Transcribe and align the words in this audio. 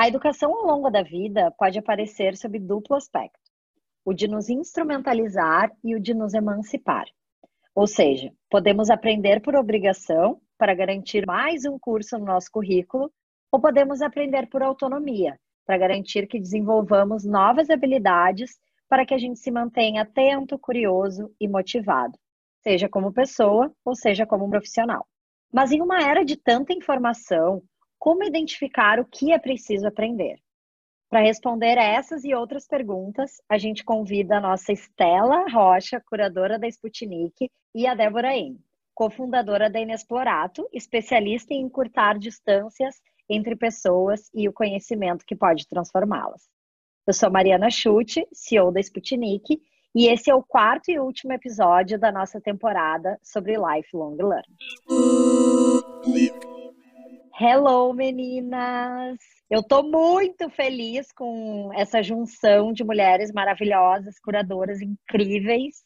A 0.00 0.08
educação 0.08 0.54
ao 0.54 0.64
longo 0.64 0.88
da 0.88 1.02
vida 1.02 1.50
pode 1.58 1.78
aparecer 1.78 2.34
sob 2.34 2.58
duplo 2.58 2.96
aspecto: 2.96 3.38
o 4.02 4.14
de 4.14 4.26
nos 4.26 4.48
instrumentalizar 4.48 5.70
e 5.84 5.94
o 5.94 6.00
de 6.00 6.14
nos 6.14 6.32
emancipar. 6.32 7.04
Ou 7.74 7.86
seja, 7.86 8.32
podemos 8.48 8.88
aprender 8.88 9.42
por 9.42 9.54
obrigação 9.54 10.40
para 10.56 10.72
garantir 10.72 11.26
mais 11.26 11.66
um 11.66 11.78
curso 11.78 12.18
no 12.18 12.24
nosso 12.24 12.50
currículo, 12.50 13.12
ou 13.52 13.60
podemos 13.60 14.00
aprender 14.00 14.48
por 14.48 14.62
autonomia 14.62 15.38
para 15.66 15.76
garantir 15.76 16.26
que 16.26 16.40
desenvolvamos 16.40 17.22
novas 17.26 17.68
habilidades 17.68 18.52
para 18.88 19.04
que 19.04 19.12
a 19.12 19.18
gente 19.18 19.38
se 19.38 19.50
mantenha 19.50 20.00
atento, 20.00 20.58
curioso 20.58 21.30
e 21.38 21.46
motivado, 21.46 22.18
seja 22.62 22.88
como 22.88 23.12
pessoa 23.12 23.70
ou 23.84 23.94
seja 23.94 24.24
como 24.24 24.48
profissional. 24.48 25.06
Mas 25.52 25.72
em 25.72 25.82
uma 25.82 26.00
era 26.00 26.24
de 26.24 26.38
tanta 26.38 26.72
informação, 26.72 27.62
como 28.00 28.24
identificar 28.24 28.98
o 28.98 29.04
que 29.04 29.30
é 29.30 29.38
preciso 29.38 29.86
aprender? 29.86 30.40
Para 31.10 31.20
responder 31.20 31.76
a 31.76 31.84
essas 31.84 32.24
e 32.24 32.34
outras 32.34 32.66
perguntas, 32.66 33.42
a 33.46 33.58
gente 33.58 33.84
convida 33.84 34.38
a 34.38 34.40
nossa 34.40 34.72
Estela 34.72 35.44
Rocha, 35.52 36.02
curadora 36.08 36.58
da 36.58 36.66
Sputnik, 36.66 37.50
e 37.74 37.86
a 37.86 37.94
Débora 37.94 38.34
En, 38.34 38.58
cofundadora 38.94 39.68
da 39.68 39.78
Inexplorato, 39.78 40.66
especialista 40.72 41.52
em 41.52 41.60
encurtar 41.60 42.18
distâncias 42.18 42.96
entre 43.28 43.54
pessoas 43.54 44.30
e 44.32 44.48
o 44.48 44.52
conhecimento 44.52 45.26
que 45.26 45.36
pode 45.36 45.68
transformá-las. 45.68 46.48
Eu 47.06 47.12
sou 47.12 47.30
Mariana 47.30 47.70
Schutte, 47.70 48.26
CEO 48.32 48.72
da 48.72 48.80
Sputnik, 48.80 49.60
e 49.94 50.06
esse 50.06 50.30
é 50.30 50.34
o 50.34 50.42
quarto 50.42 50.90
e 50.90 50.98
último 50.98 51.32
episódio 51.32 51.98
da 51.98 52.10
nossa 52.10 52.40
temporada 52.40 53.18
sobre 53.22 53.56
Lifelong 53.56 54.16
Learning. 54.16 54.56
Hello, 57.42 57.94
meninas! 57.94 59.16
Eu 59.48 59.60
estou 59.60 59.82
muito 59.82 60.50
feliz 60.50 61.10
com 61.10 61.70
essa 61.72 62.02
junção 62.02 62.70
de 62.70 62.84
mulheres 62.84 63.32
maravilhosas, 63.32 64.20
curadoras 64.20 64.82
incríveis. 64.82 65.82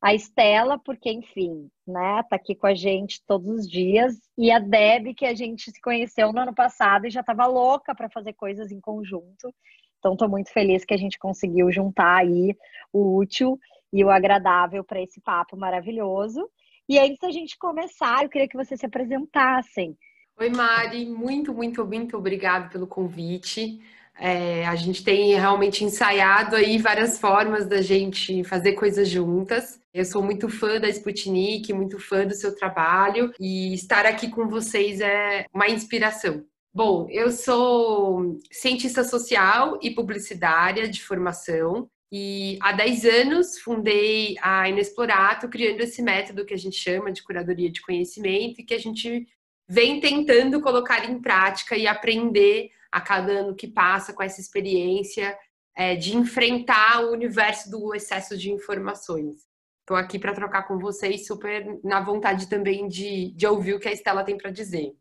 A 0.00 0.14
Estela, 0.14 0.78
porque, 0.78 1.10
enfim, 1.10 1.68
né, 1.84 2.22
tá 2.30 2.36
aqui 2.36 2.54
com 2.54 2.68
a 2.68 2.76
gente 2.76 3.20
todos 3.26 3.48
os 3.48 3.68
dias. 3.68 4.14
E 4.38 4.52
a 4.52 4.60
Deb, 4.60 5.14
que 5.16 5.26
a 5.26 5.34
gente 5.34 5.68
se 5.72 5.80
conheceu 5.80 6.32
no 6.32 6.38
ano 6.38 6.54
passado 6.54 7.08
e 7.08 7.10
já 7.10 7.22
estava 7.22 7.44
louca 7.44 7.92
para 7.92 8.08
fazer 8.08 8.34
coisas 8.34 8.70
em 8.70 8.80
conjunto. 8.80 9.52
Então, 9.98 10.12
estou 10.12 10.28
muito 10.28 10.52
feliz 10.52 10.84
que 10.84 10.94
a 10.94 10.98
gente 10.98 11.18
conseguiu 11.18 11.72
juntar 11.72 12.18
aí 12.18 12.56
o 12.92 13.18
útil 13.18 13.58
e 13.92 14.04
o 14.04 14.10
agradável 14.10 14.84
para 14.84 15.02
esse 15.02 15.20
papo 15.20 15.56
maravilhoso. 15.56 16.48
E 16.88 17.00
antes 17.00 17.18
da 17.18 17.32
gente 17.32 17.58
começar, 17.58 18.22
eu 18.22 18.28
queria 18.28 18.46
que 18.46 18.56
vocês 18.56 18.78
se 18.78 18.86
apresentassem. 18.86 19.98
Oi, 20.36 20.50
Mari, 20.50 21.06
muito, 21.06 21.54
muito, 21.54 21.86
muito 21.86 22.16
obrigado 22.16 22.68
pelo 22.70 22.88
convite. 22.88 23.80
É, 24.18 24.66
a 24.66 24.74
gente 24.74 25.04
tem 25.04 25.32
realmente 25.34 25.84
ensaiado 25.84 26.56
aí 26.56 26.76
várias 26.76 27.18
formas 27.20 27.66
da 27.66 27.80
gente 27.80 28.42
fazer 28.42 28.72
coisas 28.72 29.08
juntas. 29.08 29.80
Eu 29.92 30.04
sou 30.04 30.22
muito 30.22 30.48
fã 30.48 30.80
da 30.80 30.88
Sputnik, 30.88 31.72
muito 31.72 32.00
fã 32.00 32.26
do 32.26 32.34
seu 32.34 32.54
trabalho 32.54 33.32
e 33.38 33.74
estar 33.74 34.06
aqui 34.06 34.28
com 34.28 34.48
vocês 34.48 35.00
é 35.00 35.46
uma 35.54 35.68
inspiração. 35.68 36.44
Bom, 36.74 37.06
eu 37.10 37.30
sou 37.30 38.40
cientista 38.50 39.04
social 39.04 39.78
e 39.80 39.92
publicitária 39.92 40.88
de 40.88 41.00
formação 41.00 41.88
e 42.12 42.58
há 42.60 42.72
10 42.72 43.04
anos 43.04 43.58
fundei 43.60 44.34
a 44.42 44.68
Inexplorato, 44.68 45.48
criando 45.48 45.80
esse 45.80 46.02
método 46.02 46.44
que 46.44 46.54
a 46.54 46.58
gente 46.58 46.76
chama 46.76 47.12
de 47.12 47.22
curadoria 47.22 47.70
de 47.70 47.80
conhecimento 47.80 48.60
e 48.60 48.64
que 48.64 48.74
a 48.74 48.78
gente 48.78 49.28
vem 49.68 50.00
tentando 50.00 50.60
colocar 50.60 51.08
em 51.08 51.20
prática 51.20 51.76
e 51.76 51.86
aprender 51.86 52.70
a 52.90 53.00
cada 53.00 53.32
ano 53.32 53.54
que 53.54 53.66
passa 53.66 54.12
com 54.12 54.22
essa 54.22 54.40
experiência 54.40 55.36
é, 55.76 55.96
de 55.96 56.16
enfrentar 56.16 57.04
o 57.04 57.12
universo 57.12 57.70
do 57.70 57.94
excesso 57.94 58.36
de 58.36 58.52
informações. 58.52 59.48
Estou 59.80 59.96
aqui 59.96 60.18
para 60.18 60.34
trocar 60.34 60.66
com 60.66 60.78
vocês, 60.78 61.26
super 61.26 61.78
na 61.82 62.00
vontade 62.00 62.48
também 62.48 62.88
de, 62.88 63.32
de 63.32 63.46
ouvir 63.46 63.74
o 63.74 63.80
que 63.80 63.88
a 63.88 63.92
Estela 63.92 64.24
tem 64.24 64.36
para 64.36 64.50
dizer. 64.50 64.94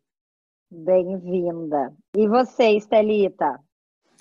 Bem-vinda. 0.70 1.94
E 2.18 2.28
você, 2.28 2.72
Estelita? 2.72 3.60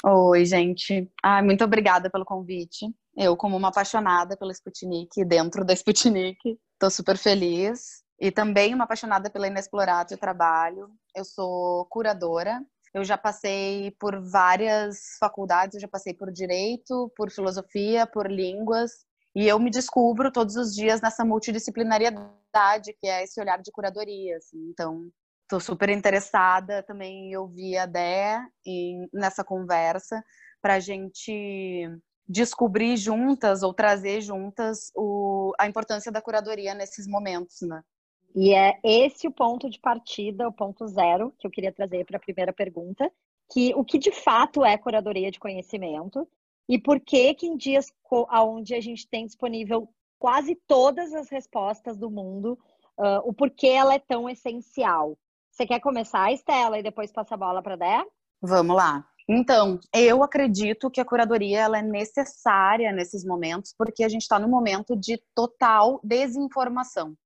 Oi, 0.05 0.45
gente. 0.45 1.11
Ah, 1.23 1.43
muito 1.43 1.65
obrigada 1.65 2.11
pelo 2.11 2.25
convite. 2.25 2.87
Eu, 3.17 3.37
como 3.37 3.57
uma 3.57 3.69
apaixonada 3.69 4.37
pela 4.37 4.53
Sputnik, 4.53 5.25
dentro 5.25 5.65
da 5.65 5.73
Sputnik, 5.73 6.59
estou 6.75 6.91
super 6.91 7.17
feliz 7.17 8.02
e 8.23 8.31
também 8.31 8.73
uma 8.73 8.85
apaixonada 8.85 9.29
pela 9.29 9.49
Inexplorado 9.49 10.17
Trabalho. 10.17 10.89
Eu 11.13 11.25
sou 11.25 11.85
curadora. 11.87 12.65
Eu 12.95 13.03
já 13.03 13.19
passei 13.19 13.91
por 13.99 14.23
várias 14.23 15.17
faculdades, 15.19 15.75
eu 15.75 15.81
já 15.81 15.89
passei 15.89 16.15
por 16.15 16.31
direito, 16.31 17.13
por 17.17 17.33
filosofia, 17.33 18.07
por 18.07 18.31
línguas, 18.31 18.93
e 19.35 19.49
eu 19.49 19.59
me 19.59 19.71
descubro 19.71 20.31
todos 20.31 20.55
os 20.55 20.73
dias 20.73 21.01
nessa 21.01 21.25
multidisciplinariedade 21.25 22.93
que 23.01 23.09
é 23.09 23.25
esse 23.25 23.41
olhar 23.41 23.61
de 23.61 23.73
curadoria. 23.73 24.37
Assim. 24.37 24.69
Então, 24.71 25.11
estou 25.43 25.59
super 25.59 25.89
interessada 25.89 26.81
também 26.85 27.31
em 27.31 27.37
ouvir 27.37 27.77
a 27.77 27.87
Dé 27.87 28.41
nessa 29.13 29.43
conversa 29.43 30.23
para 30.61 30.75
a 30.75 30.81
gente 30.81 31.91
descobrir 32.29 32.97
juntas 32.97 33.65
ou 33.65 33.75
trazer 33.75 34.21
juntas 34.21 34.93
o, 34.95 35.53
a 35.59 35.67
importância 35.67 36.13
da 36.13 36.23
curadoria 36.23 36.73
nesses 36.73 37.09
momentos, 37.09 37.63
né? 37.63 37.83
E 38.35 38.55
é 38.55 38.79
esse 38.83 39.29
o 39.29 39.33
ponto 39.33 39.69
de 39.69 39.79
partida, 39.79 40.49
o 40.49 40.53
ponto 40.53 40.87
zero, 40.87 41.35
que 41.39 41.47
eu 41.47 41.51
queria 41.51 41.73
trazer 41.73 42.05
para 42.07 42.17
a 42.17 42.21
primeira 42.21 42.53
pergunta, 42.53 43.11
que 43.53 43.75
o 43.75 43.85
que 43.85 43.99
de 43.99 44.11
fato 44.11 44.65
é 44.65 44.79
curadoria 44.79 45.31
de 45.31 45.39
conhecimento 45.39 46.27
e 46.69 46.79
por 46.79 46.99
que 47.01 47.35
que 47.35 47.47
em 47.47 47.57
dias 47.57 47.87
onde 48.11 48.75
a 48.75 48.81
gente 48.81 49.07
tem 49.09 49.27
disponível 49.27 49.89
quase 50.19 50.55
todas 50.67 51.13
as 51.13 51.29
respostas 51.29 51.99
do 51.99 52.11
mundo, 52.11 52.59
uh, 52.99 53.19
o 53.25 53.35
porquê 53.35 53.67
ela 53.67 53.95
é 53.95 53.99
tão 53.99 54.29
essencial. 54.31 55.19
Você 55.51 55.67
quer 55.67 55.81
começar, 55.81 56.33
Estela, 56.33 56.79
e 56.79 56.83
depois 56.83 57.13
passa 57.13 57.35
a 57.35 57.39
bola 57.39 57.63
para 57.63 57.77
Dé? 57.77 58.05
Vamos 58.41 58.75
lá. 58.75 59.07
Então, 59.29 59.79
eu 59.95 60.23
acredito 60.23 60.91
que 60.91 61.01
a 61.01 61.05
curadoria 61.05 61.61
ela 61.61 61.79
é 61.79 61.83
necessária 61.83 62.91
nesses 62.93 63.25
momentos, 63.25 63.75
porque 63.77 64.05
a 64.05 64.09
gente 64.09 64.23
está 64.23 64.39
no 64.39 64.49
momento 64.49 64.97
de 64.97 65.21
total 65.35 66.01
desinformação 66.03 67.17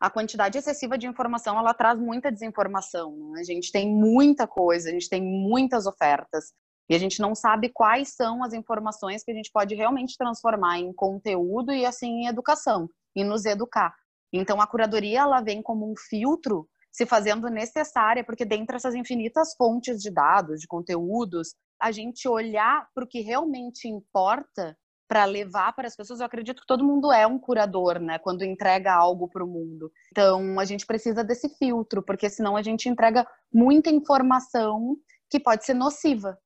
a 0.00 0.08
quantidade 0.08 0.56
excessiva 0.56 0.96
de 0.96 1.06
informação 1.06 1.58
ela 1.58 1.74
traz 1.74 1.98
muita 1.98 2.32
desinformação. 2.32 3.14
Né? 3.32 3.40
A 3.40 3.44
gente 3.44 3.70
tem 3.70 3.86
muita 3.86 4.46
coisa, 4.46 4.88
a 4.88 4.92
gente 4.92 5.10
tem 5.10 5.22
muitas 5.22 5.86
ofertas 5.86 6.54
e 6.88 6.94
a 6.94 6.98
gente 6.98 7.20
não 7.20 7.34
sabe 7.34 7.68
quais 7.68 8.14
são 8.14 8.42
as 8.42 8.54
informações 8.54 9.22
que 9.22 9.30
a 9.30 9.34
gente 9.34 9.50
pode 9.52 9.74
realmente 9.74 10.16
transformar 10.16 10.78
em 10.78 10.92
conteúdo 10.92 11.70
e 11.70 11.84
assim 11.84 12.22
em 12.22 12.26
educação 12.26 12.88
e 13.14 13.22
nos 13.22 13.44
educar. 13.44 13.94
Então 14.32 14.60
a 14.60 14.66
curadoria 14.66 15.20
ela 15.20 15.42
vem 15.42 15.62
como 15.62 15.90
um 15.90 15.94
filtro 15.96 16.66
se 16.90 17.06
fazendo 17.06 17.48
necessária, 17.48 18.24
porque 18.24 18.44
dentre 18.44 18.76
essas 18.76 18.94
infinitas 18.94 19.54
fontes 19.54 20.00
de 20.00 20.10
dados, 20.10 20.60
de 20.60 20.66
conteúdos, 20.66 21.54
a 21.80 21.92
gente 21.92 22.26
olhar 22.26 22.88
para 22.94 23.04
o 23.04 23.06
que 23.06 23.20
realmente 23.20 23.86
importa 23.86 24.76
para 25.10 25.24
levar 25.24 25.72
para 25.72 25.88
as 25.88 25.96
pessoas, 25.96 26.20
eu 26.20 26.26
acredito 26.26 26.60
que 26.60 26.66
todo 26.68 26.84
mundo 26.84 27.10
é 27.10 27.26
um 27.26 27.36
curador, 27.36 27.98
né? 27.98 28.16
Quando 28.20 28.44
entrega 28.44 28.94
algo 28.94 29.26
para 29.26 29.42
o 29.42 29.48
mundo. 29.48 29.90
Então, 30.12 30.60
a 30.60 30.64
gente 30.64 30.86
precisa 30.86 31.24
desse 31.24 31.48
filtro, 31.56 32.00
porque 32.00 32.30
senão 32.30 32.56
a 32.56 32.62
gente 32.62 32.88
entrega 32.88 33.26
muita 33.52 33.90
informação 33.90 34.96
que 35.28 35.40
pode 35.40 35.64
ser 35.64 35.74
nociva. 35.74 36.38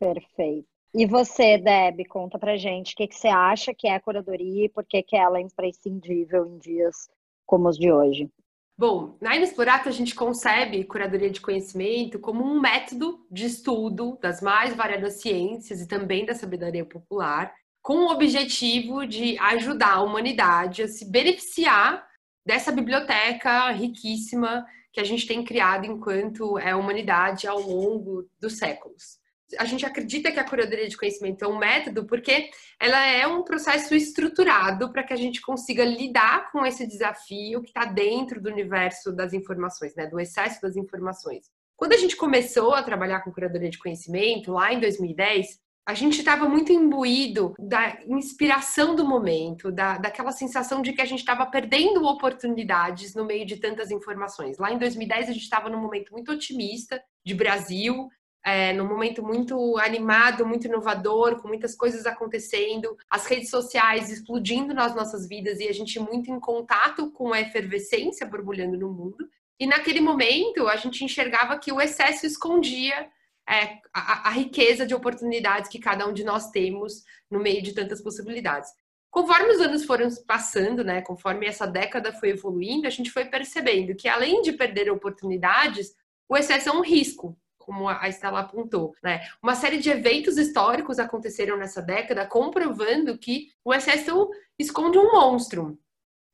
Perfeito. 0.00 0.66
E 0.94 1.04
você, 1.04 1.58
Deb, 1.58 2.06
conta 2.08 2.38
pra 2.38 2.56
gente 2.56 2.94
o 2.94 2.96
que, 2.96 3.08
que 3.08 3.14
você 3.14 3.28
acha 3.28 3.74
que 3.74 3.86
é 3.86 3.96
a 3.96 4.00
curadoria 4.00 4.64
e 4.64 4.70
por 4.70 4.86
que, 4.86 5.02
que 5.02 5.14
ela 5.14 5.36
é 5.36 5.42
imprescindível 5.42 6.46
em 6.46 6.56
dias 6.56 7.10
como 7.44 7.68
os 7.68 7.76
de 7.76 7.92
hoje. 7.92 8.30
Bom, 8.76 9.18
na 9.20 9.36
Inexplorato 9.36 9.86
a 9.86 9.92
gente 9.92 10.14
concebe 10.14 10.82
curadoria 10.84 11.28
de 11.28 11.42
conhecimento 11.42 12.18
como 12.18 12.42
um 12.42 12.58
método 12.58 13.26
de 13.30 13.44
estudo 13.44 14.16
das 14.22 14.40
mais 14.40 14.74
variadas 14.74 15.20
ciências 15.20 15.82
e 15.82 15.86
também 15.86 16.24
da 16.24 16.34
sabedoria 16.34 16.86
popular, 16.86 17.52
com 17.88 18.00
o 18.00 18.10
objetivo 18.10 19.06
de 19.06 19.38
ajudar 19.38 19.94
a 19.94 20.02
humanidade 20.02 20.82
a 20.82 20.88
se 20.88 21.10
beneficiar 21.10 22.06
dessa 22.44 22.70
biblioteca 22.70 23.70
riquíssima 23.70 24.66
que 24.92 25.00
a 25.00 25.04
gente 25.04 25.26
tem 25.26 25.42
criado 25.42 25.86
enquanto 25.86 26.58
é 26.58 26.74
humanidade 26.74 27.46
ao 27.48 27.58
longo 27.58 28.28
dos 28.38 28.58
séculos. 28.58 29.16
A 29.58 29.64
gente 29.64 29.86
acredita 29.86 30.30
que 30.30 30.38
a 30.38 30.44
curadoria 30.44 30.86
de 30.86 30.98
conhecimento 30.98 31.42
é 31.42 31.48
um 31.48 31.56
método 31.56 32.04
porque 32.04 32.50
ela 32.78 33.06
é 33.06 33.26
um 33.26 33.42
processo 33.42 33.94
estruturado 33.94 34.92
para 34.92 35.02
que 35.02 35.14
a 35.14 35.16
gente 35.16 35.40
consiga 35.40 35.82
lidar 35.82 36.52
com 36.52 36.66
esse 36.66 36.86
desafio 36.86 37.62
que 37.62 37.70
está 37.70 37.86
dentro 37.86 38.38
do 38.38 38.50
universo 38.50 39.16
das 39.16 39.32
informações, 39.32 39.94
né, 39.94 40.06
do 40.06 40.20
excesso 40.20 40.60
das 40.60 40.76
informações. 40.76 41.46
Quando 41.74 41.94
a 41.94 41.96
gente 41.96 42.16
começou 42.16 42.74
a 42.74 42.82
trabalhar 42.82 43.20
com 43.20 43.32
curadoria 43.32 43.70
de 43.70 43.78
conhecimento, 43.78 44.52
lá 44.52 44.74
em 44.74 44.78
2010, 44.78 45.58
a 45.88 45.94
gente 45.94 46.18
estava 46.18 46.46
muito 46.46 46.70
imbuído 46.70 47.54
da 47.58 47.98
inspiração 48.06 48.94
do 48.94 49.06
momento, 49.06 49.72
da, 49.72 49.96
daquela 49.96 50.32
sensação 50.32 50.82
de 50.82 50.92
que 50.92 51.00
a 51.00 51.04
gente 51.06 51.20
estava 51.20 51.46
perdendo 51.46 52.04
oportunidades 52.04 53.14
no 53.14 53.24
meio 53.24 53.46
de 53.46 53.56
tantas 53.56 53.90
informações. 53.90 54.58
Lá 54.58 54.70
em 54.70 54.76
2010, 54.76 55.30
a 55.30 55.32
gente 55.32 55.44
estava 55.44 55.70
num 55.70 55.80
momento 55.80 56.12
muito 56.12 56.30
otimista 56.30 57.02
de 57.24 57.34
Brasil, 57.34 58.06
é, 58.44 58.74
num 58.74 58.86
momento 58.86 59.22
muito 59.22 59.78
animado, 59.78 60.44
muito 60.44 60.66
inovador, 60.66 61.40
com 61.40 61.48
muitas 61.48 61.74
coisas 61.74 62.04
acontecendo, 62.04 62.94
as 63.08 63.24
redes 63.24 63.48
sociais 63.48 64.10
explodindo 64.10 64.74
nas 64.74 64.94
nossas 64.94 65.26
vidas 65.26 65.58
e 65.58 65.68
a 65.68 65.72
gente 65.72 65.98
muito 65.98 66.30
em 66.30 66.38
contato 66.38 67.10
com 67.12 67.32
a 67.32 67.40
efervescência 67.40 68.26
borbulhando 68.26 68.76
no 68.76 68.92
mundo. 68.92 69.26
E 69.58 69.66
naquele 69.66 70.02
momento 70.02 70.68
a 70.68 70.76
gente 70.76 71.02
enxergava 71.02 71.58
que 71.58 71.72
o 71.72 71.80
excesso 71.80 72.26
escondia 72.26 73.08
é, 73.48 73.78
a, 73.94 74.28
a, 74.28 74.30
riqueza 74.30 74.86
de 74.86 74.94
oportunidades 74.94 75.70
que 75.70 75.78
cada 75.78 76.06
um 76.06 76.12
de 76.12 76.22
nós 76.22 76.50
temos 76.50 77.02
no 77.30 77.40
meio 77.40 77.62
de 77.62 77.72
tantas 77.72 78.02
possibilidades. 78.02 78.70
Conforme 79.10 79.54
os 79.54 79.60
anos 79.60 79.84
foram 79.84 80.08
passando, 80.26 80.84
né, 80.84 81.00
conforme 81.00 81.46
essa 81.46 81.66
década 81.66 82.12
foi 82.12 82.30
evoluindo, 82.30 82.86
a 82.86 82.90
gente 82.90 83.10
foi 83.10 83.24
percebendo 83.24 83.94
que 83.94 84.06
além 84.06 84.42
de 84.42 84.52
perder 84.52 84.90
oportunidades, 84.90 85.94
o 86.28 86.36
excesso 86.36 86.68
é 86.68 86.72
um 86.72 86.82
risco, 86.82 87.36
como 87.56 87.88
a 87.88 88.06
Estela 88.08 88.40
apontou. 88.40 88.94
Né? 89.02 89.20
Uma 89.42 89.54
série 89.54 89.78
de 89.78 89.88
eventos 89.88 90.36
históricos 90.36 90.98
aconteceram 90.98 91.56
nessa 91.56 91.80
década, 91.80 92.26
comprovando 92.26 93.16
que 93.16 93.48
o 93.64 93.72
excesso 93.72 94.28
esconde 94.58 94.98
um 94.98 95.12
monstro. 95.12 95.78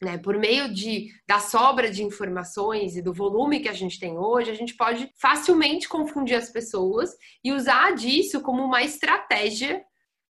Né, 0.05 0.19
por 0.19 0.37
meio 0.37 0.73
de, 0.73 1.09
da 1.27 1.39
sobra 1.39 1.91
de 1.91 2.03
informações 2.03 2.95
e 2.95 3.01
do 3.01 3.11
volume 3.11 3.61
que 3.61 3.71
a 3.71 3.73
gente 3.73 3.99
tem 3.99 4.19
hoje, 4.19 4.51
a 4.51 4.55
gente 4.55 4.77
pode 4.77 5.11
facilmente 5.19 5.89
confundir 5.89 6.37
as 6.37 6.51
pessoas 6.51 7.11
e 7.43 7.51
usar 7.53 7.95
disso 7.95 8.43
como 8.43 8.63
uma 8.63 8.83
estratégia 8.83 9.83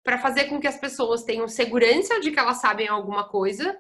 para 0.05 0.17
fazer 0.19 0.45
com 0.45 0.61
que 0.61 0.69
as 0.69 0.79
pessoas 0.79 1.25
tenham 1.25 1.49
segurança 1.49 2.21
de 2.21 2.31
que 2.31 2.39
elas 2.39 2.61
sabem 2.61 2.87
alguma 2.87 3.27
coisa, 3.29 3.77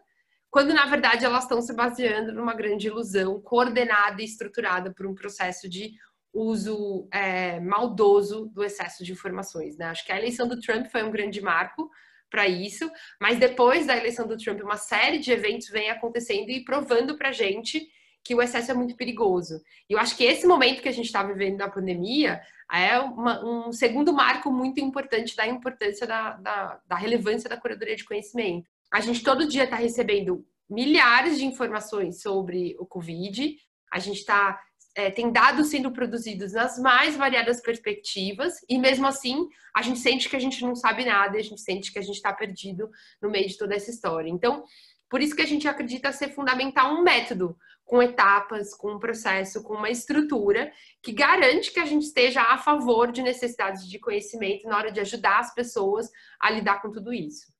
quando 0.50 0.74
na 0.74 0.86
verdade 0.86 1.24
elas 1.24 1.44
estão 1.44 1.62
se 1.62 1.72
baseando 1.72 2.32
numa 2.32 2.54
grande 2.54 2.88
ilusão 2.88 3.40
coordenada 3.40 4.20
e 4.20 4.24
estruturada 4.24 4.92
por 4.92 5.06
um 5.06 5.14
processo 5.14 5.68
de 5.68 5.92
uso 6.32 7.08
é, 7.12 7.60
maldoso 7.60 8.46
do 8.46 8.64
excesso 8.64 9.04
de 9.04 9.12
informações. 9.12 9.76
Né? 9.76 9.86
Acho 9.86 10.04
que 10.04 10.10
a 10.10 10.18
eleição 10.18 10.48
do 10.48 10.58
Trump 10.58 10.86
foi 10.86 11.04
um 11.04 11.10
grande 11.10 11.40
marco 11.40 11.88
para 12.34 12.48
isso, 12.48 12.90
mas 13.20 13.38
depois 13.38 13.86
da 13.86 13.96
eleição 13.96 14.26
do 14.26 14.36
Trump, 14.36 14.60
uma 14.60 14.76
série 14.76 15.18
de 15.18 15.30
eventos 15.30 15.68
vem 15.68 15.88
acontecendo 15.88 16.50
e 16.50 16.64
provando 16.64 17.16
para 17.16 17.30
gente 17.30 17.88
que 18.24 18.34
o 18.34 18.42
excesso 18.42 18.72
é 18.72 18.74
muito 18.74 18.96
perigoso. 18.96 19.62
E 19.88 19.92
eu 19.92 20.00
acho 20.00 20.16
que 20.16 20.24
esse 20.24 20.44
momento 20.44 20.82
que 20.82 20.88
a 20.88 20.92
gente 20.92 21.06
está 21.06 21.22
vivendo 21.22 21.58
da 21.58 21.70
pandemia 21.70 22.40
é 22.72 22.98
uma, 22.98 23.44
um 23.44 23.70
segundo 23.70 24.12
marco 24.12 24.50
muito 24.50 24.80
importante 24.80 25.36
da 25.36 25.46
importância 25.46 26.08
da, 26.08 26.32
da, 26.32 26.80
da 26.84 26.96
relevância 26.96 27.48
da 27.48 27.56
curadoria 27.56 27.94
de 27.94 28.04
conhecimento. 28.04 28.68
A 28.92 28.98
gente 28.98 29.22
todo 29.22 29.46
dia 29.46 29.62
está 29.62 29.76
recebendo 29.76 30.44
milhares 30.68 31.38
de 31.38 31.46
informações 31.46 32.20
sobre 32.20 32.74
o 32.80 32.86
Covid, 32.86 33.56
a 33.92 34.00
gente 34.00 34.18
está 34.18 34.60
é, 34.94 35.10
tem 35.10 35.32
dados 35.32 35.68
sendo 35.68 35.90
produzidos 35.90 36.52
nas 36.52 36.78
mais 36.78 37.16
variadas 37.16 37.60
perspectivas, 37.60 38.58
e 38.68 38.78
mesmo 38.78 39.06
assim 39.06 39.48
a 39.74 39.82
gente 39.82 39.98
sente 39.98 40.28
que 40.28 40.36
a 40.36 40.40
gente 40.40 40.62
não 40.62 40.74
sabe 40.76 41.04
nada, 41.04 41.36
a 41.36 41.42
gente 41.42 41.60
sente 41.60 41.92
que 41.92 41.98
a 41.98 42.02
gente 42.02 42.16
está 42.16 42.32
perdido 42.32 42.88
no 43.20 43.30
meio 43.30 43.48
de 43.48 43.58
toda 43.58 43.74
essa 43.74 43.90
história. 43.90 44.30
Então, 44.30 44.64
por 45.10 45.20
isso 45.20 45.34
que 45.34 45.42
a 45.42 45.46
gente 45.46 45.66
acredita 45.68 46.12
ser 46.12 46.28
fundamental 46.28 46.94
um 46.94 47.02
método 47.02 47.56
com 47.84 48.02
etapas, 48.02 48.74
com 48.74 48.92
um 48.92 48.98
processo, 48.98 49.62
com 49.62 49.74
uma 49.74 49.90
estrutura 49.90 50.72
que 51.02 51.12
garante 51.12 51.72
que 51.72 51.80
a 51.80 51.84
gente 51.84 52.02
esteja 52.02 52.40
a 52.40 52.56
favor 52.56 53.12
de 53.12 53.22
necessidades 53.22 53.86
de 53.86 53.98
conhecimento 53.98 54.66
na 54.66 54.76
hora 54.76 54.90
de 54.90 55.00
ajudar 55.00 55.40
as 55.40 55.54
pessoas 55.54 56.08
a 56.40 56.50
lidar 56.50 56.80
com 56.80 56.90
tudo 56.90 57.12
isso. 57.12 57.52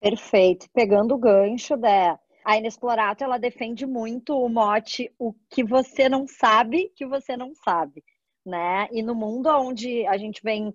Perfeito. 0.00 0.66
Pegando 0.74 1.14
o 1.14 1.18
gancho 1.18 1.76
da 1.76 2.18
a 2.46 2.56
Inexplorato, 2.56 3.24
ela 3.24 3.38
defende 3.38 3.84
muito 3.84 4.32
o 4.38 4.48
mote 4.48 5.12
o 5.18 5.34
que 5.50 5.64
você 5.64 6.08
não 6.08 6.28
sabe 6.28 6.92
que 6.94 7.04
você 7.04 7.36
não 7.36 7.52
sabe, 7.56 8.04
né? 8.46 8.86
E 8.92 9.02
no 9.02 9.16
mundo 9.16 9.48
onde 9.48 10.06
a 10.06 10.16
gente 10.16 10.40
vem 10.44 10.72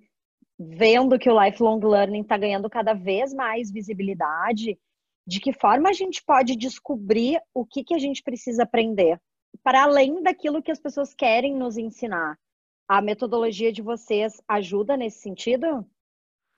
vendo 0.59 1.17
que 1.17 1.29
o 1.29 1.41
lifelong 1.41 1.79
learning 1.79 2.23
está 2.23 2.37
ganhando 2.37 2.69
cada 2.69 2.93
vez 2.93 3.33
mais 3.33 3.71
visibilidade, 3.71 4.77
de 5.25 5.39
que 5.39 5.53
forma 5.53 5.89
a 5.89 5.93
gente 5.93 6.21
pode 6.21 6.57
descobrir 6.57 7.41
o 7.53 7.65
que, 7.65 7.85
que 7.85 7.93
a 7.93 7.99
gente 7.99 8.21
precisa 8.21 8.63
aprender, 8.63 9.17
para 9.63 9.83
além 9.83 10.21
daquilo 10.21 10.61
que 10.61 10.71
as 10.71 10.79
pessoas 10.79 11.13
querem 11.13 11.55
nos 11.55 11.77
ensinar. 11.77 12.37
A 12.85 13.01
metodologia 13.01 13.71
de 13.71 13.81
vocês 13.81 14.41
ajuda 14.45 14.97
nesse 14.97 15.19
sentido? 15.19 15.87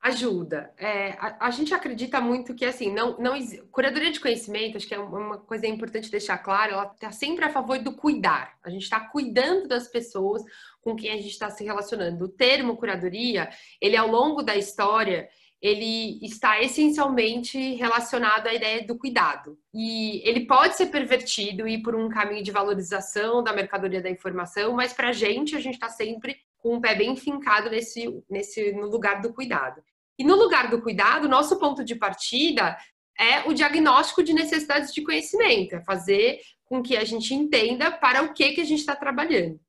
Ajuda. 0.03 0.73
É, 0.77 1.11
a, 1.11 1.47
a, 1.47 1.49
gente 1.49 1.73
acredita 1.73 2.19
muito 2.19 2.53
que, 2.53 2.65
assim, 2.65 2.93
não, 2.93 3.17
não 3.17 3.33
curadoria 3.71 4.11
de 4.11 4.19
conhecimento, 4.19 4.75
acho 4.75 4.85
que 4.85 4.93
é 4.93 4.99
uma 4.99 5.37
coisa 5.37 5.65
importante 5.65 6.11
deixar 6.11 6.39
claro, 6.39 6.73
ela 6.73 6.91
está 6.93 7.09
sempre 7.09 7.45
a 7.45 7.49
favor 7.49 7.79
do 7.79 7.95
cuidar. 7.95 8.57
A 8.61 8.69
gente 8.69 8.83
está 8.83 8.99
cuidando 8.99 9.65
das 9.65 9.87
pessoas 9.87 10.43
com 10.81 10.93
quem 10.93 11.09
a 11.09 11.15
gente 11.15 11.29
está 11.29 11.49
se 11.49 11.63
relacionando. 11.63 12.25
O 12.25 12.27
termo 12.27 12.75
curadoria, 12.75 13.49
ele 13.79 13.95
ao 13.95 14.09
longo 14.09 14.43
da 14.43 14.57
história, 14.57 15.29
ele 15.61 16.19
está 16.21 16.61
essencialmente 16.61 17.57
relacionado 17.75 18.47
à 18.47 18.53
ideia 18.53 18.85
do 18.85 18.97
cuidado. 18.97 19.57
E 19.73 20.21
ele 20.27 20.45
pode 20.45 20.75
ser 20.75 20.87
pervertido 20.87 21.65
e 21.65 21.75
ir 21.75 21.81
por 21.81 21.95
um 21.95 22.09
caminho 22.09 22.43
de 22.43 22.51
valorização 22.51 23.41
da 23.41 23.53
mercadoria 23.53 24.01
da 24.01 24.09
informação, 24.09 24.73
mas 24.73 24.91
para 24.91 25.07
a 25.07 25.13
gente, 25.13 25.55
a 25.55 25.61
gente 25.61 25.75
está 25.75 25.87
sempre 25.87 26.35
com 26.57 26.75
o 26.75 26.81
pé 26.81 26.93
bem 26.93 27.15
fincado 27.15 27.69
nesse, 27.69 28.21
nesse, 28.29 28.73
no 28.73 28.87
lugar 28.87 29.21
do 29.21 29.33
cuidado. 29.33 29.81
E 30.17 30.23
no 30.23 30.35
lugar 30.35 30.69
do 30.69 30.81
cuidado, 30.81 31.27
nosso 31.27 31.57
ponto 31.57 31.83
de 31.83 31.95
partida 31.95 32.77
é 33.17 33.47
o 33.47 33.53
diagnóstico 33.53 34.23
de 34.23 34.33
necessidades 34.33 34.93
de 34.93 35.03
conhecimento, 35.03 35.75
é 35.75 35.83
fazer 35.83 36.39
com 36.65 36.81
que 36.81 36.97
a 36.97 37.03
gente 37.03 37.33
entenda 37.33 37.91
para 37.91 38.23
o 38.23 38.33
que, 38.33 38.53
que 38.53 38.61
a 38.61 38.65
gente 38.65 38.79
está 38.79 38.95
trabalhando. 38.95 39.59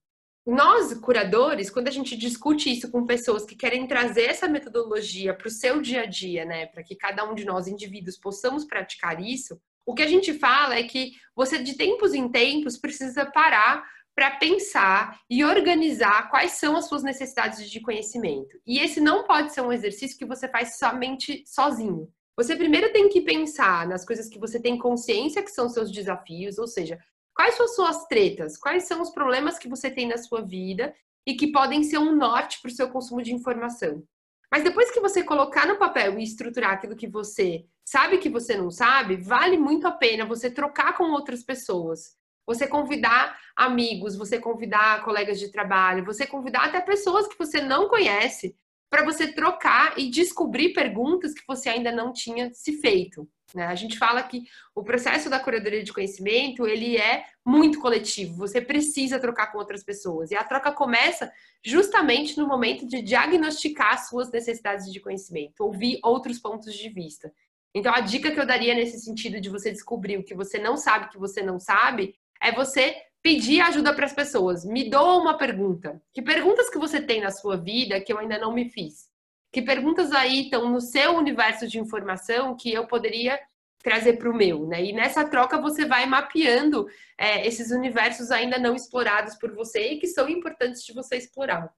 Nós, 0.47 0.93
curadores, 0.99 1.71
quando 1.71 1.89
a 1.89 1.91
gente 1.91 2.17
discute 2.17 2.71
isso 2.71 2.91
com 2.91 3.07
pessoas 3.07 3.47
que 3.47 3.57
querem 3.57 3.87
trazer 3.87 4.25
essa 4.25 4.47
metodologia 4.47 5.33
para 5.33 5.49
o 5.49 5.51
seu 5.51 5.81
dia 5.81 6.03
a 6.03 6.07
dia, 6.07 6.45
né, 6.45 6.67
para 6.67 6.83
que 6.83 6.95
cada 6.95 7.25
um 7.25 7.35
de 7.35 7.47
nós, 7.47 7.67
indivíduos, 7.67 8.19
possamos 8.19 8.65
praticar 8.65 9.23
isso, 9.23 9.59
o 9.87 9.95
que 9.95 10.03
a 10.03 10.07
gente 10.07 10.35
fala 10.39 10.77
é 10.77 10.83
que 10.83 11.13
você, 11.35 11.63
de 11.63 11.75
tempos 11.77 12.13
em 12.13 12.29
tempos, 12.29 12.77
precisa 12.77 13.25
parar 13.27 13.85
para 14.15 14.33
pensar 14.33 15.21
e 15.29 15.45
organizar 15.45 16.31
quais 16.31 16.53
são 16.53 16.77
as 16.77 16.87
suas 16.87 17.03
necessidades 17.03 17.69
de 17.69 17.81
conhecimento. 17.81 18.57
E 18.67 18.79
esse 18.79 19.01
não 19.01 19.25
pode 19.25 19.53
ser 19.53 19.61
um 19.61 19.73
exercício 19.73 20.19
que 20.19 20.25
você 20.25 20.49
faz 20.49 20.79
somente 20.79 21.43
sozinho. 21.47 22.09
Você 22.37 22.57
primeiro 22.57 22.93
tem 22.93 23.09
que 23.09 23.21
pensar 23.21 23.87
nas 23.87 24.05
coisas 24.05 24.29
que 24.29 24.39
você 24.39 24.61
tem 24.61 24.79
consciência 24.79 25.43
que 25.43 25.51
são 25.51 25.69
seus 25.69 25.91
desafios, 25.91 26.59
ou 26.59 26.67
seja, 26.67 26.99
Quais 27.35 27.57
são 27.57 27.67
as 27.67 27.75
suas 27.75 28.07
tretas? 28.07 28.57
Quais 28.57 28.85
são 28.85 29.03
os 29.03 29.11
problemas 29.11 29.59
que 29.59 29.69
você 29.69 29.91
tem 29.91 30.07
na 30.07 30.17
sua 30.17 30.41
vida 30.41 30.95
e 31.27 31.35
que 31.35 31.51
podem 31.51 31.83
ser 31.83 31.99
um 31.99 32.15
norte 32.15 32.61
para 32.63 32.71
o 32.71 32.75
seu 32.75 32.89
consumo 32.89 33.23
de 33.23 33.35
informação? 33.35 34.03
Mas 34.51 34.63
depois 34.63 34.93
que 34.93 35.01
você 35.01 35.25
colocar 35.25 35.67
no 35.67 35.77
papel 35.77 36.19
e 36.19 36.23
estruturar 36.23 36.73
aquilo 36.73 36.95
que 36.95 37.09
você 37.09 37.65
sabe 37.85 38.19
que 38.19 38.29
você 38.29 38.57
não 38.57 38.71
sabe, 38.71 39.17
vale 39.17 39.59
muito 39.59 39.87
a 39.87 39.91
pena 39.91 40.25
você 40.25 40.49
trocar 40.49 40.97
com 40.97 41.11
outras 41.11 41.43
pessoas. 41.43 42.17
Você 42.47 42.67
convidar 42.67 43.39
amigos, 43.57 44.17
você 44.17 44.39
convidar 44.39 45.03
colegas 45.05 45.39
de 45.39 45.51
trabalho, 45.51 46.05
você 46.05 46.27
convidar 46.27 46.65
até 46.65 46.81
pessoas 46.81 47.27
que 47.27 47.39
você 47.39 47.61
não 47.61 47.89
conhece 47.89 48.57
para 48.91 49.05
você 49.05 49.33
trocar 49.33 49.99
e 49.99 50.09
descobrir 50.09 50.73
perguntas 50.73 51.35
que 51.35 51.43
você 51.49 51.69
ainda 51.69 51.91
não 51.91 52.13
tinha 52.13 52.53
se 52.53 52.81
feito. 52.81 53.29
Né? 53.53 53.67
A 53.67 53.75
gente 53.75 53.99
fala 53.99 54.23
que 54.23 54.45
o 54.75 54.83
processo 54.83 55.29
da 55.29 55.41
curadoria 55.41 55.83
de 55.83 55.93
conhecimento 55.93 56.67
ele 56.67 56.97
é 56.97 57.25
muito 57.45 57.81
coletivo. 57.81 58.37
Você 58.37 58.61
precisa 58.61 59.19
trocar 59.19 59.51
com 59.51 59.59
outras 59.59 59.83
pessoas 59.83 60.31
e 60.31 60.37
a 60.37 60.45
troca 60.45 60.73
começa 60.73 61.33
justamente 61.65 62.39
no 62.39 62.47
momento 62.47 62.87
de 62.87 63.03
diagnosticar 63.03 64.05
suas 64.07 64.31
necessidades 64.31 64.93
de 64.93 65.01
conhecimento, 65.01 65.61
ouvir 65.61 65.99
outros 66.03 66.39
pontos 66.39 66.73
de 66.75 66.89
vista. 66.89 67.33
Então 67.75 67.93
a 67.93 68.01
dica 68.01 68.31
que 68.31 68.39
eu 68.39 68.47
daria 68.47 68.75
nesse 68.75 69.01
sentido 69.01 69.41
de 69.41 69.51
você 69.51 69.73
descobrir 69.73 70.19
o 70.19 70.25
que 70.25 70.35
você 70.35 70.59
não 70.59 70.77
sabe 70.77 71.11
que 71.11 71.19
você 71.19 71.43
não 71.43 71.59
sabe 71.59 72.15
é 72.45 72.53
você 72.53 72.95
pedir 73.23 73.63
ajuda 73.63 73.95
para 73.95 74.05
as 74.05 74.13
pessoas. 74.13 74.67
Me 74.67 74.91
doa 74.91 75.17
uma 75.17 75.39
pergunta. 75.39 76.01
Que 76.13 76.21
perguntas 76.21 76.69
que 76.69 76.79
você 76.79 77.01
tem 77.01 77.23
na 77.23 77.31
sua 77.31 77.57
vida 77.57 78.01
que 78.01 78.13
eu 78.13 78.19
ainda 78.19 78.39
não 78.39 78.53
me 78.53 78.69
fiz? 78.69 79.09
Que 79.51 79.63
perguntas 79.63 80.13
aí 80.13 80.43
estão 80.43 80.69
no 80.71 80.81
seu 80.81 81.17
universo 81.17 81.67
de 81.67 81.79
informação 81.79 82.55
que 82.55 82.71
eu 82.71 82.87
poderia 82.87 83.41
trazer 83.83 84.15
para 84.15 84.31
o 84.31 84.35
meu, 84.35 84.67
né? 84.67 84.83
E 84.85 84.93
nessa 84.93 85.27
troca 85.29 85.61
você 85.61 85.87
vai 85.87 86.07
mapeando 86.07 86.87
é, 87.19 87.47
esses 87.47 87.71
universos 87.71 88.31
ainda 88.31 88.59
não 88.59 88.75
explorados 88.75 89.37
por 89.37 89.55
você 89.55 89.93
e 89.93 89.99
que 89.99 90.07
são 90.07 90.29
importantes 90.29 90.83
de 90.85 90.93
você 90.93 91.17
explorar. 91.17 91.73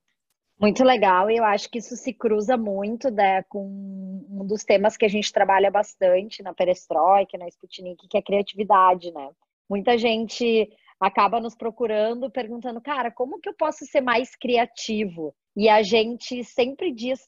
Muito 0.58 0.82
legal, 0.82 1.30
e 1.30 1.36
eu 1.36 1.44
acho 1.44 1.68
que 1.68 1.78
isso 1.78 1.94
se 1.96 2.14
cruza 2.14 2.56
muito 2.56 3.10
né, 3.10 3.42
com 3.42 4.24
um 4.30 4.46
dos 4.46 4.64
temas 4.64 4.96
que 4.96 5.04
a 5.04 5.08
gente 5.08 5.30
trabalha 5.30 5.70
bastante 5.70 6.42
na 6.42 6.54
Perestroika, 6.54 7.36
na 7.36 7.46
Sputnik, 7.48 8.08
que 8.08 8.16
é 8.16 8.20
a 8.20 8.24
criatividade, 8.24 9.12
né? 9.12 9.28
Muita 9.68 9.98
gente 9.98 10.68
acaba 11.00 11.40
nos 11.40 11.54
procurando, 11.54 12.30
perguntando, 12.30 12.80
cara, 12.80 13.10
como 13.10 13.40
que 13.40 13.48
eu 13.48 13.54
posso 13.54 13.84
ser 13.84 14.00
mais 14.00 14.34
criativo? 14.34 15.34
E 15.56 15.68
a 15.68 15.82
gente 15.82 16.42
sempre 16.44 16.92
diz 16.92 17.20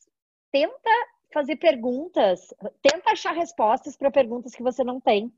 tenta 0.50 0.90
fazer 1.32 1.56
perguntas, 1.56 2.40
tenta 2.82 3.10
achar 3.10 3.32
respostas 3.32 3.96
para 3.96 4.10
perguntas 4.10 4.54
que 4.54 4.62
você 4.62 4.82
não 4.82 5.00
tem, 5.00 5.30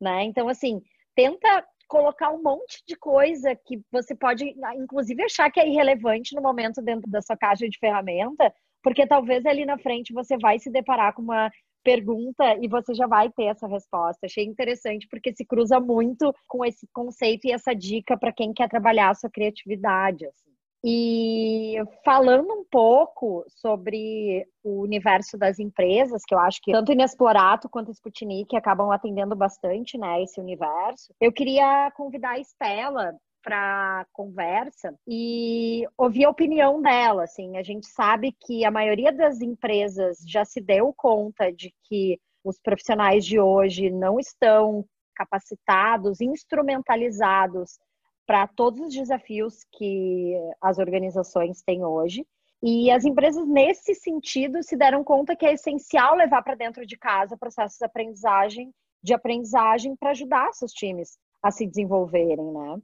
né? 0.00 0.24
Então, 0.24 0.48
assim, 0.48 0.82
tenta 1.14 1.66
colocar 1.88 2.30
um 2.30 2.42
monte 2.42 2.82
de 2.86 2.94
coisa 2.96 3.56
que 3.56 3.80
você 3.90 4.14
pode, 4.14 4.54
inclusive, 4.76 5.22
achar 5.22 5.50
que 5.50 5.58
é 5.58 5.66
irrelevante 5.66 6.34
no 6.36 6.42
momento 6.42 6.82
dentro 6.82 7.10
da 7.10 7.22
sua 7.22 7.36
caixa 7.36 7.66
de 7.66 7.78
ferramenta, 7.78 8.52
porque 8.82 9.06
talvez 9.06 9.44
ali 9.46 9.64
na 9.64 9.78
frente 9.78 10.12
você 10.12 10.36
vai 10.36 10.58
se 10.58 10.70
deparar 10.70 11.14
com 11.14 11.22
uma 11.22 11.50
pergunta 11.82 12.56
e 12.60 12.68
você 12.68 12.94
já 12.94 13.06
vai 13.06 13.30
ter 13.30 13.44
essa 13.44 13.66
resposta. 13.66 14.26
Achei 14.26 14.44
interessante 14.44 15.06
porque 15.08 15.34
se 15.34 15.44
cruza 15.44 15.80
muito 15.80 16.32
com 16.46 16.64
esse 16.64 16.86
conceito 16.92 17.46
e 17.46 17.52
essa 17.52 17.74
dica 17.74 18.16
para 18.16 18.32
quem 18.32 18.52
quer 18.52 18.68
trabalhar 18.68 19.10
a 19.10 19.14
sua 19.14 19.30
criatividade. 19.30 20.26
Assim. 20.26 20.48
E 20.84 21.74
falando 22.04 22.52
um 22.52 22.64
pouco 22.70 23.44
sobre 23.48 24.46
o 24.62 24.82
universo 24.82 25.36
das 25.36 25.58
empresas, 25.58 26.22
que 26.24 26.34
eu 26.34 26.38
acho 26.38 26.60
que 26.62 26.70
tanto 26.70 26.92
Inexplorato 26.92 27.68
quanto 27.68 27.90
Sputnik 27.90 28.56
acabam 28.56 28.90
atendendo 28.92 29.34
bastante, 29.34 29.98
né, 29.98 30.22
esse 30.22 30.40
universo, 30.40 31.12
eu 31.20 31.32
queria 31.32 31.90
convidar 31.96 32.32
a 32.32 32.38
Estela 32.38 33.12
para 33.42 34.06
conversa 34.12 34.94
e 35.06 35.86
ouvir 35.96 36.24
a 36.24 36.30
opinião 36.30 36.80
dela. 36.80 37.24
Assim, 37.24 37.56
a 37.56 37.62
gente 37.62 37.86
sabe 37.86 38.32
que 38.32 38.64
a 38.64 38.70
maioria 38.70 39.12
das 39.12 39.40
empresas 39.40 40.18
já 40.26 40.44
se 40.44 40.60
deu 40.60 40.92
conta 40.96 41.52
de 41.52 41.72
que 41.84 42.20
os 42.44 42.58
profissionais 42.60 43.24
de 43.24 43.38
hoje 43.38 43.90
não 43.90 44.18
estão 44.18 44.84
capacitados, 45.14 46.20
instrumentalizados 46.20 47.78
para 48.26 48.46
todos 48.46 48.80
os 48.80 48.94
desafios 48.94 49.64
que 49.72 50.34
as 50.60 50.78
organizações 50.78 51.62
têm 51.62 51.84
hoje. 51.84 52.26
E 52.62 52.90
as 52.90 53.04
empresas, 53.04 53.46
nesse 53.46 53.94
sentido, 53.94 54.62
se 54.62 54.76
deram 54.76 55.04
conta 55.04 55.36
que 55.36 55.46
é 55.46 55.52
essencial 55.52 56.14
levar 56.14 56.42
para 56.42 56.54
dentro 56.54 56.84
de 56.84 56.96
casa 56.98 57.36
processos 57.36 57.78
de 57.78 57.86
aprendizagem, 57.86 58.72
de 59.02 59.14
aprendizagem 59.14 59.96
para 59.96 60.10
ajudar 60.10 60.52
seus 60.52 60.72
times 60.72 61.16
a 61.42 61.50
se 61.50 61.66
desenvolverem, 61.66 62.52
né? 62.52 62.76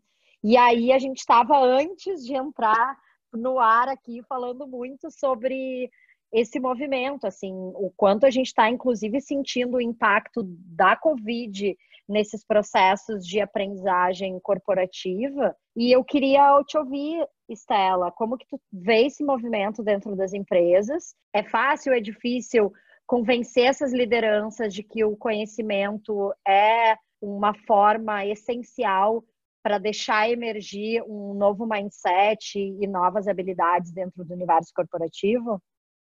E 0.45 0.59
aí 0.59 0.93
a 0.93 0.99
gente 0.99 1.21
estava 1.21 1.59
antes 1.59 2.23
de 2.23 2.35
entrar 2.35 2.99
no 3.33 3.59
ar 3.59 3.89
aqui 3.89 4.23
falando 4.29 4.67
muito 4.67 5.11
sobre 5.11 5.91
esse 6.31 6.61
movimento, 6.61 7.27
assim, 7.27 7.51
o 7.55 7.91
quanto 7.97 8.27
a 8.27 8.31
gente 8.31 8.49
está, 8.49 8.69
inclusive, 8.69 9.23
sentindo 9.23 9.79
o 9.79 9.81
impacto 9.81 10.43
da 10.45 10.97
Covid 10.97 11.75
nesses 12.07 12.45
processos 12.45 13.27
de 13.27 13.41
aprendizagem 13.41 14.39
corporativa. 14.41 15.57
E 15.75 15.91
eu 15.91 16.05
queria 16.05 16.63
te 16.67 16.77
ouvir, 16.77 17.27
Estela, 17.49 18.13
como 18.13 18.37
que 18.37 18.47
tu 18.47 18.61
vê 18.71 19.07
esse 19.07 19.25
movimento 19.25 19.83
dentro 19.83 20.15
das 20.15 20.35
empresas? 20.35 21.15
É 21.33 21.43
fácil, 21.43 21.95
é 21.95 22.01
difícil 22.01 22.71
convencer 23.07 23.65
essas 23.65 23.95
lideranças 23.95 24.75
de 24.75 24.83
que 24.83 25.05
o 25.05 25.17
conhecimento 25.17 26.35
é 26.47 26.99
uma 27.23 27.55
forma 27.55 28.27
essencial 28.27 29.25
para 29.65 29.79
deixar 29.79 30.31
emergir 30.31 31.03
um 31.09 31.33
novo 31.33 31.67
mindset 31.67 32.59
e 32.59 32.87
novas 32.87 33.27
habilidades 33.27 33.91
dentro 33.91 34.23
do 34.23 34.35
universo 34.35 34.71
corporativo? 34.77 35.59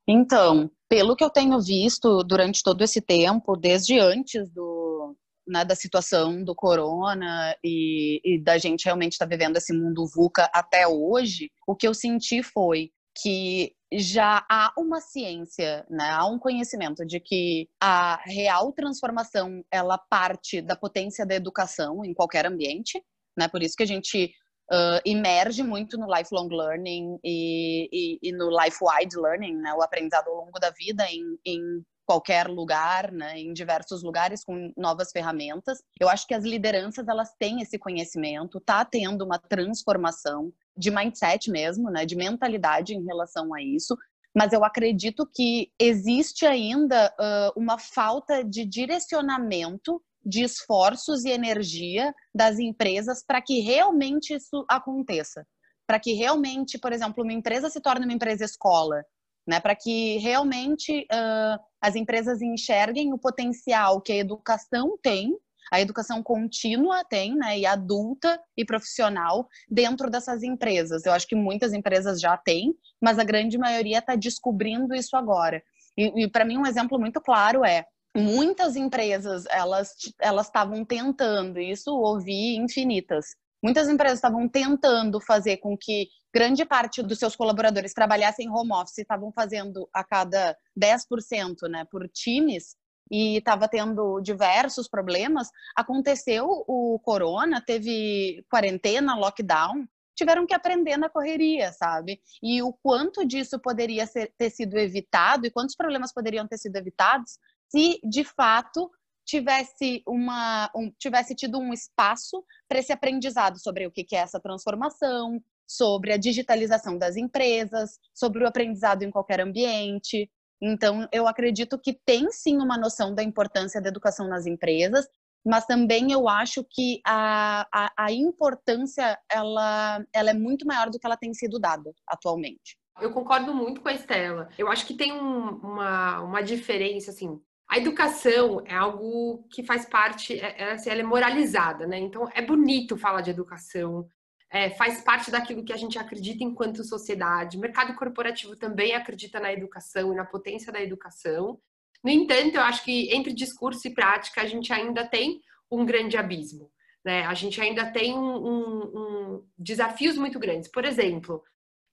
Então, 0.08 0.68
pelo 0.88 1.14
que 1.14 1.23
eu 1.23 1.30
tenho 1.30 1.61
visto 1.62 2.25
durante 2.25 2.64
todo 2.64 2.82
esse 2.82 3.00
tempo, 3.00 3.56
desde 3.56 3.99
antes 4.00 4.50
do, 4.50 5.16
né, 5.46 5.64
da 5.64 5.76
situação 5.76 6.42
do 6.42 6.52
corona 6.52 7.56
e, 7.62 8.20
e 8.25 8.42
da 8.42 8.58
gente 8.58 8.87
realmente 8.87 9.12
estar 9.12 9.25
tá 9.25 9.30
vivendo 9.30 9.56
esse 9.56 9.73
mundo 9.73 10.04
VUCA 10.12 10.50
até 10.52 10.88
hoje, 10.88 11.49
o 11.64 11.76
que 11.76 11.87
eu 11.87 11.94
senti 11.94 12.42
foi 12.42 12.90
que 13.16 13.73
já 13.92 14.44
há 14.50 14.73
uma 14.76 15.00
ciência, 15.00 15.87
né, 15.88 16.11
há 16.11 16.26
um 16.26 16.40
conhecimento 16.40 17.06
de 17.06 17.20
que 17.20 17.68
a 17.80 18.20
real 18.25 18.73
transformação 18.73 19.64
ela 19.70 19.96
parte 19.96 20.61
da 20.61 20.75
potência 20.75 21.25
da 21.25 21.37
educação 21.37 22.04
em 22.04 22.12
qualquer 22.12 22.44
ambiente, 22.46 23.00
né? 23.37 23.49
Por 23.49 23.62
isso 23.62 23.76
que 23.76 23.83
a 23.83 23.87
gente 23.87 24.33
uh, 24.73 25.00
emerge 25.05 25.62
muito 25.62 25.99
no 25.99 26.07
lifelong 26.12 26.49
learning 26.49 27.19
e, 27.25 27.88
e, 27.93 28.19
e, 28.23 28.33
no 28.33 28.49
life-wide 28.50 29.17
learning, 29.17 29.57
né? 29.57 29.75
O 29.75 29.83
aprendizado 29.83 30.29
ao 30.29 30.37
longo 30.37 30.59
da 30.59 30.71
vida 30.71 31.05
em, 31.11 31.38
em 31.45 31.85
qualquer 32.07 32.49
lugar, 32.49 33.11
né, 33.11 33.38
em 33.38 33.53
diversos 33.53 34.03
lugares 34.03 34.45
com 34.45 34.73
novas 34.76 35.11
ferramentas. 35.11 35.79
Eu 35.99 36.09
acho 36.09 36.26
que 36.26 36.35
as 36.35 36.45
lideranças 36.45 37.09
elas 37.09 37.35
têm 37.38 37.61
esse 37.61 37.79
conhecimento, 37.79 38.61
tá 38.61 38.85
tendo 38.85 39.25
uma 39.25 39.38
transformação 39.38 40.53
de 40.76 40.91
mindset 40.91 41.50
mesmo, 41.50 41.91
né, 41.91 42.05
de 42.05 42.17
mentalidade 42.17 42.95
em 42.95 43.05
relação 43.05 43.55
a 43.55 43.62
isso. 43.62 43.97
Mas 44.37 44.53
eu 44.53 44.64
acredito 44.64 45.29
que 45.33 45.71
existe 45.79 46.45
ainda 46.45 47.14
uh, 47.19 47.59
uma 47.59 47.79
falta 47.79 48.45
de 48.45 48.64
direcionamento 48.64 50.03
de 50.25 50.43
esforços 50.43 51.25
e 51.25 51.31
energia 51.31 52.14
das 52.35 52.59
empresas 52.59 53.25
para 53.25 53.43
que 53.43 53.61
realmente 53.61 54.35
isso 54.35 54.64
aconteça. 54.69 55.47
Para 55.87 56.00
que 56.00 56.14
realmente, 56.14 56.78
por 56.78 56.93
exemplo, 56.93 57.23
uma 57.23 57.33
empresa 57.33 57.69
se 57.69 57.81
torne 57.81 58.07
uma 58.07 58.14
empresa 58.14 58.45
escola, 58.45 59.04
né? 59.47 59.61
Para 59.61 59.76
que 59.76 60.16
realmente 60.19 61.02
uh, 61.02 61.59
as 61.81 61.95
empresas 61.95 62.40
enxerguem 62.40 63.12
o 63.12 63.19
potencial 63.19 64.00
que 64.00 64.12
a 64.12 64.16
educação 64.16 64.97
tem, 65.02 65.37
a 65.73 65.81
educação 65.81 66.23
contínua 66.23 67.04
tem, 67.04 67.35
né? 67.35 67.59
E 67.59 67.66
adulta 67.66 68.40
e 68.57 68.64
profissional 68.64 69.47
dentro 69.69 70.11
dessas 70.11 70.43
empresas. 70.43 71.04
Eu 71.04 71.12
acho 71.12 71.26
que 71.26 71.37
muitas 71.37 71.73
empresas 71.75 72.21
já 72.21 72.37
têm, 72.37 72.75
mas 73.00 73.19
a 73.19 73.25
grande 73.25 73.59
maioria 73.59 73.99
está 73.99 74.16
descobrindo 74.16 74.95
isso 74.95 75.16
agora. 75.16 75.62
E, 75.97 76.25
e 76.25 76.31
para 76.31 76.45
mim 76.45 76.59
um 76.59 76.66
exemplo 76.66 76.99
muito 76.99 77.21
claro 77.21 77.64
é 77.64 77.85
muitas 78.16 78.76
empresas 78.76 79.44
elas 79.50 79.90
elas 80.21 80.47
estavam 80.47 80.85
tentando 80.85 81.59
isso 81.59 81.90
ouvi 81.90 82.56
infinitas 82.56 83.26
muitas 83.64 83.88
empresas 83.88 84.18
estavam 84.18 84.47
tentando 84.47 85.18
fazer 85.23 85.56
com 85.56 85.75
que 85.75 86.09
grande 86.35 86.66
parte 86.66 87.02
dos 87.02 87.18
seus 87.18 87.35
colaboradores 87.35 87.94
trabalhassem 87.94 88.50
home 88.50 88.73
office, 88.73 88.99
estavam 88.99 89.33
fazendo 89.33 89.88
a 89.90 90.04
cada 90.04 90.54
10%, 90.78 91.66
né, 91.71 91.87
por 91.90 92.06
times, 92.09 92.76
e 93.11 93.38
estava 93.38 93.66
tendo 93.66 94.21
diversos 94.21 94.87
problemas. 94.87 95.49
Aconteceu 95.75 96.47
o 96.66 96.99
corona, 97.02 97.62
teve 97.64 98.44
quarentena, 98.50 99.14
lockdown, 99.16 99.87
tiveram 100.14 100.47
que 100.47 100.54
aprender 100.54 100.97
na 100.97 101.09
correria, 101.09 101.73
sabe? 101.73 102.21
E 102.42 102.62
o 102.62 102.73
quanto 102.83 103.26
disso 103.26 103.59
poderia 103.61 104.06
ser, 104.06 104.33
ter 104.37 104.50
sido 104.50 104.76
evitado 104.76 105.47
e 105.47 105.50
quantos 105.50 105.75
problemas 105.75 106.12
poderiam 106.12 106.47
ter 106.47 106.59
sido 106.59 106.76
evitados 106.76 107.38
se 107.75 107.99
de 108.04 108.23
fato 108.23 108.88
tivesse 109.26 110.00
uma 110.07 110.71
um, 110.76 110.93
tivesse 110.97 111.35
tido 111.35 111.59
um 111.59 111.73
espaço 111.73 112.45
para 112.69 112.78
esse 112.78 112.93
aprendizado 112.93 113.59
sobre 113.59 113.85
o 113.85 113.90
que 113.90 114.07
é 114.14 114.19
essa 114.19 114.38
transformação, 114.38 115.43
sobre 115.66 116.12
a 116.12 116.16
digitalização 116.16 116.97
das 116.97 117.16
empresas, 117.16 117.99
sobre 118.14 118.45
o 118.45 118.47
aprendizado 118.47 119.02
em 119.02 119.11
qualquer 119.11 119.40
ambiente. 119.40 120.31
Então, 120.62 121.09
eu 121.11 121.26
acredito 121.26 121.78
que 121.78 121.99
tem 122.07 122.31
sim 122.31 122.59
uma 122.59 122.78
noção 122.78 123.12
da 123.12 123.25
importância 123.25 123.83
da 123.83 123.88
educação 123.88 124.28
nas 124.28 124.47
empresas, 124.47 125.09
mas 125.45 125.66
também 125.66 126.12
eu 126.12 126.28
acho 126.28 126.64
que 126.71 127.00
a, 127.04 127.66
a, 127.73 127.93
a 127.97 128.12
importância 128.12 129.19
ela, 129.31 130.04
ela 130.12 130.31
é 130.31 130.35
muito 130.35 130.64
maior 130.64 130.90
do 130.90 130.99
que 130.99 131.07
ela 131.07 131.16
tem 131.16 131.35
sido 131.35 131.59
dada 131.59 131.93
atualmente. 132.07 132.78
Eu 133.00 133.11
concordo 133.11 133.52
muito 133.52 133.81
com 133.81 133.88
a 133.88 133.95
Estela. 133.95 134.49
Eu 134.57 134.69
acho 134.69 134.87
que 134.87 134.95
tem 134.95 135.12
um, 135.12 135.49
uma, 135.57 136.21
uma 136.21 136.43
diferença, 136.43 137.11
assim, 137.11 137.40
a 137.68 137.78
educação 137.78 138.62
é 138.66 138.75
algo 138.75 139.47
que 139.50 139.62
faz 139.64 139.87
parte, 139.87 140.38
é, 140.38 140.62
é, 140.62 140.73
assim, 140.73 140.90
ela 140.90 141.00
é 141.00 141.04
moralizada, 141.04 141.87
né? 141.87 141.99
Então 141.99 142.28
é 142.35 142.42
bonito 142.42 142.97
falar 142.97 143.21
de 143.21 143.30
educação, 143.30 144.06
é, 144.50 144.71
faz 144.71 145.00
parte 145.02 145.30
daquilo 145.30 145.64
que 145.64 145.73
a 145.73 145.76
gente 145.76 145.99
acredita 145.99 146.44
enquanto 146.44 146.85
sociedade. 146.85 147.56
O 147.56 147.61
mercado 147.61 147.94
corporativo 147.94 148.54
também 148.54 148.94
acredita 148.94 149.40
na 149.40 149.52
educação 149.52 150.12
e 150.12 150.16
na 150.16 150.25
potência 150.25 150.73
da 150.73 150.80
educação. 150.80 151.59
No 152.04 152.11
entanto, 152.11 152.56
eu 152.56 152.62
acho 152.62 152.85
que 152.85 153.12
entre 153.14 153.33
discurso 153.33 153.88
e 153.88 153.94
prática 153.94 154.42
a 154.42 154.47
gente 154.47 154.73
ainda 154.73 155.04
tem 155.06 155.40
um 155.71 155.85
grande 155.85 156.16
abismo. 156.16 156.71
Né? 157.04 157.25
A 157.26 157.35
gente 157.35 157.61
ainda 157.61 157.90
tem 157.90 158.14
um, 158.14 158.37
um, 158.37 158.83
um 158.94 159.47
desafios 159.59 160.16
muito 160.16 160.38
grandes. 160.38 160.71
Por 160.71 160.85
exemplo, 160.85 161.42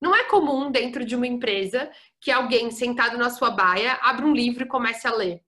não 0.01 0.15
é 0.15 0.23
comum 0.25 0.71
dentro 0.71 1.05
de 1.05 1.15
uma 1.15 1.27
empresa 1.27 1.91
que 2.19 2.31
alguém 2.31 2.71
sentado 2.71 3.17
na 3.17 3.29
sua 3.29 3.51
baia 3.51 3.99
abra 4.01 4.25
um 4.25 4.33
livro 4.33 4.63
e 4.63 4.67
comece 4.67 5.07
a 5.07 5.13
ler. 5.13 5.41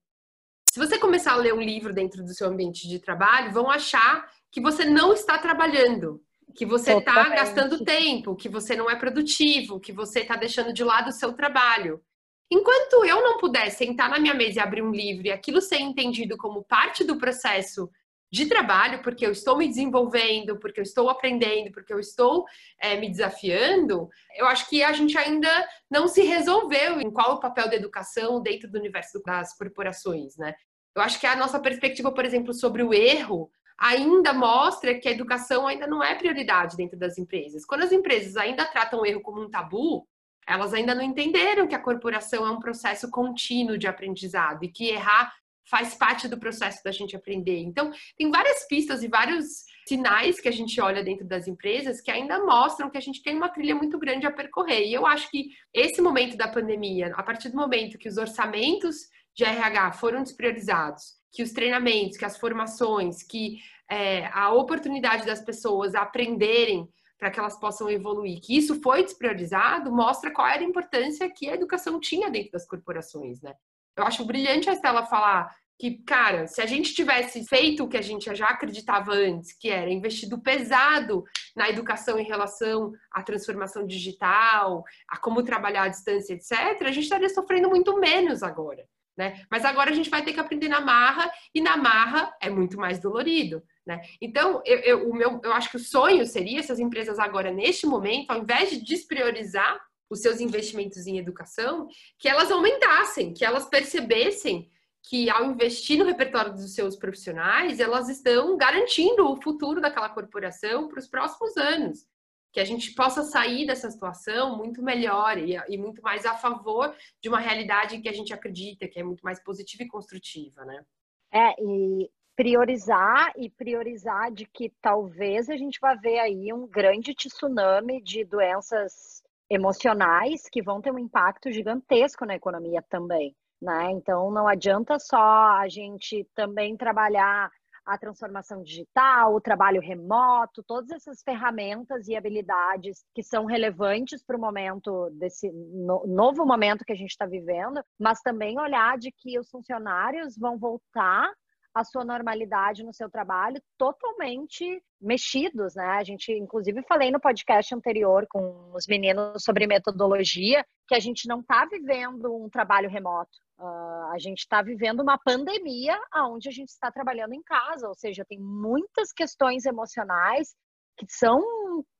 Se 0.74 0.80
você 0.80 0.98
começar 0.98 1.34
a 1.34 1.36
ler 1.36 1.54
um 1.54 1.60
livro 1.60 1.94
dentro 1.94 2.24
do 2.24 2.34
seu 2.34 2.48
ambiente 2.48 2.88
de 2.88 2.98
trabalho, 2.98 3.52
vão 3.52 3.70
achar 3.70 4.28
que 4.50 4.60
você 4.60 4.84
não 4.84 5.12
está 5.12 5.38
trabalhando, 5.38 6.20
que 6.52 6.66
você 6.66 6.94
está 6.94 7.28
gastando 7.28 7.84
tempo, 7.84 8.34
que 8.34 8.48
você 8.48 8.74
não 8.74 8.90
é 8.90 8.96
produtivo, 8.96 9.78
que 9.78 9.92
você 9.92 10.22
está 10.22 10.34
deixando 10.34 10.72
de 10.72 10.82
lado 10.82 11.10
o 11.10 11.12
seu 11.12 11.32
trabalho. 11.32 12.02
Enquanto 12.50 13.04
eu 13.04 13.22
não 13.22 13.38
puder 13.38 13.70
sentar 13.70 14.10
na 14.10 14.18
minha 14.18 14.34
mesa 14.34 14.58
e 14.58 14.60
abrir 14.60 14.82
um 14.82 14.90
livro 14.90 15.28
e 15.28 15.30
aquilo 15.30 15.60
ser 15.60 15.78
entendido 15.78 16.36
como 16.36 16.64
parte 16.64 17.04
do 17.04 17.18
processo 17.18 17.88
de 18.34 18.46
trabalho, 18.46 19.00
porque 19.00 19.24
eu 19.24 19.30
estou 19.30 19.56
me 19.56 19.68
desenvolvendo, 19.68 20.58
porque 20.58 20.80
eu 20.80 20.82
estou 20.82 21.08
aprendendo, 21.08 21.70
porque 21.70 21.92
eu 21.92 22.00
estou 22.00 22.44
é, 22.80 22.96
me 22.96 23.08
desafiando, 23.08 24.08
eu 24.36 24.44
acho 24.46 24.68
que 24.68 24.82
a 24.82 24.92
gente 24.92 25.16
ainda 25.16 25.48
não 25.88 26.08
se 26.08 26.22
resolveu 26.22 27.00
em 27.00 27.12
qual 27.12 27.34
o 27.34 27.40
papel 27.40 27.68
da 27.70 27.76
educação 27.76 28.42
dentro 28.42 28.68
do 28.68 28.76
universo 28.76 29.22
das 29.24 29.56
corporações, 29.56 30.36
né? 30.36 30.52
Eu 30.96 31.02
acho 31.02 31.20
que 31.20 31.28
a 31.28 31.36
nossa 31.36 31.60
perspectiva, 31.60 32.12
por 32.12 32.24
exemplo, 32.24 32.52
sobre 32.52 32.82
o 32.82 32.92
erro 32.92 33.48
ainda 33.78 34.32
mostra 34.32 34.98
que 34.98 35.08
a 35.08 35.12
educação 35.12 35.68
ainda 35.68 35.86
não 35.86 36.02
é 36.02 36.16
prioridade 36.16 36.76
dentro 36.76 36.98
das 36.98 37.16
empresas. 37.16 37.64
Quando 37.64 37.84
as 37.84 37.92
empresas 37.92 38.36
ainda 38.36 38.64
tratam 38.64 39.00
o 39.00 39.06
erro 39.06 39.20
como 39.20 39.40
um 39.40 39.50
tabu, 39.50 40.08
elas 40.44 40.74
ainda 40.74 40.92
não 40.92 41.02
entenderam 41.02 41.68
que 41.68 41.74
a 41.74 41.82
corporação 41.82 42.44
é 42.44 42.50
um 42.50 42.58
processo 42.58 43.08
contínuo 43.10 43.78
de 43.78 43.86
aprendizado 43.86 44.64
e 44.64 44.68
que 44.68 44.88
errar 44.88 45.32
faz 45.68 45.94
parte 45.94 46.28
do 46.28 46.38
processo 46.38 46.82
da 46.84 46.90
gente 46.90 47.16
aprender. 47.16 47.58
Então, 47.60 47.90
tem 48.16 48.30
várias 48.30 48.66
pistas 48.66 49.02
e 49.02 49.08
vários 49.08 49.64
sinais 49.86 50.40
que 50.40 50.48
a 50.48 50.52
gente 50.52 50.80
olha 50.80 51.02
dentro 51.02 51.26
das 51.26 51.46
empresas 51.48 52.00
que 52.00 52.10
ainda 52.10 52.44
mostram 52.44 52.90
que 52.90 52.98
a 52.98 53.00
gente 53.00 53.22
tem 53.22 53.36
uma 53.36 53.48
trilha 53.48 53.74
muito 53.74 53.98
grande 53.98 54.26
a 54.26 54.32
percorrer. 54.32 54.86
E 54.86 54.94
eu 54.94 55.06
acho 55.06 55.30
que 55.30 55.50
esse 55.72 56.00
momento 56.00 56.36
da 56.36 56.48
pandemia, 56.48 57.12
a 57.14 57.22
partir 57.22 57.48
do 57.50 57.56
momento 57.56 57.98
que 57.98 58.08
os 58.08 58.16
orçamentos 58.16 59.08
de 59.34 59.44
RH 59.44 59.92
foram 59.92 60.22
despriorizados, 60.22 61.14
que 61.32 61.42
os 61.42 61.52
treinamentos, 61.52 62.16
que 62.16 62.24
as 62.24 62.38
formações, 62.38 63.22
que 63.22 63.58
é, 63.90 64.26
a 64.26 64.52
oportunidade 64.52 65.26
das 65.26 65.40
pessoas 65.40 65.94
aprenderem 65.94 66.88
para 67.18 67.30
que 67.30 67.38
elas 67.38 67.58
possam 67.58 67.90
evoluir, 67.90 68.40
que 68.40 68.56
isso 68.56 68.80
foi 68.82 69.02
despriorizado, 69.02 69.90
mostra 69.90 70.30
qual 70.30 70.46
era 70.46 70.60
a 70.60 70.66
importância 70.66 71.30
que 71.30 71.48
a 71.48 71.54
educação 71.54 71.98
tinha 71.98 72.30
dentro 72.30 72.52
das 72.52 72.66
corporações, 72.66 73.40
né? 73.40 73.54
Eu 73.96 74.04
acho 74.04 74.24
brilhante 74.24 74.68
a 74.68 74.72
Estela 74.72 75.06
falar 75.06 75.54
que, 75.78 75.98
cara, 76.04 76.46
se 76.46 76.60
a 76.60 76.66
gente 76.66 76.94
tivesse 76.94 77.44
feito 77.46 77.84
o 77.84 77.88
que 77.88 77.96
a 77.96 78.02
gente 78.02 78.32
já 78.34 78.46
acreditava 78.46 79.12
antes, 79.12 79.52
que 79.52 79.68
era 79.68 79.90
investido 79.90 80.40
pesado 80.40 81.24
na 81.56 81.68
educação 81.68 82.18
em 82.18 82.24
relação 82.24 82.92
à 83.10 83.22
transformação 83.22 83.86
digital, 83.86 84.84
a 85.08 85.16
como 85.18 85.42
trabalhar 85.42 85.84
à 85.84 85.88
distância, 85.88 86.34
etc., 86.34 86.82
a 86.82 86.92
gente 86.92 87.04
estaria 87.04 87.28
sofrendo 87.28 87.68
muito 87.68 87.98
menos 87.98 88.42
agora. 88.42 88.86
Né? 89.16 89.44
Mas 89.48 89.64
agora 89.64 89.90
a 89.90 89.94
gente 89.94 90.10
vai 90.10 90.22
ter 90.22 90.32
que 90.32 90.40
aprender 90.40 90.68
na 90.68 90.80
marra, 90.80 91.30
e 91.54 91.60
na 91.60 91.76
marra 91.76 92.34
é 92.40 92.50
muito 92.50 92.76
mais 92.76 92.98
dolorido. 92.98 93.62
Né? 93.86 94.00
Então, 94.20 94.60
eu, 94.64 94.78
eu, 94.78 95.10
o 95.10 95.14
meu, 95.14 95.40
eu 95.42 95.52
acho 95.52 95.70
que 95.70 95.76
o 95.76 95.80
sonho 95.80 96.26
seria 96.26 96.62
se 96.62 96.72
as 96.72 96.78
empresas 96.78 97.18
agora, 97.18 97.52
neste 97.52 97.86
momento, 97.86 98.30
ao 98.30 98.38
invés 98.38 98.70
de 98.70 98.84
despriorizar 98.84 99.80
os 100.10 100.20
seus 100.20 100.40
investimentos 100.40 101.06
em 101.06 101.18
educação, 101.18 101.88
que 102.18 102.28
elas 102.28 102.50
aumentassem, 102.50 103.32
que 103.32 103.44
elas 103.44 103.66
percebessem 103.66 104.70
que 105.04 105.28
ao 105.28 105.44
investir 105.44 105.98
no 105.98 106.04
repertório 106.04 106.52
dos 106.52 106.74
seus 106.74 106.96
profissionais, 106.96 107.78
elas 107.78 108.08
estão 108.08 108.56
garantindo 108.56 109.30
o 109.30 109.40
futuro 109.40 109.80
daquela 109.80 110.08
corporação 110.08 110.88
para 110.88 110.98
os 110.98 111.06
próximos 111.06 111.56
anos. 111.56 112.06
Que 112.52 112.60
a 112.60 112.64
gente 112.64 112.94
possa 112.94 113.22
sair 113.22 113.66
dessa 113.66 113.90
situação 113.90 114.56
muito 114.56 114.82
melhor 114.82 115.36
e, 115.36 115.56
e, 115.68 115.76
muito 115.76 116.00
mais 116.00 116.24
a 116.24 116.34
favor 116.34 116.94
de 117.20 117.28
uma 117.28 117.40
realidade 117.40 118.00
que 118.00 118.08
a 118.08 118.12
gente 118.12 118.32
acredita, 118.32 118.88
que 118.88 118.98
é 118.98 119.02
muito 119.02 119.22
mais 119.22 119.42
positiva 119.42 119.82
e 119.82 119.88
construtiva, 119.88 120.64
né? 120.64 120.84
É, 121.32 121.60
e 121.60 122.08
priorizar 122.36 123.32
e 123.36 123.50
priorizar 123.50 124.32
de 124.32 124.46
que 124.46 124.72
talvez 124.80 125.50
a 125.50 125.56
gente 125.56 125.78
vá 125.80 125.94
ver 125.94 126.18
aí 126.20 126.52
um 126.52 126.66
grande 126.66 127.12
tsunami 127.14 128.00
de 128.00 128.24
doenças 128.24 129.23
emocionais 129.50 130.48
que 130.50 130.62
vão 130.62 130.80
ter 130.80 130.92
um 130.92 130.98
impacto 130.98 131.52
gigantesco 131.52 132.24
na 132.24 132.34
economia 132.34 132.82
também, 132.82 133.34
né? 133.60 133.90
Então 133.90 134.30
não 134.30 134.48
adianta 134.48 134.98
só 134.98 135.16
a 135.16 135.68
gente 135.68 136.26
também 136.34 136.76
trabalhar 136.76 137.50
a 137.84 137.98
transformação 137.98 138.62
digital, 138.62 139.34
o 139.34 139.40
trabalho 139.40 139.80
remoto, 139.80 140.62
todas 140.62 140.90
essas 140.90 141.22
ferramentas 141.22 142.08
e 142.08 142.16
habilidades 142.16 143.04
que 143.14 143.22
são 143.22 143.44
relevantes 143.44 144.22
para 144.24 144.36
o 144.36 144.40
momento 144.40 145.10
desse 145.10 145.50
no, 145.52 146.04
novo 146.06 146.46
momento 146.46 146.84
que 146.84 146.92
a 146.92 146.96
gente 146.96 147.10
está 147.10 147.26
vivendo, 147.26 147.82
mas 147.98 148.20
também 148.22 148.58
olhar 148.58 148.96
de 148.96 149.12
que 149.12 149.38
os 149.38 149.50
funcionários 149.50 150.36
vão 150.38 150.58
voltar 150.58 151.30
a 151.74 151.82
sua 151.82 152.04
normalidade 152.04 152.84
no 152.84 152.94
seu 152.94 153.10
trabalho 153.10 153.60
totalmente 153.76 154.80
mexidos, 155.00 155.74
né? 155.74 155.84
A 155.84 156.04
gente, 156.04 156.32
inclusive, 156.32 156.82
falei 156.84 157.10
no 157.10 157.20
podcast 157.20 157.74
anterior 157.74 158.26
com 158.30 158.70
os 158.72 158.86
meninos 158.86 159.42
sobre 159.42 159.66
metodologia 159.66 160.64
que 160.86 160.94
a 160.94 161.00
gente 161.00 161.26
não 161.26 161.40
está 161.40 161.66
vivendo 161.66 162.32
um 162.34 162.48
trabalho 162.48 162.88
remoto. 162.88 163.36
Uh, 163.58 164.12
a 164.12 164.18
gente 164.18 164.38
está 164.38 164.62
vivendo 164.62 165.00
uma 165.00 165.18
pandemia 165.18 165.98
onde 166.28 166.48
a 166.48 166.52
gente 166.52 166.68
está 166.68 166.92
trabalhando 166.92 167.34
em 167.34 167.42
casa, 167.42 167.88
ou 167.88 167.94
seja, 167.94 168.24
tem 168.24 168.38
muitas 168.38 169.12
questões 169.12 169.66
emocionais 169.66 170.54
que 170.96 171.06
são 171.08 171.42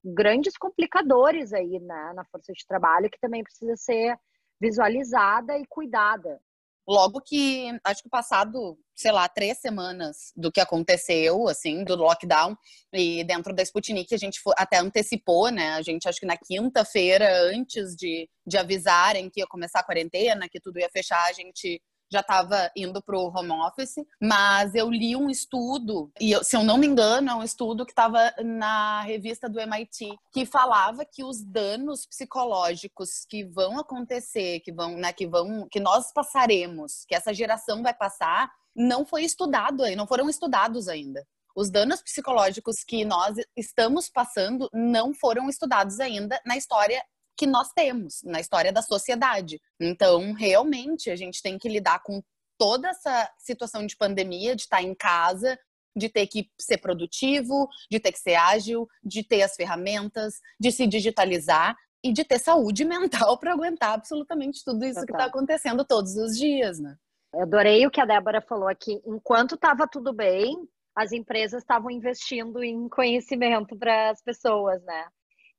grandes 0.05 0.57
complicadores 0.57 1.53
aí 1.53 1.81
né, 1.81 2.13
na 2.15 2.25
força 2.27 2.53
de 2.53 2.65
trabalho 2.67 3.11
que 3.11 3.19
também 3.19 3.43
precisa 3.43 3.75
ser 3.77 4.17
visualizada 4.61 5.59
e 5.59 5.67
cuidada. 5.67 6.41
Logo 6.87 7.21
que, 7.21 7.69
acho 7.83 8.03
que 8.03 8.09
passado, 8.11 8.79
sei 8.95 9.11
lá, 9.11 9.27
três 9.29 9.59
semanas 9.59 10.33
do 10.37 10.53
que 10.53 10.61
aconteceu, 10.61 11.49
assim, 11.49 11.83
do 11.83 11.97
lockdown, 11.97 12.57
e 12.93 13.25
dentro 13.25 13.55
da 13.55 13.63
Sputnik 13.63 14.15
a 14.15 14.19
gente 14.19 14.39
até 14.57 14.79
antecipou, 14.79 15.51
né? 15.51 15.71
A 15.75 15.83
gente, 15.83 16.07
acho 16.09 16.21
que 16.21 16.27
na 16.27 16.37
quinta-feira, 16.37 17.27
antes 17.55 17.97
de, 17.97 18.29
de 18.47 18.59
avisarem 18.59 19.31
que 19.31 19.41
ia 19.41 19.47
começar 19.47 19.81
a 19.81 19.85
quarentena, 19.85 20.49
que 20.49 20.61
tudo 20.61 20.79
ia 20.79 20.91
fechar, 20.91 21.25
a 21.25 21.33
gente 21.33 21.81
já 22.11 22.21
estava 22.21 22.71
indo 22.77 23.03
para 23.03 23.19
o 23.19 23.29
home 23.29 23.51
office, 23.51 23.97
mas 24.21 24.75
eu 24.75 24.91
li 24.91 25.17
um 25.17 25.29
estudo, 25.31 26.11
e 26.21 26.33
eu, 26.33 26.45
se 26.45 26.57
eu 26.57 26.63
não 26.63 26.79
me 26.79 26.87
engano, 26.87 27.31
é 27.31 27.35
um 27.35 27.43
estudo 27.43 27.85
que 27.85 27.93
estava 27.93 28.33
na 28.45 29.03
revista 29.03 29.49
do 29.49 29.61
MIT, 29.61 30.17
que 30.33 30.47
falava 30.47 31.05
que 31.05 31.25
os 31.25 31.43
danos 31.43 32.07
psicológicos 32.07 33.25
que 33.29 33.45
vão 33.45 33.79
acontecer, 33.79 34.61
que 34.61 34.73
vão, 34.73 34.97
né, 34.97 35.13
que 35.13 35.27
vão, 35.27 35.67
que 35.71 35.81
nós 35.81 36.13
passaremos, 36.13 37.05
que 37.07 37.15
essa 37.15 37.33
geração 37.33 37.83
vai 37.83 37.95
passar, 37.95 38.51
não 38.75 39.07
foi 39.07 39.25
estudado 39.25 39.83
aí, 39.83 39.95
não 39.95 40.07
foram 40.07 40.29
estudados 40.29 40.89
ainda. 40.89 41.27
Os 41.57 41.71
danos 41.71 42.03
psicológicos 42.03 42.83
que 42.83 43.05
nós 43.05 43.37
estamos 43.57 44.09
passando 44.09 44.69
não 44.73 45.15
foram 45.15 45.49
estudados 45.49 46.01
ainda 46.01 46.41
na 46.45 46.57
história 46.57 47.01
que 47.37 47.47
nós 47.47 47.71
temos 47.73 48.23
na 48.25 48.41
história 48.41 48.73
da 48.73 48.83
sociedade. 48.83 49.61
Então, 49.81 50.33
realmente, 50.33 51.11
a 51.11 51.17
gente 51.17 51.43
tem 51.43 51.59
que 51.59 51.69
lidar 51.69 52.03
com 52.03 52.23
toda 52.59 52.89
essa 52.89 53.31
situação 53.39 53.87
de 53.87 53.97
pandemia, 53.97 54.55
de 54.55 54.63
estar 54.63 54.83
em 54.83 54.95
casa, 54.95 55.59
de 55.97 56.09
ter 56.09 56.27
que 56.27 56.51
ser 56.61 56.79
produtivo, 56.79 57.69
de 57.91 58.01
ter 58.01 58.13
que 58.13 58.19
ser 58.19 58.35
ágil, 58.35 58.89
de 59.03 59.23
ter 59.23 59.43
as 59.43 59.55
ferramentas, 59.55 60.35
de 60.59 60.71
se 60.73 60.87
digitalizar 60.87 61.77
e 62.03 62.13
de 62.13 62.25
ter 62.25 62.39
saúde 62.39 62.85
mental 62.85 63.39
para 63.39 63.53
aguentar 63.53 63.93
absolutamente 63.93 64.63
tudo 64.65 64.85
isso 64.85 65.05
que 65.05 65.13
está 65.13 65.27
acontecendo 65.27 65.85
todos 65.85 66.17
os 66.17 66.37
dias, 66.37 66.79
né? 66.79 66.97
Eu 67.33 67.43
adorei 67.43 67.85
o 67.87 67.91
que 67.91 68.01
a 68.01 68.05
Débora 68.05 68.41
falou 68.41 68.69
aqui. 68.69 69.01
Enquanto 69.05 69.57
estava 69.57 69.89
tudo 69.89 70.13
bem, 70.13 70.57
as 70.95 71.11
empresas 71.11 71.63
estavam 71.63 71.91
investindo 71.91 72.63
em 72.63 72.89
conhecimento 72.89 73.77
para 73.77 74.11
as 74.11 74.23
pessoas, 74.23 74.81
né? 74.85 75.07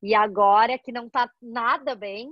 E 0.01 0.13
agora 0.13 0.77
que 0.77 0.91
não 0.91 1.07
está 1.07 1.29
nada 1.41 1.95
bem, 1.95 2.29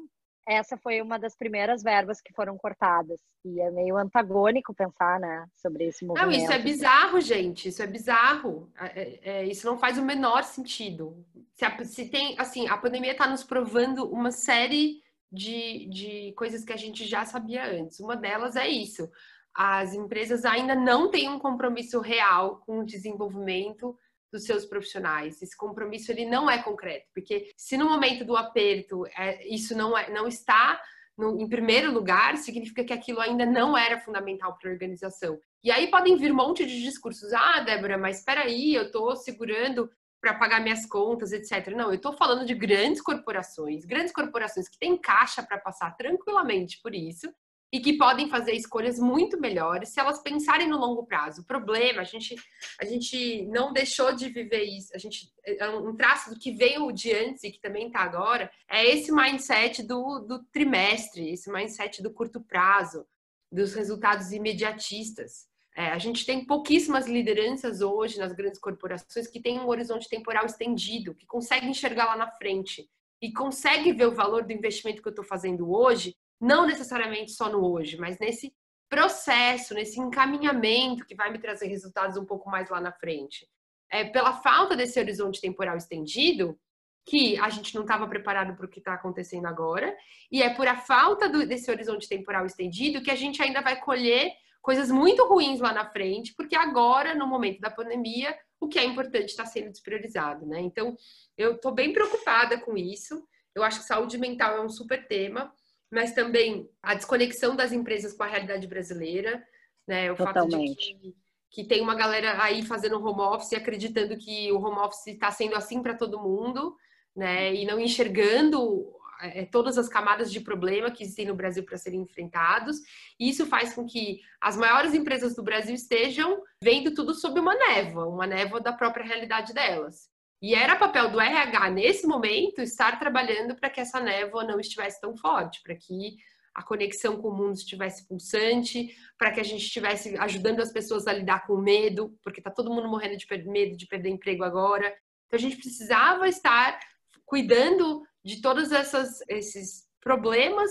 essa 0.48 0.78
foi 0.78 1.02
uma 1.02 1.18
das 1.18 1.36
primeiras 1.36 1.82
verbas 1.82 2.22
que 2.22 2.34
foram 2.34 2.58
cortadas. 2.58 3.20
E 3.46 3.60
é 3.62 3.72
meio 3.72 3.98
antagônico 3.98 4.74
pensar, 4.74 5.20
né, 5.20 5.46
sobre 5.56 5.86
esse 5.86 6.06
movimento. 6.06 6.32
Não, 6.32 6.38
isso 6.38 6.52
é 6.52 6.60
bizarro, 6.60 7.22
gente. 7.22 7.70
Isso 7.70 7.82
é 7.82 7.88
bizarro. 7.88 8.72
É, 8.78 9.02
é, 9.02 9.20
é 9.24 9.46
isso 9.46 9.66
não 9.66 9.78
faz 9.78 9.98
o 9.98 10.04
menor 10.04 10.44
sentido. 10.44 11.26
Se, 11.54 11.66
a, 11.66 11.84
se 11.86 12.10
tem, 12.10 12.36
assim, 12.38 12.68
a 12.68 12.78
pandemia 12.78 13.14
está 13.14 13.28
nos 13.28 13.44
provando 13.44 14.06
uma 14.12 14.32
série 14.32 15.02
de, 15.32 15.88
de 15.88 16.34
coisas 16.34 16.64
que 16.64 16.74
a 16.74 16.78
gente 16.78 17.06
já 17.06 17.26
sabia 17.26 17.66
antes. 17.66 18.00
Uma 18.00 18.16
delas 18.16 18.56
é 18.56 18.68
isso. 18.68 19.10
As 19.56 19.94
empresas 19.94 20.46
ainda 20.46 20.76
não 20.76 21.10
têm 21.10 21.30
um 21.30 21.40
compromisso 21.40 22.00
real 22.00 22.58
com 22.66 22.80
o 22.80 22.86
desenvolvimento 22.86 23.98
dos 24.34 24.46
seus 24.46 24.66
profissionais. 24.66 25.42
Esse 25.42 25.56
compromisso 25.56 26.12
ele 26.12 26.26
não 26.26 26.50
é 26.50 26.62
concreto, 26.62 27.08
porque 27.14 27.52
se 27.56 27.78
no 27.78 27.88
momento 27.88 28.26
do 28.26 28.36
aperto 28.36 29.06
é, 29.18 29.48
isso 29.48 29.78
não, 29.78 29.98
é, 29.98 30.10
não 30.10 30.28
está 30.28 30.82
no, 31.18 31.40
em 31.40 31.48
primeiro 31.48 31.92
lugar, 31.92 32.36
significa 32.38 32.84
que 32.84 32.92
aquilo 32.92 33.22
ainda 33.22 33.46
não 33.46 33.78
era 33.78 34.00
fundamental 34.00 34.58
para 34.58 34.70
a 34.70 34.74
organização. 34.74 35.40
E 35.64 35.72
aí 35.72 35.90
podem 35.90 36.18
vir 36.18 36.32
um 36.32 36.36
monte 36.36 36.66
de 36.66 36.82
discursos. 36.82 37.32
Ah, 37.32 37.62
Débora, 37.62 37.98
mas 37.98 38.18
espera 38.18 38.42
aí, 38.42 38.74
eu 38.74 38.84
estou 38.84 39.16
segurando 39.16 39.90
para 40.20 40.34
pagar 40.34 40.62
minhas 40.62 40.86
contas, 40.86 41.32
etc. 41.32 41.76
Não, 41.76 41.90
eu 41.90 41.96
estou 41.96 42.14
falando 42.14 42.46
de 42.46 42.56
grandes 42.56 43.02
corporações, 43.02 43.86
grandes 43.86 44.12
corporações 44.12 44.68
que 44.68 44.80
têm 44.80 44.98
caixa 44.98 45.44
para 45.44 45.60
passar 45.60 45.96
tranquilamente 45.96 46.82
por 46.82 46.96
isso 46.96 47.32
e 47.74 47.80
que 47.80 47.98
podem 47.98 48.30
fazer 48.30 48.54
escolhas 48.54 49.00
muito 49.00 49.42
melhores 49.42 49.90
se 49.90 50.00
elas 50.00 50.22
pensarem 50.22 50.68
no 50.68 50.78
longo 50.78 51.08
prazo. 51.08 51.42
O 51.42 51.46
problema, 51.46 52.02
a 52.02 52.04
gente, 52.04 52.36
a 52.80 52.86
gente 52.86 53.48
não 53.48 53.74
deixou 53.74 54.16
de 54.16 54.30
viver 54.30 54.64
isso, 54.64 54.92
a 54.94 55.00
gente, 55.00 55.34
é 55.44 55.68
um 55.70 55.96
traço 55.96 56.30
do 56.30 56.40
que 56.40 56.52
veio 56.52 56.92
de 56.92 57.12
antes 57.12 57.44
e 57.44 57.50
que 57.50 57.60
também 57.60 57.88
está 57.88 58.02
agora, 58.02 58.52
é 58.70 58.86
esse 58.86 59.12
mindset 59.12 59.82
do, 59.82 60.20
do 60.20 60.44
trimestre, 60.52 61.32
esse 61.32 61.52
mindset 61.52 62.04
do 62.04 62.14
curto 62.14 62.40
prazo, 62.40 63.08
dos 63.52 63.74
resultados 63.74 64.32
imediatistas. 64.32 65.48
É, 65.76 65.88
a 65.88 65.98
gente 65.98 66.28
tem 66.28 66.46
pouquíssimas 66.46 67.08
lideranças 67.08 67.82
hoje 67.82 68.20
nas 68.20 68.34
grandes 68.34 68.60
corporações 68.60 69.26
que 69.26 69.42
têm 69.42 69.60
um 69.60 69.68
horizonte 69.68 70.08
temporal 70.08 70.46
estendido, 70.46 71.16
que 71.16 71.26
conseguem 71.26 71.72
enxergar 71.72 72.06
lá 72.06 72.18
na 72.18 72.30
frente 72.34 72.88
e 73.20 73.34
conseguem 73.34 73.96
ver 73.96 74.06
o 74.06 74.14
valor 74.14 74.44
do 74.44 74.54
investimento 74.54 75.02
que 75.02 75.08
eu 75.08 75.12
estou 75.12 75.26
fazendo 75.26 75.72
hoje 75.72 76.16
não 76.44 76.68
necessariamente 76.68 77.32
só 77.32 77.50
no 77.50 77.66
hoje, 77.72 77.98
mas 77.98 78.20
nesse 78.20 78.54
processo, 78.90 79.74
nesse 79.74 80.00
encaminhamento 80.00 81.06
que 81.06 81.16
vai 81.16 81.32
me 81.32 81.40
trazer 81.40 81.68
resultados 81.68 82.18
um 82.18 82.26
pouco 82.26 82.50
mais 82.50 82.70
lá 82.70 82.82
na 82.82 82.92
frente. 82.92 83.48
é, 83.90 84.04
pela 84.04 84.34
falta 84.34 84.76
desse 84.76 85.00
horizonte 85.00 85.40
temporal 85.40 85.78
estendido, 85.78 86.60
que 87.06 87.38
a 87.38 87.50
gente 87.50 87.76
não 87.76 87.84
estava 87.84 88.08
preparado 88.08 88.56
para 88.56 88.66
o 88.66 88.70
que 88.70 88.80
está 88.80 88.94
acontecendo 88.96 89.46
agora, 89.46 89.96
e 90.32 90.42
é 90.42 90.50
por 90.54 90.68
a 90.68 90.78
falta 90.78 91.30
do, 91.30 91.46
desse 91.46 91.70
horizonte 91.70 92.10
temporal 92.10 92.46
estendido 92.46 93.04
que 93.04 93.12
a 93.12 93.16
gente 93.16 93.42
ainda 93.42 93.62
vai 93.62 93.80
colher 93.80 94.32
coisas 94.64 94.90
muito 94.90 95.28
ruins 95.28 95.60
lá 95.60 95.72
na 95.72 95.86
frente, 95.86 96.34
porque 96.36 96.56
agora, 96.56 97.14
no 97.14 97.28
momento 97.28 97.60
da 97.60 97.70
pandemia, 97.70 98.36
o 98.60 98.68
que 98.68 98.80
é 98.80 98.84
importante 98.84 99.26
está 99.26 99.46
sendo 99.46 99.70
despriorizado, 99.70 100.46
né? 100.46 100.60
Então, 100.62 100.96
eu 101.38 101.56
estou 101.56 101.72
bem 101.72 101.94
preocupada 101.94 102.60
com 102.60 102.76
isso. 102.76 103.24
Eu 103.54 103.62
acho 103.62 103.82
que 103.82 103.86
saúde 103.86 104.18
mental 104.18 104.58
é 104.58 104.62
um 104.62 104.70
super 104.70 105.08
tema, 105.08 105.54
mas 105.94 106.14
também 106.14 106.70
a 106.82 106.96
desconexão 106.96 107.56
das 107.56 107.72
empresas 107.72 108.14
com 108.14 108.24
a 108.24 108.28
realidade 108.28 108.68
brasileira, 108.68 109.44
né? 109.88 110.12
O 110.12 110.16
Totalmente. 110.16 110.52
fato 110.52 110.60
de 110.60 110.76
que, 110.76 111.16
que 111.50 111.64
tem 111.64 111.82
uma 111.82 111.96
galera 111.96 112.42
aí 112.44 112.64
fazendo 112.64 113.04
home 113.04 113.22
office 113.22 113.54
acreditando 113.54 114.18
que 114.18 114.52
o 114.52 114.60
home 114.60 114.80
office 114.80 115.08
está 115.08 115.30
sendo 115.32 115.56
assim 115.56 115.82
para 115.82 115.94
todo 115.94 116.22
mundo, 116.22 116.76
né? 117.16 117.54
E 117.54 117.66
não 117.66 117.80
enxergando 117.80 118.92
é, 119.22 119.46
todas 119.46 119.78
as 119.78 119.88
camadas 119.88 120.32
de 120.32 120.42
problema 120.42 120.90
que 120.92 121.04
existem 121.04 121.28
no 121.28 121.36
Brasil 121.36 121.64
para 121.64 121.78
serem 121.78 122.02
enfrentados. 122.02 122.78
E 123.20 123.30
isso 123.30 123.46
faz 123.46 123.74
com 123.74 123.86
que 123.86 124.20
as 124.42 124.58
maiores 124.58 124.94
empresas 124.94 125.36
do 125.36 125.44
Brasil 125.44 125.76
estejam 125.76 126.42
vendo 126.62 126.94
tudo 126.94 127.14
sob 127.14 127.40
uma 127.40 127.56
névoa, 127.56 128.08
uma 128.08 128.26
névoa 128.26 128.60
da 128.60 128.74
própria 128.74 129.06
realidade 129.06 129.54
delas. 129.54 130.12
E 130.44 130.54
era 130.54 130.76
papel 130.76 131.10
do 131.10 131.22
RH 131.22 131.70
nesse 131.70 132.06
momento 132.06 132.62
estar 132.62 133.00
trabalhando 133.00 133.56
para 133.56 133.70
que 133.70 133.80
essa 133.80 134.02
névoa 134.02 134.44
não 134.44 134.60
estivesse 134.60 135.00
tão 135.00 135.16
forte, 135.16 135.62
para 135.64 135.74
que 135.74 136.18
a 136.54 136.62
conexão 136.62 137.16
com 137.22 137.30
o 137.30 137.34
mundo 137.34 137.54
estivesse 137.54 138.06
pulsante, 138.06 138.94
para 139.18 139.32
que 139.32 139.40
a 139.40 139.44
gente 139.44 139.64
estivesse 139.64 140.18
ajudando 140.18 140.60
as 140.60 140.70
pessoas 140.70 141.08
a 141.08 141.14
lidar 141.14 141.48
com 141.48 141.54
o 141.54 141.62
medo, 141.62 142.14
porque 142.22 142.42
está 142.42 142.52
todo 142.52 142.74
mundo 142.74 142.90
morrendo 142.90 143.16
de 143.16 143.26
medo 143.50 143.78
de 143.78 143.88
perder 143.88 144.10
emprego 144.10 144.44
agora. 144.44 144.94
Então 145.28 145.38
a 145.38 145.42
gente 145.42 145.56
precisava 145.56 146.28
estar 146.28 146.78
cuidando 147.26 148.04
de 148.22 148.42
todos 148.42 148.74
essas, 148.74 149.22
esses 149.30 149.88
problemas 150.02 150.70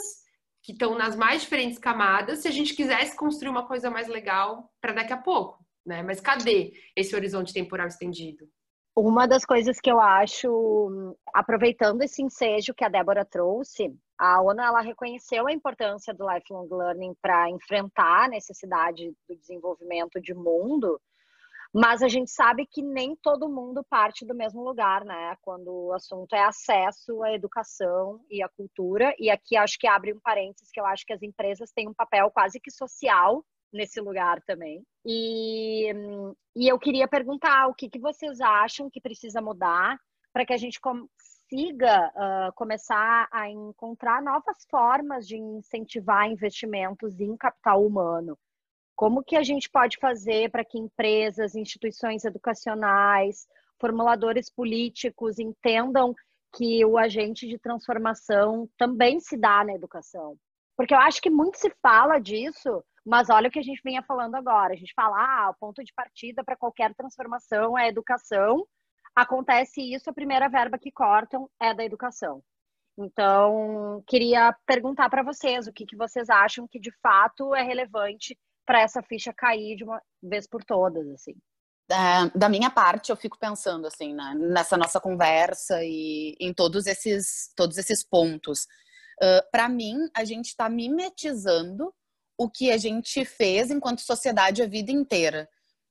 que 0.62 0.72
estão 0.72 0.94
nas 0.98 1.16
mais 1.16 1.40
diferentes 1.40 1.78
camadas, 1.78 2.40
se 2.40 2.48
a 2.48 2.52
gente 2.52 2.74
quisesse 2.74 3.16
construir 3.16 3.48
uma 3.48 3.66
coisa 3.66 3.90
mais 3.90 4.06
legal 4.06 4.70
para 4.82 4.92
daqui 4.92 5.14
a 5.14 5.16
pouco, 5.16 5.64
né? 5.84 6.02
Mas 6.02 6.20
cadê 6.20 6.74
esse 6.94 7.16
horizonte 7.16 7.54
temporal 7.54 7.86
estendido? 7.86 8.46
Uma 8.94 9.26
das 9.26 9.44
coisas 9.44 9.80
que 9.80 9.90
eu 9.90 9.98
acho, 9.98 11.16
aproveitando 11.32 12.02
esse 12.02 12.22
ensejo 12.22 12.74
que 12.74 12.84
a 12.84 12.90
Débora 12.90 13.24
trouxe, 13.24 13.90
a 14.18 14.42
ONU 14.42 14.60
ela 14.60 14.82
reconheceu 14.82 15.46
a 15.46 15.52
importância 15.52 16.12
do 16.12 16.30
lifelong 16.30 16.68
learning 16.70 17.14
para 17.20 17.48
enfrentar 17.48 18.24
a 18.24 18.28
necessidade 18.28 19.14
do 19.26 19.36
desenvolvimento 19.36 20.20
de 20.20 20.34
mundo 20.34 21.00
mas 21.74 22.02
a 22.02 22.08
gente 22.08 22.30
sabe 22.30 22.66
que 22.66 22.82
nem 22.82 23.16
todo 23.16 23.48
mundo 23.48 23.82
parte 23.82 24.26
do 24.26 24.34
mesmo 24.34 24.62
lugar, 24.62 25.06
né? 25.06 25.34
Quando 25.40 25.72
o 25.72 25.92
assunto 25.94 26.34
é 26.34 26.44
acesso 26.44 27.22
à 27.22 27.32
educação 27.32 28.20
e 28.30 28.42
à 28.42 28.48
cultura. 28.48 29.14
E 29.18 29.30
aqui 29.30 29.56
acho 29.56 29.78
que 29.78 29.86
abre 29.86 30.12
um 30.12 30.20
parênteses 30.20 30.70
que 30.70 30.78
eu 30.78 30.84
acho 30.84 31.06
que 31.06 31.14
as 31.14 31.22
empresas 31.22 31.72
têm 31.72 31.88
um 31.88 31.94
papel 31.94 32.30
quase 32.30 32.60
que 32.60 32.70
social 32.70 33.42
nesse 33.72 34.00
lugar 34.00 34.40
também. 34.42 34.84
E, 35.04 35.90
e 36.54 36.68
eu 36.68 36.78
queria 36.78 37.08
perguntar 37.08 37.68
o 37.68 37.74
que, 37.74 37.88
que 37.88 37.98
vocês 37.98 38.40
acham 38.40 38.90
que 38.90 39.00
precisa 39.00 39.40
mudar 39.40 39.98
para 40.32 40.46
que 40.46 40.52
a 40.52 40.56
gente 40.56 40.80
consiga 40.80 42.08
uh, 42.14 42.52
começar 42.54 43.28
a 43.30 43.48
encontrar 43.48 44.22
novas 44.22 44.64
formas 44.70 45.26
de 45.26 45.36
incentivar 45.36 46.30
investimentos 46.30 47.20
em 47.20 47.36
capital 47.36 47.84
humano. 47.84 48.38
Como 48.94 49.24
que 49.24 49.36
a 49.36 49.42
gente 49.42 49.68
pode 49.68 49.98
fazer 49.98 50.50
para 50.50 50.64
que 50.64 50.78
empresas, 50.78 51.54
instituições 51.54 52.24
educacionais, 52.24 53.46
formuladores 53.80 54.48
políticos 54.50 55.38
entendam 55.38 56.14
que 56.54 56.84
o 56.84 56.98
agente 56.98 57.48
de 57.48 57.58
transformação 57.58 58.68
também 58.78 59.18
se 59.18 59.36
dá 59.36 59.64
na 59.64 59.74
educação? 59.74 60.36
Porque 60.76 60.94
eu 60.94 60.98
acho 60.98 61.20
que 61.20 61.30
muito 61.30 61.58
se 61.58 61.70
fala 61.82 62.18
disso, 62.18 62.82
mas 63.04 63.28
olha 63.30 63.48
o 63.48 63.50
que 63.50 63.58
a 63.58 63.62
gente 63.62 63.80
vinha 63.84 64.02
falando 64.02 64.34
agora. 64.34 64.74
A 64.74 64.76
gente 64.76 64.92
fala, 64.94 65.16
ah, 65.18 65.50
o 65.50 65.54
ponto 65.54 65.82
de 65.82 65.92
partida 65.92 66.44
para 66.44 66.56
qualquer 66.56 66.94
transformação 66.94 67.76
é 67.76 67.84
a 67.84 67.88
educação. 67.88 68.66
Acontece 69.14 69.80
isso, 69.80 70.08
a 70.08 70.14
primeira 70.14 70.48
verba 70.48 70.78
que 70.78 70.90
cortam 70.90 71.48
é 71.60 71.74
da 71.74 71.84
educação. 71.84 72.42
Então, 72.96 74.02
queria 74.06 74.54
perguntar 74.66 75.08
para 75.08 75.22
vocês 75.22 75.66
o 75.66 75.72
que, 75.72 75.86
que 75.86 75.96
vocês 75.96 76.28
acham 76.28 76.68
que 76.68 76.78
de 76.78 76.92
fato 77.02 77.54
é 77.54 77.62
relevante 77.62 78.38
para 78.66 78.80
essa 78.80 79.02
ficha 79.02 79.32
cair 79.32 79.76
de 79.76 79.84
uma 79.84 80.00
vez 80.22 80.46
por 80.46 80.62
todas, 80.62 81.06
assim. 81.08 81.34
É, 81.90 82.38
da 82.38 82.48
minha 82.48 82.70
parte, 82.70 83.10
eu 83.10 83.16
fico 83.16 83.38
pensando 83.38 83.86
assim 83.86 84.14
né, 84.14 84.34
nessa 84.38 84.76
nossa 84.76 85.00
conversa 85.00 85.82
e 85.82 86.34
em 86.40 86.54
todos 86.54 86.86
esses 86.86 87.52
todos 87.56 87.76
esses 87.76 88.04
pontos. 88.04 88.64
Uh, 89.20 89.42
para 89.50 89.68
mim, 89.68 89.96
a 90.16 90.24
gente 90.24 90.46
está 90.46 90.68
mimetizando 90.68 91.92
o 92.42 92.50
que 92.50 92.70
a 92.70 92.76
gente 92.76 93.24
fez 93.24 93.70
enquanto 93.70 94.00
sociedade 94.00 94.62
a 94.62 94.66
vida 94.66 94.90
inteira. 94.90 95.48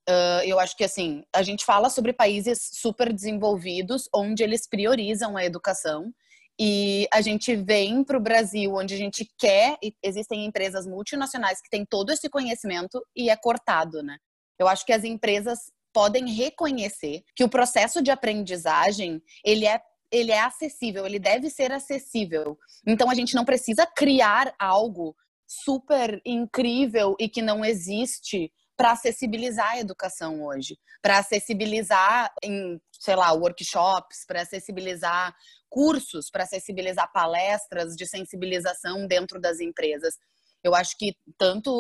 Uh, 0.10 0.44
eu 0.44 0.60
acho 0.60 0.76
que 0.76 0.84
assim 0.84 1.24
a 1.34 1.44
gente 1.44 1.64
fala 1.64 1.90
sobre 1.90 2.12
países 2.12 2.72
super 2.74 3.14
desenvolvidos 3.14 4.10
onde 4.14 4.44
eles 4.44 4.68
priorizam 4.68 5.38
a 5.38 5.46
educação 5.46 6.12
e 6.60 7.08
a 7.12 7.22
gente 7.22 7.56
vem 7.56 8.04
para 8.04 8.18
o 8.18 8.22
Brasil, 8.22 8.76
onde 8.76 8.94
a 8.94 8.98
gente 8.98 9.28
quer, 9.38 9.78
existem 10.04 10.46
empresas 10.46 10.86
multinacionais 10.86 11.62
que 11.62 11.70
têm 11.70 11.86
todo 11.86 12.12
esse 12.12 12.30
conhecimento 12.30 13.02
e 13.16 13.30
é 13.30 13.36
cortado, 13.36 14.04
né? 14.04 14.18
Eu 14.60 14.68
acho 14.68 14.86
que 14.86 14.94
as 14.94 15.04
empresas 15.04 15.72
podem 15.94 16.32
reconhecer 16.32 17.24
que 17.36 17.44
o 17.44 17.50
processo 17.50 18.02
de 18.02 18.12
aprendizagem, 18.12 19.22
ele 19.44 19.66
é 19.66 19.82
ele 20.12 20.32
é 20.32 20.42
acessível, 20.42 21.06
ele 21.06 21.18
deve 21.18 21.50
ser 21.50 21.72
acessível. 21.72 22.60
Então 22.86 23.10
a 23.10 23.16
gente 23.16 23.34
não 23.34 23.46
precisa 23.46 23.86
criar 23.86 24.54
algo 24.60 25.16
super 25.64 26.22
incrível 26.26 27.16
e 27.20 27.28
que 27.28 27.42
não 27.42 27.64
existe 27.64 28.52
para 28.78 28.94
acessibilizar 28.94 29.72
a 29.72 29.80
educação 29.80 30.44
hoje, 30.44 30.78
para 31.02 31.20
acessibilizar 31.20 32.34
em, 32.44 32.82
sei 33.00 33.16
lá, 33.16 33.32
workshops, 33.32 34.26
para 34.26 34.42
acessibilizar 34.42 35.36
cursos 35.72 36.30
para 36.30 36.44
acessibilizar 36.44 37.10
palestras 37.14 37.96
de 37.96 38.06
sensibilização 38.06 39.08
dentro 39.08 39.40
das 39.40 39.62
empresas. 39.62 40.18
Eu 40.62 40.76
acho 40.76 40.96
que 40.98 41.16
tanto, 41.40 41.72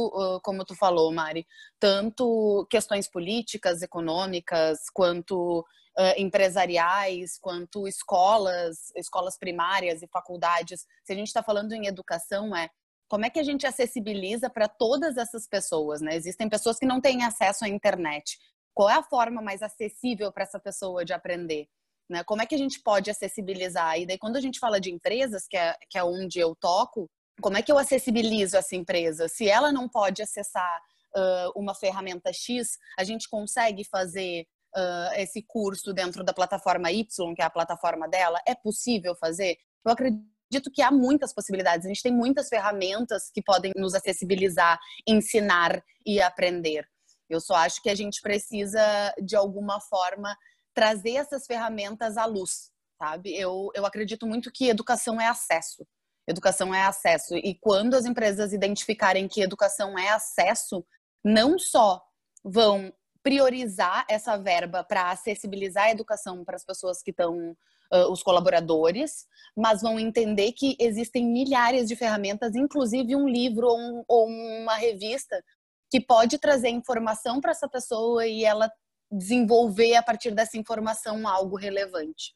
como 0.43 0.63
tu 0.63 0.73
falou, 0.73 1.11
Mari, 1.11 1.45
tanto 1.77 2.65
questões 2.69 3.07
políticas, 3.07 3.81
econômicas, 3.83 4.89
quanto 4.91 5.59
uh, 5.59 6.13
empresariais, 6.17 7.37
quanto 7.37 7.87
escolas, 7.87 8.91
escolas 8.95 9.37
primárias 9.37 10.01
e 10.01 10.07
faculdades. 10.07 10.87
Se 11.03 11.11
a 11.11 11.15
gente 11.15 11.27
está 11.27 11.43
falando 11.43 11.73
em 11.73 11.85
educação, 11.85 12.55
é 12.55 12.69
como 13.11 13.25
é 13.25 13.29
que 13.29 13.41
a 13.41 13.43
gente 13.43 13.67
acessibiliza 13.67 14.49
para 14.49 14.69
todas 14.69 15.17
essas 15.17 15.45
pessoas, 15.45 15.99
né? 15.99 16.15
Existem 16.15 16.47
pessoas 16.47 16.79
que 16.79 16.85
não 16.85 17.01
têm 17.01 17.25
acesso 17.25 17.65
à 17.65 17.67
internet. 17.67 18.39
Qual 18.73 18.89
é 18.89 18.93
a 18.93 19.03
forma 19.03 19.41
mais 19.41 19.61
acessível 19.61 20.31
para 20.31 20.43
essa 20.43 20.57
pessoa 20.57 21.03
de 21.03 21.11
aprender? 21.11 21.67
Né? 22.09 22.23
Como 22.23 22.41
é 22.41 22.45
que 22.45 22.55
a 22.55 22.57
gente 22.57 22.81
pode 22.81 23.11
acessibilizar? 23.11 23.99
E 23.99 24.05
daí, 24.05 24.17
quando 24.17 24.37
a 24.37 24.39
gente 24.39 24.59
fala 24.59 24.79
de 24.79 24.89
empresas, 24.89 25.45
que 25.45 25.57
é, 25.57 25.75
que 25.89 25.97
é 25.97 26.03
onde 26.05 26.39
eu 26.39 26.55
toco, 26.55 27.09
como 27.41 27.57
é 27.57 27.61
que 27.61 27.69
eu 27.69 27.77
acessibilizo 27.77 28.55
essa 28.55 28.77
empresa? 28.77 29.27
Se 29.27 29.45
ela 29.45 29.73
não 29.73 29.89
pode 29.89 30.21
acessar 30.21 30.81
uh, 31.13 31.51
uma 31.53 31.75
ferramenta 31.75 32.31
X, 32.31 32.77
a 32.97 33.03
gente 33.03 33.27
consegue 33.27 33.83
fazer 33.83 34.47
uh, 34.73 35.13
esse 35.17 35.41
curso 35.41 35.91
dentro 35.91 36.23
da 36.23 36.33
plataforma 36.33 36.89
Y, 36.93 37.35
que 37.35 37.41
é 37.41 37.45
a 37.45 37.49
plataforma 37.49 38.07
dela? 38.07 38.39
É 38.47 38.55
possível 38.55 39.13
fazer? 39.17 39.57
Eu 39.83 39.91
acredito 39.91 40.30
que 40.59 40.81
há 40.81 40.91
muitas 40.91 41.33
possibilidades. 41.33 41.85
A 41.85 41.89
gente 41.89 42.01
tem 42.01 42.11
muitas 42.11 42.49
ferramentas 42.49 43.29
que 43.33 43.41
podem 43.41 43.71
nos 43.75 43.93
acessibilizar, 43.93 44.79
ensinar 45.07 45.81
e 46.05 46.21
aprender. 46.21 46.85
Eu 47.29 47.39
só 47.39 47.55
acho 47.55 47.81
que 47.81 47.89
a 47.89 47.95
gente 47.95 48.19
precisa, 48.21 49.13
de 49.23 49.35
alguma 49.35 49.79
forma, 49.79 50.35
trazer 50.73 51.13
essas 51.13 51.45
ferramentas 51.45 52.17
à 52.17 52.25
luz, 52.25 52.71
sabe? 52.97 53.33
Eu, 53.33 53.69
eu 53.73 53.85
acredito 53.85 54.27
muito 54.27 54.51
que 54.51 54.67
educação 54.67 55.19
é 55.21 55.27
acesso. 55.27 55.85
Educação 56.27 56.73
é 56.73 56.83
acesso. 56.83 57.35
E 57.35 57.57
quando 57.59 57.95
as 57.95 58.05
empresas 58.05 58.53
identificarem 58.53 59.27
que 59.27 59.41
educação 59.41 59.97
é 59.97 60.09
acesso, 60.09 60.85
não 61.23 61.57
só 61.57 62.01
vão 62.43 62.91
priorizar 63.23 64.05
essa 64.09 64.37
verba 64.37 64.83
para 64.83 65.11
acessibilizar 65.11 65.85
a 65.85 65.91
educação 65.91 66.43
para 66.43 66.55
as 66.55 66.65
pessoas 66.65 67.01
que 67.01 67.11
estão, 67.11 67.55
uh, 67.93 68.11
os 68.11 68.23
colaboradores, 68.23 69.25
mas 69.55 69.81
vão 69.81 69.99
entender 69.99 70.53
que 70.53 70.75
existem 70.79 71.25
milhares 71.25 71.87
de 71.87 71.95
ferramentas, 71.95 72.55
inclusive 72.55 73.15
um 73.15 73.27
livro 73.27 73.67
ou, 73.67 73.77
um, 73.77 74.03
ou 74.07 74.27
uma 74.27 74.75
revista, 74.75 75.43
que 75.89 75.99
pode 75.99 76.37
trazer 76.37 76.69
informação 76.69 77.41
para 77.41 77.51
essa 77.51 77.67
pessoa 77.67 78.25
e 78.25 78.45
ela 78.45 78.71
desenvolver 79.11 79.95
a 79.95 80.03
partir 80.03 80.31
dessa 80.31 80.57
informação 80.57 81.27
algo 81.27 81.57
relevante. 81.57 82.33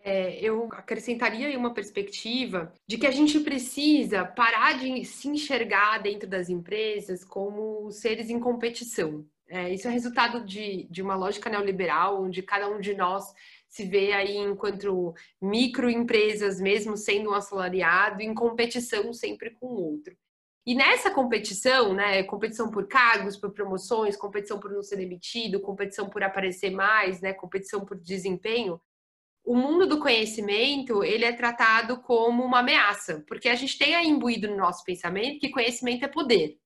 É, 0.00 0.38
eu 0.40 0.68
acrescentaria 0.72 1.56
uma 1.58 1.74
perspectiva 1.74 2.72
de 2.86 2.96
que 2.98 3.06
a 3.06 3.10
gente 3.10 3.40
precisa 3.40 4.24
parar 4.24 4.78
de 4.78 5.04
se 5.04 5.28
enxergar 5.28 5.98
dentro 5.98 6.28
das 6.28 6.48
empresas 6.48 7.24
como 7.24 7.90
seres 7.90 8.30
em 8.30 8.40
competição. 8.40 9.24
É, 9.48 9.72
isso 9.72 9.88
é 9.88 9.90
resultado 9.90 10.44
de, 10.44 10.86
de 10.90 11.02
uma 11.02 11.14
lógica 11.14 11.48
neoliberal, 11.48 12.22
onde 12.22 12.42
cada 12.42 12.68
um 12.68 12.80
de 12.80 12.94
nós 12.94 13.32
se 13.68 13.84
vê 13.84 14.12
aí 14.12 14.36
enquanto 14.36 15.14
microempresas, 15.40 16.60
mesmo 16.60 16.96
sendo 16.96 17.30
um 17.30 17.34
assalariado, 17.34 18.22
em 18.22 18.34
competição 18.34 19.12
sempre 19.12 19.50
com 19.50 19.66
o 19.66 19.92
outro. 19.92 20.16
E 20.66 20.74
nessa 20.74 21.10
competição, 21.10 21.94
né, 21.94 22.22
competição 22.24 22.70
por 22.70 22.86
cargos, 22.86 23.36
por 23.36 23.52
promoções, 23.52 24.16
competição 24.16 24.60
por 24.60 24.70
não 24.70 24.82
ser 24.82 24.96
demitido, 24.96 25.60
competição 25.60 26.10
por 26.10 26.22
aparecer 26.22 26.70
mais, 26.70 27.20
né, 27.22 27.32
competição 27.32 27.84
por 27.84 27.98
desempenho, 27.98 28.80
o 29.44 29.56
mundo 29.56 29.86
do 29.86 29.98
conhecimento, 29.98 31.02
ele 31.02 31.24
é 31.24 31.32
tratado 31.32 32.02
como 32.02 32.44
uma 32.44 32.58
ameaça, 32.58 33.24
porque 33.26 33.48
a 33.48 33.54
gente 33.54 33.78
tem 33.78 33.94
aí 33.94 34.06
imbuído 34.06 34.46
no 34.46 34.58
nosso 34.58 34.84
pensamento 34.84 35.40
que 35.40 35.48
conhecimento 35.48 36.04
é 36.04 36.08
poder. 36.08 36.58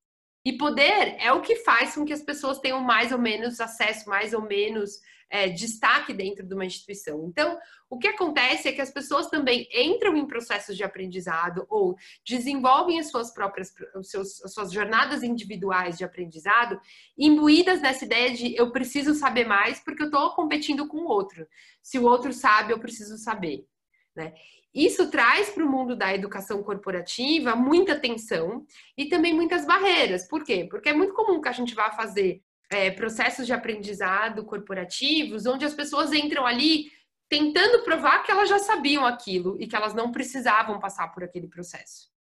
E 0.44 0.54
poder 0.54 1.14
é 1.20 1.32
o 1.32 1.40
que 1.40 1.54
faz 1.56 1.94
com 1.94 2.04
que 2.04 2.12
as 2.12 2.22
pessoas 2.22 2.58
tenham 2.58 2.80
mais 2.80 3.12
ou 3.12 3.18
menos 3.18 3.60
acesso, 3.60 4.08
mais 4.08 4.34
ou 4.34 4.42
menos 4.42 4.98
é, 5.32 5.48
destaque 5.48 6.12
dentro 6.12 6.46
de 6.46 6.54
uma 6.54 6.66
instituição. 6.66 7.24
Então, 7.26 7.58
o 7.88 7.98
que 7.98 8.06
acontece 8.06 8.68
é 8.68 8.72
que 8.72 8.82
as 8.82 8.90
pessoas 8.90 9.28
também 9.28 9.66
entram 9.72 10.14
em 10.14 10.26
processos 10.26 10.76
de 10.76 10.84
aprendizado 10.84 11.64
ou 11.70 11.96
desenvolvem 12.22 13.00
as 13.00 13.10
suas 13.10 13.32
próprias 13.32 13.72
os 13.96 14.10
seus, 14.10 14.44
as 14.44 14.52
suas 14.52 14.70
jornadas 14.70 15.22
individuais 15.22 15.96
de 15.96 16.04
aprendizado, 16.04 16.78
imbuídas 17.16 17.80
nessa 17.80 18.04
ideia 18.04 18.34
de 18.34 18.54
eu 18.54 18.70
preciso 18.70 19.14
saber 19.14 19.46
mais 19.46 19.80
porque 19.80 20.02
eu 20.02 20.06
estou 20.06 20.34
competindo 20.34 20.86
com 20.86 20.98
o 20.98 21.08
outro. 21.08 21.48
Se 21.82 21.98
o 21.98 22.04
outro 22.04 22.30
sabe, 22.30 22.74
eu 22.74 22.78
preciso 22.78 23.16
saber. 23.16 23.66
Né? 24.14 24.34
Isso 24.74 25.10
traz 25.10 25.48
para 25.48 25.64
o 25.64 25.70
mundo 25.70 25.96
da 25.96 26.14
educação 26.14 26.62
corporativa 26.62 27.56
muita 27.56 27.98
tensão 27.98 28.66
e 28.98 29.06
também 29.06 29.32
muitas 29.32 29.64
barreiras. 29.64 30.28
Por 30.28 30.44
quê? 30.44 30.66
Porque 30.68 30.90
é 30.90 30.94
muito 30.94 31.14
comum 31.14 31.40
que 31.40 31.48
a 31.48 31.52
gente 31.52 31.74
vá 31.74 31.90
fazer 31.90 32.42
é, 32.72 32.90
processos 32.90 33.46
de 33.46 33.52
aprendizado 33.52 34.44
corporativos, 34.44 35.46
onde 35.46 35.64
as 35.64 35.74
pessoas 35.74 36.12
entram 36.12 36.46
ali 36.46 36.90
tentando 37.28 37.82
provar 37.82 38.22
que 38.22 38.30
elas 38.30 38.48
já 38.48 38.58
sabiam 38.58 39.06
aquilo 39.06 39.56
e 39.60 39.66
que 39.66 39.74
elas 39.74 39.94
não 39.94 40.12
precisavam 40.12 40.78
passar 40.78 41.08
por 41.08 41.24
aquele 41.24 41.48
processo. 41.48 42.10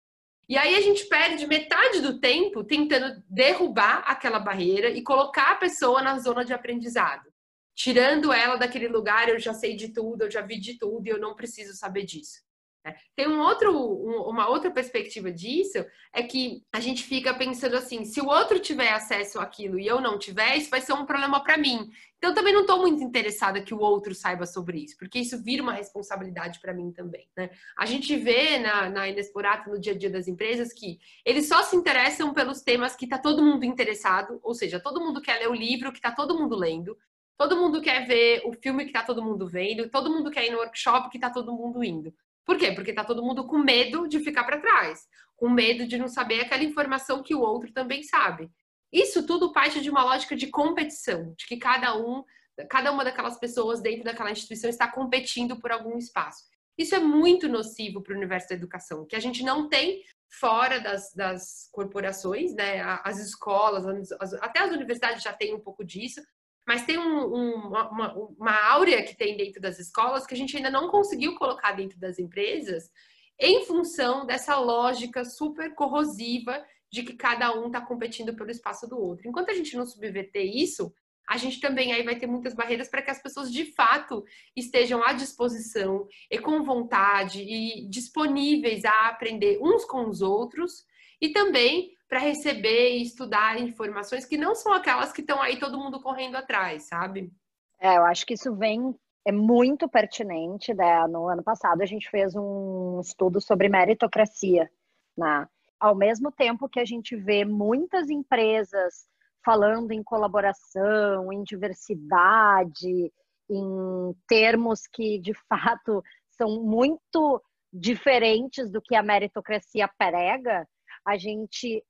E 0.48 0.56
aí 0.56 0.74
a 0.74 0.80
gente 0.80 1.04
perde 1.06 1.46
metade 1.46 2.00
do 2.00 2.18
tempo 2.18 2.64
tentando 2.64 3.22
derrubar 3.28 4.04
aquela 4.06 4.38
barreira 4.38 4.88
e 4.88 5.02
colocar 5.02 5.52
a 5.52 5.56
pessoa 5.56 6.02
na 6.02 6.18
zona 6.18 6.44
de 6.44 6.52
aprendizado, 6.52 7.32
tirando 7.74 8.32
ela 8.32 8.56
daquele 8.56 8.88
lugar, 8.88 9.28
eu 9.28 9.38
já 9.38 9.54
sei 9.54 9.76
de 9.76 9.88
tudo, 9.88 10.22
eu 10.22 10.30
já 10.30 10.40
vi 10.40 10.58
de 10.58 10.78
tudo 10.78 11.06
e 11.06 11.10
eu 11.10 11.20
não 11.20 11.34
preciso 11.34 11.74
saber 11.74 12.04
disso. 12.04 12.40
Né? 12.84 12.94
Tem 13.14 13.28
um 13.28 13.40
outro, 13.40 13.72
um, 13.72 14.28
uma 14.28 14.48
outra 14.48 14.70
perspectiva 14.70 15.30
disso, 15.30 15.84
é 16.12 16.22
que 16.22 16.62
a 16.72 16.80
gente 16.80 17.04
fica 17.04 17.32
pensando 17.32 17.76
assim, 17.76 18.04
se 18.04 18.20
o 18.20 18.26
outro 18.26 18.58
tiver 18.58 18.90
acesso 18.90 19.38
àquilo 19.40 19.78
e 19.78 19.86
eu 19.86 20.00
não 20.00 20.18
tiver, 20.18 20.56
isso 20.56 20.70
vai 20.70 20.80
ser 20.80 20.92
um 20.92 21.06
problema 21.06 21.42
para 21.42 21.56
mim. 21.56 21.90
Então, 22.18 22.34
também 22.34 22.54
não 22.54 22.60
estou 22.60 22.78
muito 22.78 23.02
interessada 23.02 23.62
que 23.62 23.74
o 23.74 23.80
outro 23.80 24.14
saiba 24.14 24.46
sobre 24.46 24.78
isso, 24.78 24.96
porque 24.96 25.18
isso 25.18 25.42
vira 25.42 25.62
uma 25.62 25.72
responsabilidade 25.72 26.60
para 26.60 26.72
mim 26.72 26.92
também. 26.92 27.28
Né? 27.36 27.50
A 27.76 27.84
gente 27.84 28.16
vê 28.16 28.58
na, 28.58 28.88
na 28.88 29.08
Inexplorato, 29.08 29.70
no 29.70 29.80
dia 29.80 29.92
a 29.92 29.98
dia 29.98 30.10
das 30.10 30.28
empresas, 30.28 30.72
que 30.72 30.98
eles 31.24 31.48
só 31.48 31.62
se 31.64 31.74
interessam 31.74 32.32
pelos 32.32 32.62
temas 32.62 32.94
que 32.94 33.06
está 33.06 33.18
todo 33.18 33.44
mundo 33.44 33.64
interessado, 33.64 34.38
ou 34.42 34.54
seja, 34.54 34.78
todo 34.78 35.00
mundo 35.00 35.20
quer 35.20 35.38
ler 35.40 35.48
o 35.48 35.54
livro 35.54 35.90
que 35.90 35.98
está 35.98 36.12
todo 36.12 36.38
mundo 36.38 36.54
lendo, 36.54 36.96
todo 37.36 37.56
mundo 37.56 37.80
quer 37.80 38.06
ver 38.06 38.42
o 38.44 38.52
filme 38.52 38.84
que 38.84 38.90
está 38.90 39.02
todo 39.02 39.22
mundo 39.22 39.48
vendo, 39.48 39.90
todo 39.90 40.10
mundo 40.10 40.30
quer 40.30 40.46
ir 40.46 40.50
no 40.50 40.58
workshop 40.58 41.10
que 41.10 41.16
está 41.16 41.28
todo 41.28 41.52
mundo 41.52 41.82
indo. 41.82 42.14
Por 42.44 42.56
quê? 42.56 42.72
Porque 42.72 42.92
tá 42.92 43.04
todo 43.04 43.22
mundo 43.22 43.46
com 43.46 43.58
medo 43.58 44.08
de 44.08 44.20
ficar 44.20 44.44
para 44.44 44.60
trás, 44.60 45.06
com 45.36 45.48
medo 45.48 45.86
de 45.86 45.96
não 45.98 46.08
saber 46.08 46.40
aquela 46.40 46.64
informação 46.64 47.22
que 47.22 47.34
o 47.34 47.40
outro 47.40 47.72
também 47.72 48.02
sabe. 48.02 48.50
Isso 48.92 49.26
tudo 49.26 49.52
parte 49.52 49.80
de 49.80 49.88
uma 49.88 50.04
lógica 50.04 50.36
de 50.36 50.48
competição, 50.48 51.34
de 51.36 51.46
que 51.46 51.56
cada 51.56 51.96
um, 51.96 52.22
cada 52.68 52.92
uma 52.92 53.04
daquelas 53.04 53.38
pessoas 53.38 53.80
dentro 53.80 54.04
daquela 54.04 54.30
instituição 54.30 54.68
está 54.68 54.86
competindo 54.86 55.58
por 55.58 55.72
algum 55.72 55.96
espaço. 55.96 56.44
Isso 56.76 56.94
é 56.94 56.98
muito 56.98 57.48
nocivo 57.48 58.02
para 58.02 58.14
o 58.14 58.16
universo 58.16 58.48
da 58.48 58.54
educação, 58.54 59.06
que 59.06 59.16
a 59.16 59.20
gente 59.20 59.42
não 59.42 59.68
tem 59.68 60.02
fora 60.28 60.80
das, 60.80 61.12
das 61.14 61.68
corporações, 61.70 62.54
né? 62.54 62.80
As 63.04 63.18
escolas, 63.18 63.84
as, 64.20 64.32
até 64.34 64.60
as 64.60 64.72
universidades 64.72 65.22
já 65.22 65.32
têm 65.32 65.54
um 65.54 65.60
pouco 65.60 65.84
disso, 65.84 66.22
mas 66.66 66.84
tem 66.84 66.98
um, 66.98 67.24
um, 67.26 67.54
uma, 67.68 68.14
uma 68.14 68.70
áurea 68.70 69.02
que 69.02 69.16
tem 69.16 69.36
dentro 69.36 69.60
das 69.60 69.78
escolas 69.78 70.26
que 70.26 70.34
a 70.34 70.36
gente 70.36 70.56
ainda 70.56 70.70
não 70.70 70.88
conseguiu 70.88 71.34
colocar 71.36 71.72
dentro 71.72 71.98
das 71.98 72.18
empresas 72.18 72.90
em 73.38 73.64
função 73.64 74.24
dessa 74.24 74.56
lógica 74.58 75.24
super 75.24 75.74
corrosiva 75.74 76.64
de 76.90 77.02
que 77.02 77.14
cada 77.14 77.58
um 77.58 77.66
está 77.66 77.80
competindo 77.80 78.36
pelo 78.36 78.50
espaço 78.50 78.86
do 78.86 78.98
outro. 78.98 79.26
Enquanto 79.26 79.50
a 79.50 79.54
gente 79.54 79.76
não 79.76 79.86
subverter 79.86 80.44
isso, 80.44 80.92
a 81.28 81.36
gente 81.36 81.60
também 81.60 81.92
aí 81.92 82.02
vai 82.02 82.16
ter 82.16 82.26
muitas 82.26 82.54
barreiras 82.54 82.88
para 82.88 83.02
que 83.02 83.10
as 83.10 83.22
pessoas 83.22 83.50
de 83.50 83.72
fato 83.72 84.24
estejam 84.54 85.02
à 85.02 85.12
disposição 85.12 86.06
e 86.30 86.38
com 86.38 86.62
vontade 86.62 87.40
e 87.40 87.88
disponíveis 87.88 88.84
a 88.84 89.08
aprender 89.08 89.58
uns 89.62 89.84
com 89.84 90.08
os 90.08 90.20
outros 90.20 90.84
e 91.20 91.30
também 91.30 91.96
para 92.12 92.20
receber 92.20 92.90
e 92.90 93.02
estudar 93.04 93.58
informações 93.58 94.26
que 94.26 94.36
não 94.36 94.54
são 94.54 94.70
aquelas 94.74 95.10
que 95.10 95.22
estão 95.22 95.40
aí 95.40 95.58
todo 95.58 95.78
mundo 95.78 95.98
correndo 95.98 96.36
atrás, 96.36 96.82
sabe? 96.82 97.32
É, 97.80 97.96
eu 97.96 98.04
acho 98.04 98.26
que 98.26 98.34
isso 98.34 98.54
vem 98.54 98.94
é 99.24 99.32
muito 99.32 99.88
pertinente. 99.88 100.74
Né? 100.74 101.06
No 101.06 101.26
ano 101.26 101.42
passado 101.42 101.80
a 101.80 101.86
gente 101.86 102.10
fez 102.10 102.34
um 102.36 103.00
estudo 103.00 103.40
sobre 103.40 103.70
meritocracia, 103.70 104.70
né? 105.16 105.48
Ao 105.80 105.94
mesmo 105.94 106.30
tempo 106.30 106.68
que 106.68 106.80
a 106.80 106.84
gente 106.84 107.16
vê 107.16 107.46
muitas 107.46 108.10
empresas 108.10 109.06
falando 109.42 109.90
em 109.92 110.02
colaboração, 110.02 111.32
em 111.32 111.42
diversidade, 111.42 113.10
em 113.48 114.14
termos 114.28 114.86
que 114.86 115.18
de 115.18 115.32
fato 115.48 116.04
são 116.28 116.62
muito 116.62 117.42
diferentes 117.72 118.70
do 118.70 118.82
que 118.82 118.94
a 118.94 119.02
meritocracia 119.02 119.88
prega, 119.96 120.68
a 121.06 121.16
gente 121.16 121.82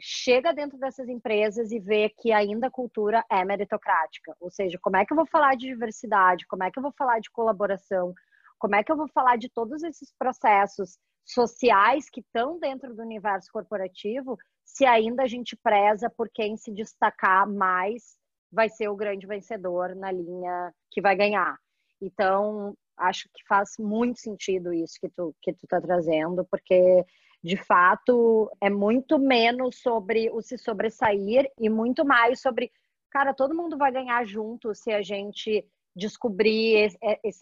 chega 0.00 0.52
dentro 0.52 0.78
dessas 0.78 1.08
empresas 1.08 1.72
e 1.72 1.80
vê 1.80 2.08
que 2.08 2.32
ainda 2.32 2.68
a 2.68 2.70
cultura 2.70 3.24
é 3.30 3.44
meritocrática. 3.44 4.34
Ou 4.40 4.50
seja, 4.50 4.78
como 4.80 4.96
é 4.96 5.04
que 5.04 5.12
eu 5.12 5.16
vou 5.16 5.26
falar 5.26 5.56
de 5.56 5.66
diversidade? 5.66 6.46
Como 6.46 6.62
é 6.62 6.70
que 6.70 6.78
eu 6.78 6.82
vou 6.82 6.92
falar 6.96 7.20
de 7.20 7.30
colaboração? 7.30 8.14
Como 8.58 8.74
é 8.74 8.82
que 8.82 8.90
eu 8.90 8.96
vou 8.96 9.08
falar 9.08 9.36
de 9.36 9.48
todos 9.48 9.82
esses 9.82 10.12
processos 10.18 10.98
sociais 11.24 12.08
que 12.10 12.20
estão 12.20 12.58
dentro 12.58 12.94
do 12.94 13.02
universo 13.02 13.48
corporativo 13.52 14.36
se 14.64 14.84
ainda 14.84 15.24
a 15.24 15.26
gente 15.26 15.56
preza 15.56 16.10
por 16.10 16.28
quem 16.32 16.56
se 16.56 16.72
destacar 16.72 17.48
mais 17.48 18.16
vai 18.50 18.68
ser 18.68 18.88
o 18.88 18.96
grande 18.96 19.26
vencedor 19.26 19.94
na 19.94 20.10
linha 20.10 20.72
que 20.90 21.00
vai 21.00 21.14
ganhar. 21.14 21.58
Então, 22.00 22.74
acho 22.96 23.28
que 23.34 23.46
faz 23.46 23.70
muito 23.78 24.20
sentido 24.20 24.72
isso 24.72 24.94
que 25.00 25.08
tu 25.08 25.34
que 25.42 25.52
tu 25.52 25.66
tá 25.66 25.80
trazendo, 25.80 26.46
porque 26.50 27.04
de 27.42 27.56
fato, 27.56 28.50
é 28.60 28.68
muito 28.68 29.18
menos 29.18 29.80
sobre 29.80 30.30
o 30.30 30.42
se 30.42 30.58
sobressair 30.58 31.50
e 31.58 31.68
muito 31.68 32.04
mais 32.04 32.40
sobre, 32.40 32.72
cara, 33.10 33.32
todo 33.32 33.54
mundo 33.54 33.76
vai 33.76 33.92
ganhar 33.92 34.24
junto 34.24 34.74
se 34.74 34.92
a 34.92 35.02
gente 35.02 35.64
descobrir 35.94 36.96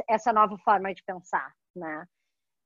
essa 0.08 0.32
nova 0.32 0.56
forma 0.58 0.94
de 0.94 1.02
pensar, 1.02 1.52
né? 1.74 2.06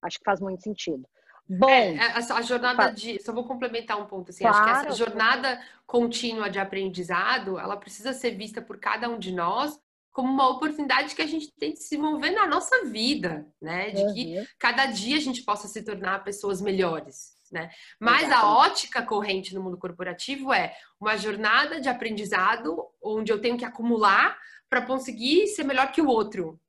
Acho 0.03 0.19
que 0.19 0.25
faz 0.25 0.41
muito 0.41 0.63
sentido. 0.63 1.07
Bom, 1.49 1.69
é, 1.69 1.97
é 1.97 2.33
a, 2.33 2.43
jornada 2.43 2.93
de. 2.93 3.21
Só 3.21 3.33
vou 3.33 3.45
complementar 3.45 4.01
um 4.01 4.07
ponto 4.07 4.31
assim. 4.31 4.45
Claro, 4.45 4.57
acho 4.57 4.81
que 4.81 4.87
essa 4.87 4.97
jornada 4.97 5.61
contínua 5.85 6.49
de 6.49 6.61
aprendizado, 6.61 7.59
ela 7.59 7.77
precisa 7.77 8.13
ser 8.13 8.37
vista 8.37 8.63
por 8.63 8.79
cada 8.79 9.09
um 9.09 9.19
de 9.19 9.33
nós 9.33 9.81
como 10.13 10.29
uma 10.29 10.49
oportunidade 10.49 11.15
que 11.15 11.23
a 11.23 11.27
gente 11.27 11.53
tem 11.53 11.73
de 11.73 11.83
se 11.83 11.97
envolver 11.97 12.31
na 12.31 12.47
nossa 12.47 12.85
vida, 12.87 13.47
né? 13.61 13.91
De 13.91 14.03
uhum. 14.03 14.15
que 14.15 14.49
cada 14.59 14.87
dia 14.87 15.17
a 15.17 15.21
gente 15.21 15.43
possa 15.45 15.69
se 15.69 15.83
tornar 15.83 16.25
pessoas 16.25 16.61
melhores, 16.61 17.37
né? 17.51 17.71
Mas 17.99 18.25
Exato. 18.25 18.47
a 18.47 18.59
ótica 18.59 19.03
corrente 19.03 19.55
no 19.55 19.63
mundo 19.63 19.79
corporativo 19.79 20.53
é 20.53 20.75
uma 21.01 21.17
jornada 21.17 21.81
de 21.81 21.89
aprendizado 21.89 22.85
onde 23.03 23.33
eu 23.33 23.41
tenho 23.41 23.57
que 23.57 23.65
acumular 23.65 24.39
para 24.69 24.83
conseguir 24.83 25.47
ser 25.49 25.65
melhor 25.65 25.93
que 25.93 26.03
o 26.03 26.09
outro. 26.09 26.61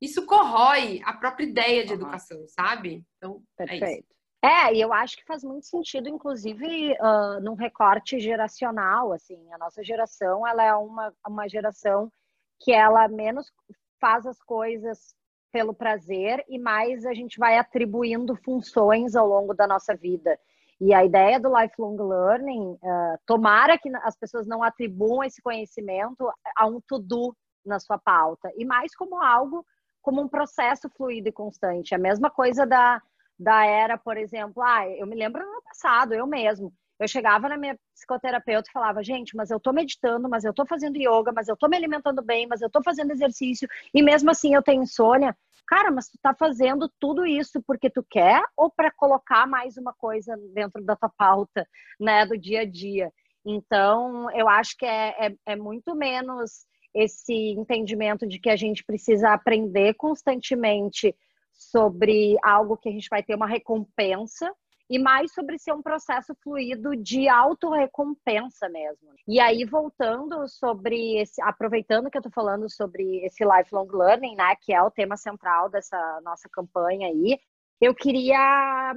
Isso 0.00 0.26
corrói 0.26 1.00
a 1.04 1.12
própria 1.14 1.46
ideia 1.46 1.84
de 1.84 1.92
uhum. 1.92 2.00
educação, 2.00 2.44
sabe? 2.48 3.04
Então, 3.16 3.42
Perfeito. 3.56 4.06
É, 4.42 4.68
é, 4.68 4.74
e 4.74 4.80
eu 4.80 4.92
acho 4.92 5.16
que 5.16 5.24
faz 5.24 5.42
muito 5.42 5.66
sentido, 5.66 6.08
inclusive, 6.08 6.92
uh, 7.00 7.40
num 7.42 7.54
recorte 7.54 8.20
geracional, 8.20 9.12
assim, 9.12 9.40
a 9.52 9.56
nossa 9.56 9.82
geração, 9.82 10.46
ela 10.46 10.62
é 10.62 10.74
uma, 10.74 11.14
uma 11.26 11.48
geração 11.48 12.12
que 12.60 12.72
ela 12.72 13.08
menos 13.08 13.52
faz 14.00 14.26
as 14.26 14.42
coisas 14.42 15.14
pelo 15.52 15.72
prazer 15.72 16.44
e 16.48 16.58
mais 16.58 17.06
a 17.06 17.14
gente 17.14 17.38
vai 17.38 17.58
atribuindo 17.58 18.34
funções 18.36 19.14
ao 19.14 19.26
longo 19.26 19.54
da 19.54 19.66
nossa 19.66 19.94
vida. 19.94 20.38
E 20.80 20.92
a 20.92 21.04
ideia 21.04 21.38
do 21.38 21.48
lifelong 21.48 21.96
learning, 21.96 22.72
uh, 22.72 23.18
tomara 23.24 23.78
que 23.78 23.88
as 24.02 24.16
pessoas 24.16 24.46
não 24.46 24.62
atribuam 24.62 25.22
esse 25.22 25.40
conhecimento 25.40 26.28
a 26.56 26.66
um 26.66 26.80
to-do 26.80 27.34
na 27.64 27.78
sua 27.78 27.96
pauta, 27.98 28.52
e 28.56 28.64
mais 28.64 28.94
como 28.94 29.22
algo, 29.22 29.64
como 30.02 30.20
um 30.20 30.28
processo 30.28 30.90
fluido 30.90 31.28
e 31.28 31.32
constante. 31.32 31.94
A 31.94 31.98
mesma 31.98 32.30
coisa 32.30 32.66
da, 32.66 33.00
da 33.38 33.64
era, 33.64 33.96
por 33.96 34.16
exemplo, 34.16 34.62
ah, 34.62 34.86
eu 34.88 35.06
me 35.06 35.16
lembro 35.16 35.42
no 35.42 35.62
passado, 35.62 36.12
eu 36.12 36.26
mesmo, 36.26 36.72
Eu 37.04 37.08
chegava 37.08 37.50
na 37.50 37.58
minha 37.58 37.78
psicoterapeuta 37.92 38.66
e 38.68 38.72
falava, 38.72 39.02
gente, 39.02 39.36
mas 39.36 39.50
eu 39.50 39.60
tô 39.60 39.74
meditando, 39.74 40.26
mas 40.26 40.42
eu 40.42 40.54
tô 40.54 40.64
fazendo 40.64 40.96
yoga, 40.96 41.32
mas 41.34 41.48
eu 41.48 41.56
tô 41.56 41.68
me 41.68 41.76
alimentando 41.76 42.22
bem, 42.22 42.46
mas 42.46 42.62
eu 42.62 42.70
tô 42.70 42.82
fazendo 42.82 43.10
exercício, 43.10 43.68
e 43.92 44.02
mesmo 44.02 44.30
assim 44.30 44.54
eu 44.54 44.62
tenho 44.62 44.82
insônia. 44.82 45.36
Cara, 45.66 45.90
mas 45.90 46.08
tu 46.08 46.18
tá 46.22 46.34
fazendo 46.34 46.90
tudo 46.98 47.26
isso 47.26 47.62
porque 47.66 47.90
tu 47.90 48.02
quer 48.02 48.42
ou 48.56 48.70
para 48.70 48.90
colocar 48.90 49.46
mais 49.46 49.76
uma 49.76 49.92
coisa 49.92 50.34
dentro 50.54 50.82
da 50.82 50.96
tua 50.96 51.10
pauta, 51.10 51.68
né, 52.00 52.24
do 52.24 52.38
dia 52.38 52.62
a 52.62 52.64
dia? 52.64 53.12
Então, 53.44 54.30
eu 54.30 54.48
acho 54.48 54.74
que 54.78 54.86
é, 54.86 55.26
é, 55.26 55.34
é 55.44 55.56
muito 55.56 55.94
menos 55.94 56.66
esse 56.94 57.50
entendimento 57.50 58.26
de 58.26 58.38
que 58.38 58.48
a 58.48 58.56
gente 58.56 58.82
precisa 58.82 59.30
aprender 59.34 59.92
constantemente 59.94 61.14
sobre 61.52 62.36
algo 62.42 62.78
que 62.78 62.88
a 62.88 62.92
gente 62.92 63.08
vai 63.10 63.22
ter 63.22 63.34
uma 63.34 63.46
recompensa 63.46 64.50
e 64.88 64.98
mais 64.98 65.32
sobre 65.32 65.58
ser 65.58 65.72
um 65.72 65.82
processo 65.82 66.34
fluido 66.42 66.94
de 66.94 67.28
autorrecompensa 67.28 68.68
mesmo. 68.68 69.14
E 69.26 69.40
aí, 69.40 69.64
voltando 69.64 70.46
sobre 70.48 71.18
esse, 71.18 71.40
aproveitando 71.42 72.10
que 72.10 72.18
eu 72.18 72.22
tô 72.22 72.30
falando 72.30 72.68
sobre 72.70 73.24
esse 73.24 73.44
lifelong 73.44 73.88
learning, 73.90 74.36
né, 74.36 74.54
que 74.60 74.72
é 74.72 74.82
o 74.82 74.90
tema 74.90 75.16
central 75.16 75.70
dessa 75.70 76.20
nossa 76.22 76.48
campanha 76.48 77.08
aí, 77.08 77.38
eu 77.80 77.94
queria 77.94 78.94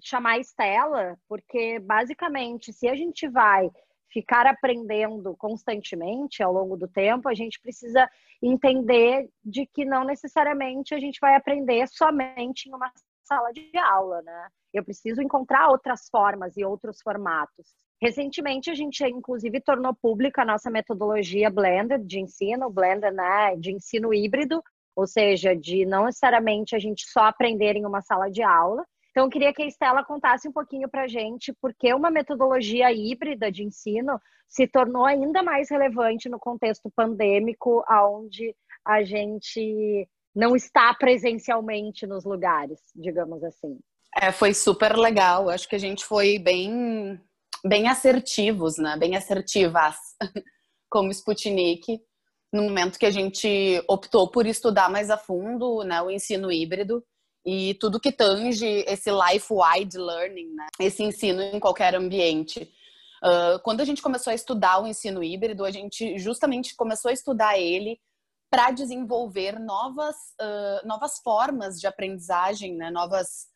chamar 0.00 0.32
a 0.32 0.38
Estela, 0.38 1.18
porque 1.28 1.78
basicamente, 1.80 2.72
se 2.72 2.88
a 2.88 2.94
gente 2.94 3.28
vai 3.28 3.70
ficar 4.10 4.46
aprendendo 4.46 5.36
constantemente 5.36 6.42
ao 6.42 6.52
longo 6.52 6.76
do 6.76 6.88
tempo, 6.88 7.28
a 7.28 7.34
gente 7.34 7.60
precisa 7.60 8.08
entender 8.40 9.28
de 9.44 9.66
que 9.66 9.84
não 9.84 10.04
necessariamente 10.04 10.94
a 10.94 11.00
gente 11.00 11.18
vai 11.20 11.34
aprender 11.34 11.86
somente 11.88 12.68
em 12.68 12.74
uma 12.74 12.90
sala 13.28 13.52
de 13.52 13.70
aula, 13.76 14.22
né? 14.22 14.48
Eu 14.72 14.84
preciso 14.84 15.22
encontrar 15.22 15.68
outras 15.68 16.08
formas 16.10 16.56
e 16.56 16.64
outros 16.64 17.00
formatos. 17.02 17.66
Recentemente, 18.00 18.70
a 18.70 18.74
gente, 18.74 19.04
inclusive, 19.04 19.60
tornou 19.60 19.94
pública 19.94 20.42
a 20.42 20.44
nossa 20.44 20.70
metodologia 20.70 21.50
blended 21.50 22.04
de 22.04 22.20
ensino, 22.20 22.70
blended, 22.70 23.12
né, 23.12 23.56
de 23.56 23.72
ensino 23.72 24.14
híbrido, 24.14 24.62
ou 24.96 25.06
seja, 25.06 25.54
de 25.54 25.84
não 25.84 26.06
necessariamente 26.06 26.74
a 26.74 26.78
gente 26.78 27.04
só 27.08 27.24
aprender 27.24 27.76
em 27.76 27.86
uma 27.86 28.00
sala 28.02 28.30
de 28.30 28.42
aula, 28.42 28.84
então, 29.18 29.26
eu 29.26 29.30
queria 29.30 29.52
que 29.52 29.62
a 29.62 29.66
Estela 29.66 30.04
contasse 30.04 30.46
um 30.46 30.52
pouquinho 30.52 30.88
para 30.88 31.02
a 31.02 31.08
gente 31.08 31.52
por 31.54 31.74
que 31.74 31.92
uma 31.92 32.08
metodologia 32.08 32.92
híbrida 32.92 33.50
de 33.50 33.64
ensino 33.64 34.20
se 34.48 34.64
tornou 34.68 35.04
ainda 35.04 35.42
mais 35.42 35.68
relevante 35.68 36.28
no 36.28 36.38
contexto 36.38 36.88
pandêmico, 36.94 37.84
onde 37.90 38.54
a 38.84 39.02
gente 39.02 40.08
não 40.38 40.54
está 40.54 40.94
presencialmente 40.94 42.06
nos 42.06 42.24
lugares, 42.24 42.78
digamos 42.94 43.42
assim. 43.42 43.76
É, 44.14 44.30
foi 44.30 44.54
super 44.54 44.96
legal. 44.96 45.50
Acho 45.50 45.68
que 45.68 45.74
a 45.74 45.80
gente 45.80 46.04
foi 46.04 46.38
bem, 46.38 47.20
bem 47.66 47.88
assertivos, 47.88 48.78
né? 48.78 48.96
Bem 48.96 49.16
assertivas, 49.16 49.96
como 50.88 51.10
Sputnik, 51.10 52.00
no 52.52 52.62
momento 52.62 53.00
que 53.00 53.06
a 53.06 53.10
gente 53.10 53.82
optou 53.88 54.30
por 54.30 54.46
estudar 54.46 54.88
mais 54.88 55.10
a 55.10 55.18
fundo 55.18 55.82
né, 55.82 56.00
o 56.00 56.10
ensino 56.10 56.52
híbrido 56.52 57.04
e 57.44 57.74
tudo 57.74 58.00
que 58.00 58.12
tange 58.12 58.84
esse 58.86 59.10
life-wide 59.10 59.98
learning, 59.98 60.54
né? 60.54 60.66
esse 60.78 61.02
ensino 61.02 61.42
em 61.42 61.58
qualquer 61.58 61.96
ambiente. 61.96 62.72
Uh, 63.24 63.58
quando 63.64 63.80
a 63.80 63.84
gente 63.84 64.00
começou 64.00 64.30
a 64.30 64.34
estudar 64.34 64.80
o 64.80 64.86
ensino 64.86 65.20
híbrido, 65.20 65.64
a 65.64 65.70
gente 65.72 66.16
justamente 66.16 66.76
começou 66.76 67.08
a 67.08 67.12
estudar 67.12 67.58
ele 67.58 67.98
para 68.50 68.70
desenvolver 68.70 69.58
novas, 69.58 70.16
uh, 70.40 70.86
novas 70.86 71.18
formas 71.18 71.78
de 71.78 71.86
aprendizagem, 71.86 72.74
né? 72.76 72.90
novas, 72.90 73.46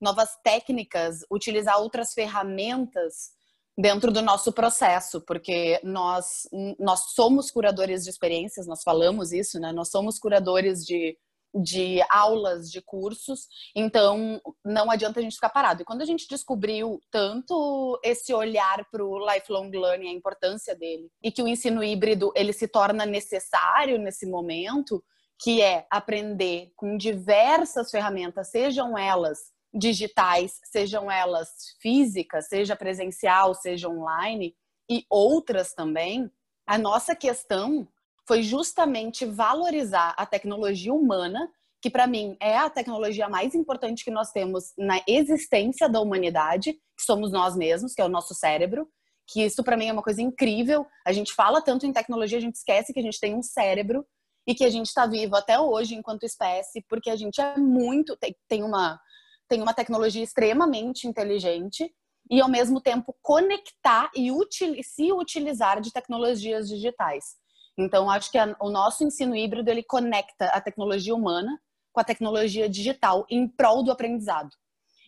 novas 0.00 0.36
técnicas, 0.42 1.20
utilizar 1.30 1.78
outras 1.80 2.12
ferramentas 2.12 3.32
dentro 3.76 4.12
do 4.12 4.22
nosso 4.22 4.52
processo, 4.52 5.20
porque 5.20 5.80
nós, 5.82 6.48
nós 6.78 7.12
somos 7.14 7.50
curadores 7.50 8.04
de 8.04 8.10
experiências, 8.10 8.66
nós 8.66 8.82
falamos 8.82 9.32
isso, 9.32 9.58
né? 9.58 9.72
Nós 9.72 9.90
somos 9.90 10.18
curadores 10.18 10.84
de, 10.84 11.18
de 11.54 12.00
aulas, 12.10 12.70
de 12.70 12.82
cursos, 12.82 13.46
então 13.74 14.40
não 14.64 14.90
adianta 14.90 15.20
a 15.20 15.22
gente 15.22 15.34
ficar 15.34 15.50
parado. 15.50 15.82
E 15.82 15.84
quando 15.84 16.02
a 16.02 16.06
gente 16.06 16.26
descobriu 16.28 17.00
tanto 17.10 17.98
esse 18.02 18.34
olhar 18.34 18.84
para 18.90 19.04
o 19.04 19.18
lifelong 19.18 19.70
learning, 19.70 20.08
a 20.08 20.12
importância 20.12 20.74
dele, 20.74 21.08
e 21.22 21.30
que 21.30 21.42
o 21.42 21.48
ensino 21.48 21.82
híbrido 21.82 22.32
ele 22.34 22.52
se 22.52 22.66
torna 22.66 23.06
necessário 23.06 23.98
nesse 23.98 24.26
momento, 24.26 25.02
que 25.40 25.62
é 25.62 25.86
aprender 25.90 26.72
com 26.76 26.96
diversas 26.96 27.90
ferramentas, 27.90 28.50
sejam 28.50 28.96
elas 28.96 29.52
digitais, 29.72 30.60
sejam 30.64 31.10
elas 31.10 31.48
físicas, 31.80 32.48
seja 32.48 32.76
presencial, 32.76 33.54
seja 33.54 33.88
online, 33.88 34.54
e 34.88 35.04
outras 35.10 35.72
também, 35.74 36.30
a 36.66 36.78
nossa 36.78 37.14
questão 37.14 37.86
foi 38.26 38.42
justamente 38.42 39.24
valorizar 39.24 40.14
a 40.16 40.24
tecnologia 40.24 40.92
humana, 40.92 41.48
que 41.82 41.90
para 41.90 42.06
mim 42.06 42.36
é 42.40 42.56
a 42.56 42.70
tecnologia 42.70 43.28
mais 43.28 43.54
importante 43.54 44.04
que 44.04 44.10
nós 44.10 44.30
temos 44.30 44.72
na 44.78 45.00
existência 45.06 45.88
da 45.88 46.00
humanidade, 46.00 46.72
que 46.72 47.04
somos 47.04 47.30
nós 47.30 47.54
mesmos, 47.54 47.92
que 47.92 48.00
é 48.00 48.04
o 48.04 48.08
nosso 48.08 48.34
cérebro, 48.34 48.88
que 49.26 49.42
isso 49.42 49.62
para 49.62 49.76
mim 49.76 49.86
é 49.86 49.92
uma 49.92 50.02
coisa 50.02 50.22
incrível. 50.22 50.86
A 51.06 51.12
gente 51.12 51.34
fala 51.34 51.60
tanto 51.60 51.86
em 51.86 51.92
tecnologia, 51.92 52.38
a 52.38 52.40
gente 52.40 52.56
esquece 52.56 52.92
que 52.92 53.00
a 53.00 53.02
gente 53.02 53.20
tem 53.20 53.34
um 53.34 53.42
cérebro 53.42 54.06
e 54.46 54.54
que 54.54 54.64
a 54.64 54.70
gente 54.70 54.86
está 54.86 55.06
vivo 55.06 55.36
até 55.36 55.58
hoje 55.58 55.94
enquanto 55.94 56.24
espécie, 56.24 56.84
porque 56.88 57.10
a 57.10 57.16
gente 57.16 57.40
é 57.40 57.56
muito 57.58 58.16
tem 58.48 58.62
uma 58.62 58.98
tem 59.46 59.60
uma 59.60 59.74
tecnologia 59.74 60.22
extremamente 60.22 61.06
inteligente 61.06 61.92
e 62.30 62.40
ao 62.40 62.48
mesmo 62.48 62.80
tempo 62.80 63.14
conectar 63.20 64.10
e 64.16 64.32
util, 64.32 64.74
se 64.82 65.12
utilizar 65.12 65.80
de 65.80 65.92
tecnologias 65.92 66.66
digitais. 66.66 67.36
Então, 67.76 68.10
acho 68.10 68.30
que 68.30 68.38
a, 68.38 68.56
o 68.60 68.70
nosso 68.70 69.04
ensino 69.04 69.34
híbrido 69.34 69.70
ele 69.70 69.82
conecta 69.82 70.46
a 70.46 70.60
tecnologia 70.60 71.14
humana 71.14 71.60
com 71.92 72.00
a 72.00 72.04
tecnologia 72.04 72.68
digital 72.68 73.26
em 73.30 73.48
prol 73.48 73.82
do 73.82 73.92
aprendizado. 73.92 74.50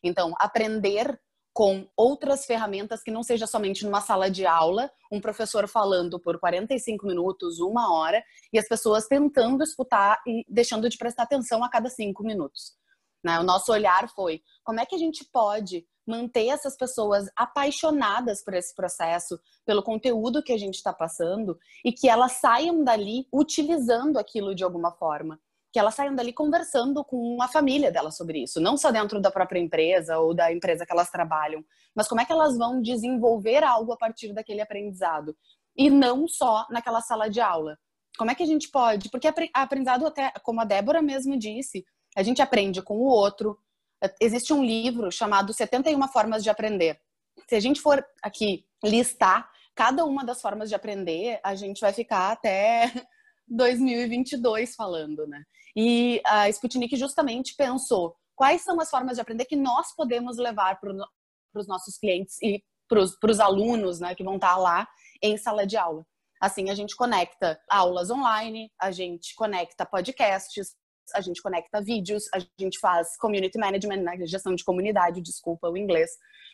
Então, 0.02 0.33
aprender 0.38 1.20
com 1.52 1.88
outras 1.96 2.44
ferramentas 2.44 3.02
que 3.02 3.11
não 3.11 3.22
seja 3.22 3.46
somente 3.46 3.83
numa 3.83 4.02
sala 4.02 4.31
de 4.31 4.44
aula, 4.44 4.90
um 5.11 5.22
professor 5.22 5.66
falando 5.66 6.20
por 6.20 6.38
45 6.38 7.07
minutos, 7.07 7.61
uma 7.61 7.94
hora, 7.94 8.22
e 8.52 8.59
as 8.59 8.68
pessoas 8.68 9.07
tentando 9.07 9.64
escutar 9.64 10.20
e 10.26 10.44
deixando 10.46 10.87
de 10.88 10.98
prestar 10.98 11.22
atenção 11.22 11.64
a 11.64 11.70
cada 11.70 11.88
cinco 11.88 12.22
minutos. 12.22 12.74
Né? 13.24 13.40
O 13.40 13.42
nosso 13.42 13.72
olhar 13.72 14.07
foi 14.11 14.42
como 14.62 14.81
é 14.81 14.87
que 14.87 14.94
a 14.94 14.98
gente 14.98 15.24
pode 15.33 15.87
manter 16.07 16.49
essas 16.49 16.77
pessoas 16.77 17.29
apaixonadas 17.37 18.42
por 18.42 18.55
esse 18.55 18.75
processo, 18.75 19.38
pelo 19.64 19.83
conteúdo 19.83 20.42
que 20.42 20.53
a 20.53 20.59
gente 20.59 20.75
está 20.75 20.92
passando 20.92 21.59
e 21.85 21.92
que 21.92 22.09
elas 22.09 22.33
saiam 22.33 22.85
dali 22.85 23.27
utilizando 23.33 24.19
aquilo 24.19 24.55
de 24.55 24.62
alguma 24.62 24.92
forma. 24.92 25.40
Que 25.73 25.79
elas 25.79 25.95
saiam 25.95 26.14
dali 26.14 26.33
conversando 26.33 27.05
com 27.05 27.42
a 27.42 27.49
família 27.49 27.90
delas 27.90 28.16
sobre 28.16 28.42
isso, 28.42 28.61
não 28.61 28.77
só 28.77 28.90
dentro 28.90 29.21
da 29.21 29.31
própria 29.31 29.61
empresa 29.61 30.19
ou 30.19 30.33
da 30.33 30.53
empresa 30.53 30.87
que 30.87 30.92
elas 30.92 31.11
trabalham, 31.11 31.64
mas 31.95 32.09
como 32.09 32.21
é 32.21 32.25
que 32.25 32.33
elas 32.33 32.57
vão 32.57 32.81
desenvolver 32.81 33.62
algo 33.64 33.92
a 33.92 33.97
partir 33.97 34.33
daquele 34.33 34.61
aprendizado 34.61 35.37
e 35.77 35.90
não 35.90 36.27
só 36.27 36.66
naquela 36.71 37.01
sala 37.01 37.29
de 37.29 37.40
aula. 37.40 37.79
Como 38.16 38.31
é 38.31 38.35
que 38.35 38.42
a 38.42 38.47
gente 38.47 38.71
pode? 38.71 39.11
Porque 39.11 39.31
aprendizado 39.53 40.07
até, 40.07 40.33
como 40.42 40.61
a 40.61 40.64
Débora 40.64 41.03
mesmo 41.03 41.38
disse, 41.38 41.85
a 42.16 42.23
gente 42.23 42.40
aprende 42.40 42.81
com 42.81 42.97
o 42.97 43.05
outro, 43.05 43.59
existe 44.21 44.53
um 44.53 44.65
livro 44.65 45.11
chamado 45.11 45.53
71 45.53 46.09
Formas 46.09 46.43
de 46.43 46.51
Aprender. 46.51 47.01
Se 47.49 47.55
a 47.55 47.61
gente 47.61 47.81
for 47.81 48.05
aqui 48.23 48.65
listar 48.83 49.51
cada 49.75 50.05
uma 50.05 50.25
das 50.25 50.41
formas 50.41 50.69
de 50.69 50.75
aprender, 50.75 51.39
a 51.45 51.55
gente 51.55 51.81
vai 51.81 51.93
ficar 51.93 52.33
até 52.33 52.91
2022 53.47 54.75
falando, 54.75 55.27
né? 55.27 55.45
E 55.77 56.21
a 56.25 56.49
Sputnik 56.49 56.97
justamente 56.97 57.55
pensou 57.55 58.17
quais 58.35 58.63
são 58.63 58.81
as 58.81 58.89
formas 58.89 59.17
de 59.17 59.21
aprender 59.21 59.45
que 59.45 59.57
nós 59.57 59.95
podemos 59.95 60.39
levar 60.39 60.81
para 60.81 60.93
os 61.55 61.69
nossos 61.69 61.99
clientes 61.99 62.41
e 62.43 62.63
para 62.89 63.31
os 63.31 63.41
alunos, 63.41 64.01
né, 64.01 64.15
que 64.15 64.25
vão 64.25 64.37
estar 64.37 64.57
lá 64.57 64.89
em 65.23 65.37
sala 65.37 65.67
de 65.67 65.77
aula. 65.77 66.07
Assim, 66.41 66.71
a 66.71 66.75
gente 66.75 66.95
conecta 66.95 67.61
aulas 67.69 68.11
online, 68.11 68.71
a 68.81 68.91
gente 68.91 69.35
conecta 69.35 69.87
podcasts, 69.87 70.75
a 71.15 71.21
gente 71.21 71.42
conecta 71.42 71.81
vídeos, 71.81 72.25
a 72.35 72.38
gente 72.59 72.79
faz 72.79 73.17
community 73.17 73.59
management, 73.59 74.02
né, 74.02 74.27
gestão 74.27 74.54
de 74.54 74.65
comunidade, 74.65 75.21
desculpa 75.21 75.69
o 75.69 75.77
inglês, 75.77 76.11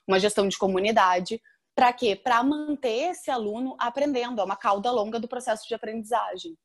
uma 0.07 0.19
gestão 0.19 0.49
de 0.49 0.59
comunidade. 0.59 1.41
Para 1.75 1.93
quê? 1.93 2.15
Para 2.15 2.43
manter 2.43 3.11
esse 3.11 3.31
aluno 3.31 3.77
aprendendo, 3.79 4.41
é 4.41 4.45
uma 4.45 4.57
cauda 4.57 4.91
longa 4.91 5.19
do 5.19 5.29
processo 5.29 5.67
de 5.67 5.75
aprendizagem. 5.75 6.57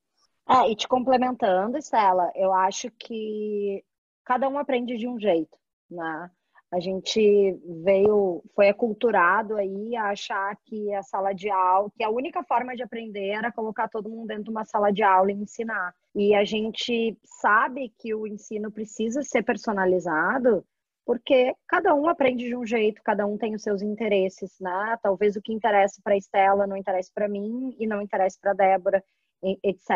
É, 0.50 0.70
e 0.72 0.76
te 0.76 0.88
complementando, 0.88 1.78
Estela, 1.78 2.32
eu 2.36 2.54
acho 2.54 2.90
que 2.92 3.84
cada 4.24 4.48
um 4.48 4.58
aprende 4.58 4.98
de 4.98 5.08
um 5.08 5.20
jeito, 5.20 5.58
né? 5.90 6.32
A 6.72 6.80
gente 6.82 7.58
veio, 7.84 8.44
foi 8.54 8.68
aculturado 8.68 9.56
aí 9.56 9.96
a 9.96 10.10
achar 10.10 10.56
que 10.66 10.94
a 10.94 11.02
sala 11.02 11.34
de 11.34 11.50
aula, 11.50 11.90
que 11.96 12.04
a 12.04 12.10
única 12.10 12.44
forma 12.44 12.76
de 12.76 12.84
aprender 12.84 13.30
era 13.30 13.52
colocar 13.52 13.88
todo 13.88 14.10
mundo 14.10 14.28
dentro 14.28 14.46
de 14.46 14.50
uma 14.50 14.66
sala 14.66 14.92
de 14.92 15.02
aula 15.02 15.32
e 15.32 15.36
ensinar. 15.36 15.94
E 16.14 16.36
a 16.36 16.44
gente 16.44 17.18
sabe 17.24 17.94
que 17.98 18.14
o 18.14 18.28
ensino 18.28 18.70
precisa 18.70 19.24
ser 19.24 19.44
personalizado 19.44 20.66
porque 21.08 21.56
cada 21.66 21.96
um 21.96 22.10
aprende 22.10 22.50
de 22.50 22.56
um 22.56 22.66
jeito, 22.66 23.02
cada 23.02 23.26
um 23.26 23.38
tem 23.38 23.56
os 23.56 23.64
seus 23.64 23.82
interesses, 23.82 24.60
né? 24.60 24.98
Talvez 25.02 25.38
o 25.38 25.42
que 25.42 25.54
interessa 25.54 26.02
para 26.04 26.18
Estela 26.18 26.68
não 26.68 26.76
interesse 26.76 27.10
para 27.14 27.30
mim 27.30 27.74
e 27.80 27.88
não 27.88 28.02
interesse 28.02 28.38
para 28.38 28.52
Débora, 28.52 29.02
etc. 29.64 29.90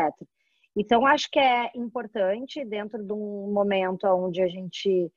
Então, 0.73 1.05
acho 1.05 1.29
que 1.29 1.37
é 1.37 1.69
importante, 1.75 2.63
dentro 2.63 3.03
de 3.03 3.11
um 3.11 3.51
momento 3.51 4.07
onde 4.07 4.41
a 4.41 4.47
gente 4.47 5.11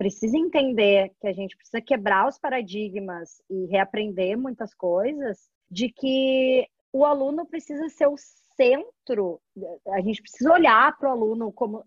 precisa 0.00 0.38
entender 0.38 1.12
que 1.20 1.26
a 1.28 1.32
gente 1.34 1.54
precisa 1.54 1.78
quebrar 1.78 2.26
os 2.26 2.38
paradigmas 2.38 3.42
e 3.50 3.66
reaprender 3.66 4.34
muitas 4.34 4.72
coisas, 4.72 5.50
de 5.70 5.92
que 5.92 6.66
o 6.90 7.04
aluno 7.04 7.44
precisa 7.44 7.86
ser 7.90 8.06
o 8.06 8.16
centro, 8.56 9.38
a 9.88 10.00
gente 10.00 10.22
precisa 10.22 10.54
olhar 10.54 10.96
para 10.96 11.10
o 11.10 11.12
aluno 11.12 11.52
como 11.52 11.84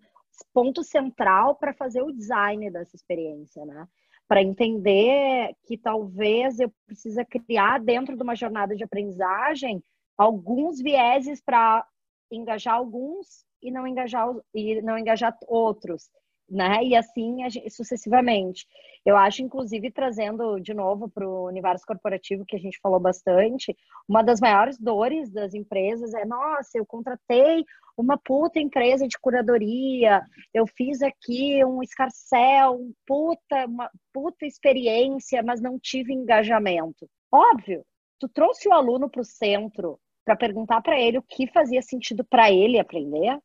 ponto 0.54 0.84
central 0.84 1.56
para 1.56 1.74
fazer 1.74 2.04
o 2.04 2.12
design 2.12 2.70
dessa 2.70 2.96
experiência, 2.96 3.66
né? 3.66 3.88
Para 4.28 4.44
entender 4.44 5.56
que 5.66 5.76
talvez 5.76 6.60
eu 6.60 6.72
precisa 6.86 7.26
criar 7.26 7.80
dentro 7.80 8.16
de 8.16 8.22
uma 8.22 8.36
jornada 8.36 8.76
de 8.76 8.84
aprendizagem 8.84 9.84
alguns 10.16 10.80
vieses 10.80 11.42
para 11.42 11.84
engajar 12.32 12.76
alguns 12.76 13.44
e 13.60 13.72
não 13.72 13.88
engajar 13.88 14.30
e 14.54 14.84
não 14.84 15.00
engajar 15.00 15.36
outros 15.48 16.12
né? 16.50 16.84
E 16.84 16.96
assim 16.96 17.38
sucessivamente. 17.70 18.68
Eu 19.06 19.18
acho, 19.18 19.42
inclusive, 19.42 19.92
trazendo 19.92 20.60
de 20.60 20.74
novo 20.74 21.10
para 21.10 21.28
o 21.28 21.48
universo 21.48 21.86
corporativo 21.86 22.46
que 22.46 22.56
a 22.56 22.60
gente 22.60 22.80
falou 22.80 23.00
bastante, 23.00 23.76
uma 24.08 24.24
das 24.24 24.40
maiores 24.40 24.78
dores 24.80 25.30
das 25.30 25.54
empresas 25.54 26.14
é: 26.14 26.26
nossa, 26.26 26.78
eu 26.78 26.86
contratei 26.86 27.66
uma 27.98 28.18
puta 28.18 28.60
empresa 28.60 29.08
de 29.08 29.20
curadoria, 29.20 30.22
eu 30.54 30.66
fiz 30.66 31.02
aqui 31.02 31.64
um 31.66 31.84
escarcel, 31.84 32.74
um 32.74 32.94
puta, 33.06 33.66
uma 33.68 33.90
puta 34.12 34.46
experiência, 34.46 35.44
mas 35.44 35.62
não 35.62 35.78
tive 35.80 36.14
engajamento. 36.14 37.08
Óbvio, 37.32 37.86
tu 38.20 38.28
trouxe 38.30 38.68
o 38.68 38.74
aluno 38.74 39.10
para 39.10 39.22
o 39.22 39.26
centro 39.26 40.00
para 40.26 40.36
perguntar 40.36 40.82
para 40.82 41.00
ele 41.00 41.18
o 41.18 41.24
que 41.24 41.48
fazia 41.48 41.82
sentido 41.82 42.24
para 42.24 42.52
ele 42.52 42.80
aprender. 42.80 43.38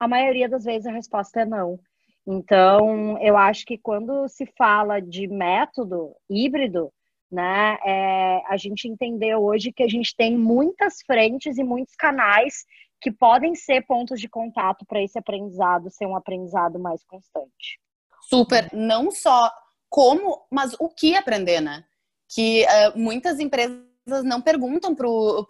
A 0.00 0.08
maioria 0.08 0.48
das 0.48 0.64
vezes 0.64 0.86
a 0.86 0.92
resposta 0.92 1.42
é 1.42 1.44
não. 1.44 1.78
Então, 2.26 3.18
eu 3.20 3.36
acho 3.36 3.64
que 3.64 3.76
quando 3.76 4.28
se 4.28 4.46
fala 4.56 5.00
de 5.00 5.26
método 5.26 6.14
híbrido, 6.30 6.92
né, 7.30 7.78
é, 7.84 8.42
a 8.46 8.56
gente 8.56 8.86
entendeu 8.86 9.42
hoje 9.42 9.72
que 9.72 9.82
a 9.82 9.88
gente 9.88 10.14
tem 10.14 10.36
muitas 10.36 10.98
frentes 11.06 11.58
e 11.58 11.64
muitos 11.64 11.94
canais 11.96 12.64
que 13.00 13.10
podem 13.10 13.54
ser 13.54 13.84
pontos 13.86 14.20
de 14.20 14.28
contato 14.28 14.84
para 14.86 15.02
esse 15.02 15.18
aprendizado 15.18 15.90
ser 15.90 16.06
um 16.06 16.14
aprendizado 16.14 16.78
mais 16.78 17.02
constante. 17.04 17.80
Super, 18.28 18.70
não 18.72 19.10
só 19.10 19.50
como, 19.90 20.46
mas 20.50 20.74
o 20.78 20.88
que 20.88 21.16
aprender, 21.16 21.60
né? 21.60 21.84
Que 22.32 22.64
uh, 22.64 22.98
muitas 22.98 23.40
empresas 23.40 23.82
não 24.24 24.40
perguntam 24.40 24.94
para 24.94 25.08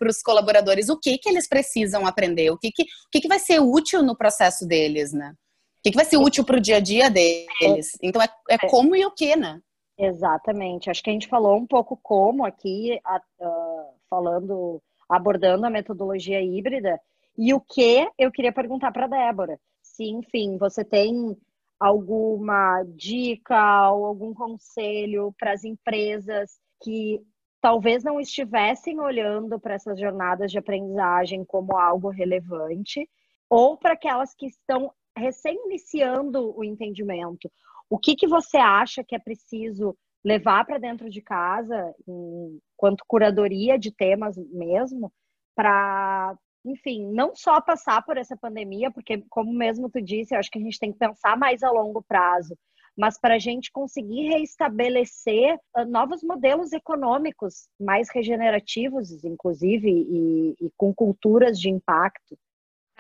os 0.09 0.23
colaboradores 0.23 0.89
o 0.89 0.99
que, 0.99 1.19
que 1.19 1.29
eles 1.29 1.47
precisam 1.47 2.07
aprender, 2.07 2.51
o 2.51 2.59
que, 2.59 2.71
que, 2.73 2.83
o 2.83 3.11
que, 3.13 3.21
que 3.21 3.29
vai 3.29 3.39
ser 3.39 3.61
útil 3.61 4.03
no 4.03 4.17
processo 4.17 4.67
deles, 4.67 5.13
né? 5.13 5.35
Que, 5.83 5.91
que 5.91 5.97
vai 5.97 6.05
ser 6.05 6.17
útil 6.17 6.45
para 6.45 6.57
o 6.57 6.61
dia 6.61 6.77
a 6.77 6.81
dia 6.81 7.11
deles? 7.11 7.99
Então 8.01 8.23
é, 8.23 8.29
é, 8.51 8.55
é 8.55 8.69
como 8.69 8.95
e 8.95 9.05
o 9.05 9.11
que, 9.11 9.35
né? 9.37 9.61
Exatamente. 9.99 10.91
Acho 10.91 11.03
que 11.03 11.11
a 11.11 11.13
gente 11.13 11.29
falou 11.29 11.57
um 11.57 11.67
pouco 11.67 11.99
como 12.03 12.45
aqui, 12.45 12.99
uh, 13.41 13.95
falando, 14.09 14.83
abordando 15.09 15.67
a 15.67 15.71
metodologia 15.71 16.41
híbrida. 16.41 17.01
E 17.37 17.53
o 17.53 17.61
que 17.61 18.09
eu 18.19 18.31
queria 18.31 18.53
perguntar 18.53 18.93
para 18.93 19.07
Débora. 19.07 19.59
Se, 19.83 20.05
enfim, 20.05 20.57
você 20.57 20.85
tem 20.85 21.37
alguma 21.79 22.85
dica 22.95 23.91
ou 23.91 24.07
algum 24.07 24.33
conselho 24.33 25.35
para 25.39 25.53
as 25.53 25.65
empresas 25.65 26.61
que 26.83 27.21
talvez 27.61 28.03
não 28.03 28.21
estivessem 28.21 29.01
olhando 29.01 29.59
para 29.59 29.75
essas 29.75 29.99
jornadas 29.99 30.51
de 30.51 30.59
aprendizagem 30.59 31.45
como 31.45 31.77
algo 31.77 32.09
relevante, 32.09 33.09
ou 33.49 33.77
para 33.77 33.93
aquelas 33.93 34.35
que 34.35 34.47
estão 34.47 34.93
recém-iniciando 35.17 36.57
o 36.57 36.65
entendimento, 36.65 37.51
o 37.89 37.99
que, 37.99 38.17
que 38.17 38.27
você 38.27 38.57
acha 38.57 39.05
que 39.05 39.15
é 39.15 39.19
preciso 39.19 39.97
levar 40.25 40.65
para 40.65 40.79
dentro 40.79 41.11
de 41.11 41.21
casa, 41.21 41.95
enquanto 42.07 43.05
curadoria 43.07 43.79
de 43.79 43.93
temas 43.93 44.37
mesmo, 44.37 45.13
para, 45.55 46.35
enfim, 46.65 47.07
não 47.13 47.35
só 47.35 47.61
passar 47.61 48.03
por 48.05 48.17
essa 48.17 48.37
pandemia, 48.37 48.91
porque, 48.91 49.23
como 49.29 49.53
mesmo 49.53 49.91
tu 49.91 50.01
disse, 50.01 50.35
eu 50.35 50.39
acho 50.39 50.51
que 50.51 50.59
a 50.59 50.63
gente 50.63 50.79
tem 50.79 50.93
que 50.93 50.99
pensar 50.99 51.37
mais 51.37 51.63
a 51.63 51.71
longo 51.71 52.03
prazo, 52.03 52.57
mas 52.97 53.19
para 53.19 53.35
a 53.35 53.39
gente 53.39 53.71
conseguir 53.73 54.29
reestabelecer 54.29 55.59
ah, 55.75 55.85
novos 55.85 56.23
modelos 56.23 56.73
econômicos 56.73 57.69
mais 57.81 58.09
regenerativos, 58.11 59.25
inclusive, 59.25 59.91
e, 59.91 60.55
e 60.61 60.71
com 60.77 60.95
culturas 60.95 61.59
de 61.59 61.69
impacto. 61.69 62.39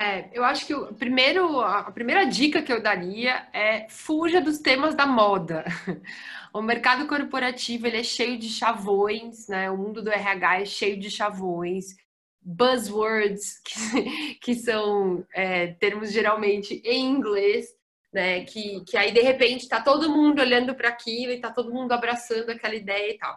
É, 0.02 0.28
eu 0.32 0.42
acho 0.42 0.66
que 0.66 0.74
o 0.74 0.92
primeiro, 0.92 1.60
a 1.60 1.88
primeira 1.92 2.24
dica 2.26 2.60
que 2.60 2.72
eu 2.72 2.82
daria 2.82 3.46
é 3.52 3.86
fuja 3.88 4.40
dos 4.40 4.58
temas 4.58 4.96
da 4.96 5.06
moda. 5.06 5.64
O 6.54 6.60
mercado 6.60 7.08
corporativo 7.08 7.86
ele 7.86 7.96
é 7.96 8.02
cheio 8.02 8.36
de 8.36 8.50
chavões, 8.50 9.48
né? 9.48 9.70
O 9.70 9.76
mundo 9.78 10.02
do 10.02 10.10
RH 10.10 10.60
é 10.60 10.64
cheio 10.66 11.00
de 11.00 11.10
chavões, 11.10 11.96
buzzwords, 12.42 13.58
que, 13.64 14.34
que 14.34 14.54
são 14.54 15.26
é, 15.34 15.68
termos 15.68 16.12
geralmente 16.12 16.82
em 16.84 17.06
inglês, 17.06 17.68
né? 18.12 18.44
Que, 18.44 18.84
que 18.84 18.98
aí 18.98 19.12
de 19.12 19.22
repente 19.22 19.62
está 19.62 19.80
todo 19.80 20.10
mundo 20.10 20.42
olhando 20.42 20.74
para 20.74 20.90
aquilo 20.90 21.32
e 21.32 21.36
está 21.36 21.50
todo 21.50 21.72
mundo 21.72 21.92
abraçando 21.92 22.50
aquela 22.50 22.74
ideia 22.74 23.14
e 23.14 23.16
tal. 23.16 23.34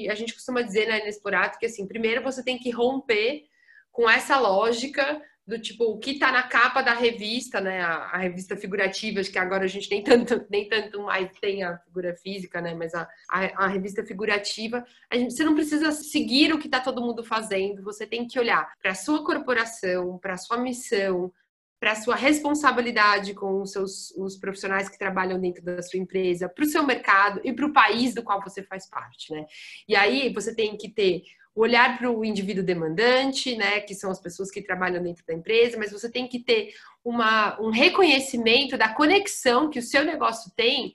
E 0.00 0.08
a 0.08 0.14
gente 0.14 0.32
costuma 0.32 0.62
dizer 0.62 0.88
na 0.88 0.94
né, 0.94 1.50
que 1.60 1.66
assim, 1.66 1.86
primeiro 1.86 2.22
você 2.22 2.42
tem 2.42 2.58
que 2.58 2.70
romper 2.70 3.44
com 3.92 4.08
essa 4.08 4.38
lógica 4.38 5.20
do 5.46 5.58
tipo 5.58 5.84
o 5.84 5.98
que 5.98 6.12
está 6.12 6.32
na 6.32 6.42
capa 6.42 6.80
da 6.80 6.94
revista, 6.94 7.60
né? 7.60 7.82
A, 7.82 7.96
a, 8.12 8.16
revista 8.18 8.56
figurativa, 8.56 9.22
que 9.22 9.38
agora 9.38 9.64
a 9.64 9.68
gente 9.68 9.90
nem 9.90 10.02
tanto, 10.02 10.44
nem 10.50 10.68
tanto 10.68 11.02
mais 11.02 11.30
tem 11.38 11.62
a 11.62 11.76
figura 11.78 12.14
física, 12.14 12.60
né? 12.60 12.74
Mas 12.74 12.94
a, 12.94 13.06
a, 13.28 13.64
a 13.64 13.66
revista 13.66 14.04
figurativa, 14.04 14.84
a 15.10 15.16
gente, 15.16 15.34
você 15.34 15.44
não 15.44 15.54
precisa 15.54 15.92
seguir 15.92 16.52
o 16.52 16.58
que 16.58 16.66
está 16.66 16.80
todo 16.80 17.02
mundo 17.02 17.22
fazendo, 17.22 17.82
você 17.82 18.06
tem 18.06 18.26
que 18.26 18.38
olhar 18.38 18.72
para 18.80 18.92
a 18.92 18.94
sua 18.94 19.22
corporação, 19.24 20.18
para 20.18 20.34
a 20.34 20.38
sua 20.38 20.56
missão, 20.56 21.30
para 21.78 21.92
a 21.92 21.96
sua 21.96 22.16
responsabilidade 22.16 23.34
com 23.34 23.60
os 23.60 23.72
seus 23.72 24.10
os 24.12 24.38
profissionais 24.38 24.88
que 24.88 24.98
trabalham 24.98 25.38
dentro 25.38 25.62
da 25.62 25.82
sua 25.82 26.00
empresa, 26.00 26.48
para 26.48 26.64
o 26.64 26.68
seu 26.68 26.82
mercado 26.82 27.42
e 27.44 27.52
para 27.52 27.66
o 27.66 27.72
país 27.72 28.14
do 28.14 28.22
qual 28.22 28.42
você 28.42 28.62
faz 28.62 28.88
parte, 28.88 29.30
né? 29.30 29.44
E 29.86 29.94
aí 29.94 30.32
você 30.32 30.54
tem 30.54 30.78
que 30.78 30.88
ter 30.88 31.22
olhar 31.54 31.96
para 31.96 32.10
o 32.10 32.24
indivíduo 32.24 32.64
demandante, 32.64 33.56
né, 33.56 33.80
que 33.80 33.94
são 33.94 34.10
as 34.10 34.20
pessoas 34.20 34.50
que 34.50 34.62
trabalham 34.62 35.02
dentro 35.02 35.24
da 35.24 35.32
empresa, 35.32 35.78
mas 35.78 35.92
você 35.92 36.10
tem 36.10 36.26
que 36.26 36.40
ter 36.40 36.74
uma, 37.04 37.60
um 37.60 37.70
reconhecimento 37.70 38.76
da 38.76 38.88
conexão 38.92 39.70
que 39.70 39.78
o 39.78 39.82
seu 39.82 40.04
negócio 40.04 40.50
tem 40.56 40.94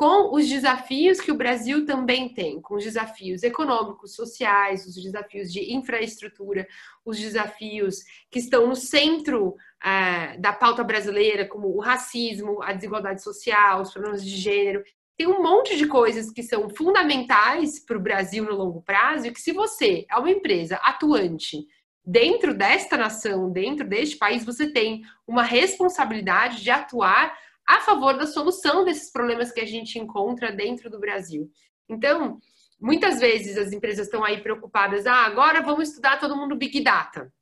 com 0.00 0.34
os 0.34 0.48
desafios 0.48 1.20
que 1.20 1.30
o 1.30 1.36
Brasil 1.36 1.84
também 1.84 2.32
tem, 2.32 2.58
com 2.58 2.76
os 2.76 2.84
desafios 2.84 3.42
econômicos, 3.42 4.14
sociais, 4.14 4.86
os 4.86 4.94
desafios 4.94 5.52
de 5.52 5.74
infraestrutura, 5.74 6.66
os 7.04 7.18
desafios 7.18 7.96
que 8.30 8.38
estão 8.38 8.66
no 8.66 8.74
centro 8.74 9.56
é, 9.84 10.38
da 10.38 10.54
pauta 10.54 10.82
brasileira, 10.82 11.46
como 11.46 11.68
o 11.68 11.80
racismo, 11.80 12.62
a 12.62 12.72
desigualdade 12.72 13.22
social, 13.22 13.82
os 13.82 13.92
problemas 13.92 14.24
de 14.24 14.34
gênero 14.34 14.82
tem 15.16 15.26
um 15.26 15.42
monte 15.42 15.76
de 15.76 15.86
coisas 15.86 16.30
que 16.30 16.42
são 16.42 16.70
fundamentais 16.70 17.78
para 17.84 17.96
o 17.96 18.00
Brasil 18.00 18.44
no 18.44 18.54
longo 18.54 18.82
prazo 18.82 19.26
e 19.26 19.32
que 19.32 19.40
se 19.40 19.52
você 19.52 20.06
é 20.10 20.16
uma 20.16 20.30
empresa 20.30 20.76
atuante 20.76 21.66
dentro 22.04 22.54
desta 22.54 22.96
nação, 22.96 23.50
dentro 23.52 23.86
deste 23.86 24.16
país, 24.16 24.44
você 24.44 24.72
tem 24.72 25.02
uma 25.26 25.42
responsabilidade 25.42 26.62
de 26.62 26.70
atuar 26.70 27.36
a 27.66 27.80
favor 27.80 28.16
da 28.16 28.26
solução 28.26 28.84
desses 28.84 29.12
problemas 29.12 29.52
que 29.52 29.60
a 29.60 29.66
gente 29.66 29.98
encontra 29.98 30.50
dentro 30.50 30.90
do 30.90 30.98
Brasil. 30.98 31.50
Então, 31.88 32.40
muitas 32.80 33.20
vezes 33.20 33.56
as 33.56 33.72
empresas 33.72 34.06
estão 34.06 34.24
aí 34.24 34.40
preocupadas, 34.40 35.06
ah, 35.06 35.24
agora 35.26 35.60
vamos 35.60 35.90
estudar 35.90 36.18
todo 36.18 36.36
mundo 36.36 36.56
Big 36.56 36.82
Data. 36.82 37.32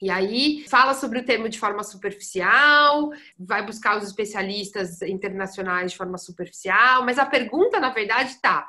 E 0.00 0.10
aí 0.10 0.64
fala 0.68 0.94
sobre 0.94 1.18
o 1.18 1.24
tema 1.24 1.48
de 1.48 1.58
forma 1.58 1.82
superficial, 1.82 3.10
vai 3.38 3.66
buscar 3.66 3.98
os 3.98 4.04
especialistas 4.04 5.02
internacionais 5.02 5.92
de 5.92 5.98
forma 5.98 6.16
superficial, 6.16 7.04
mas 7.04 7.18
a 7.18 7.26
pergunta, 7.26 7.80
na 7.80 7.90
verdade, 7.90 8.30
está: 8.30 8.68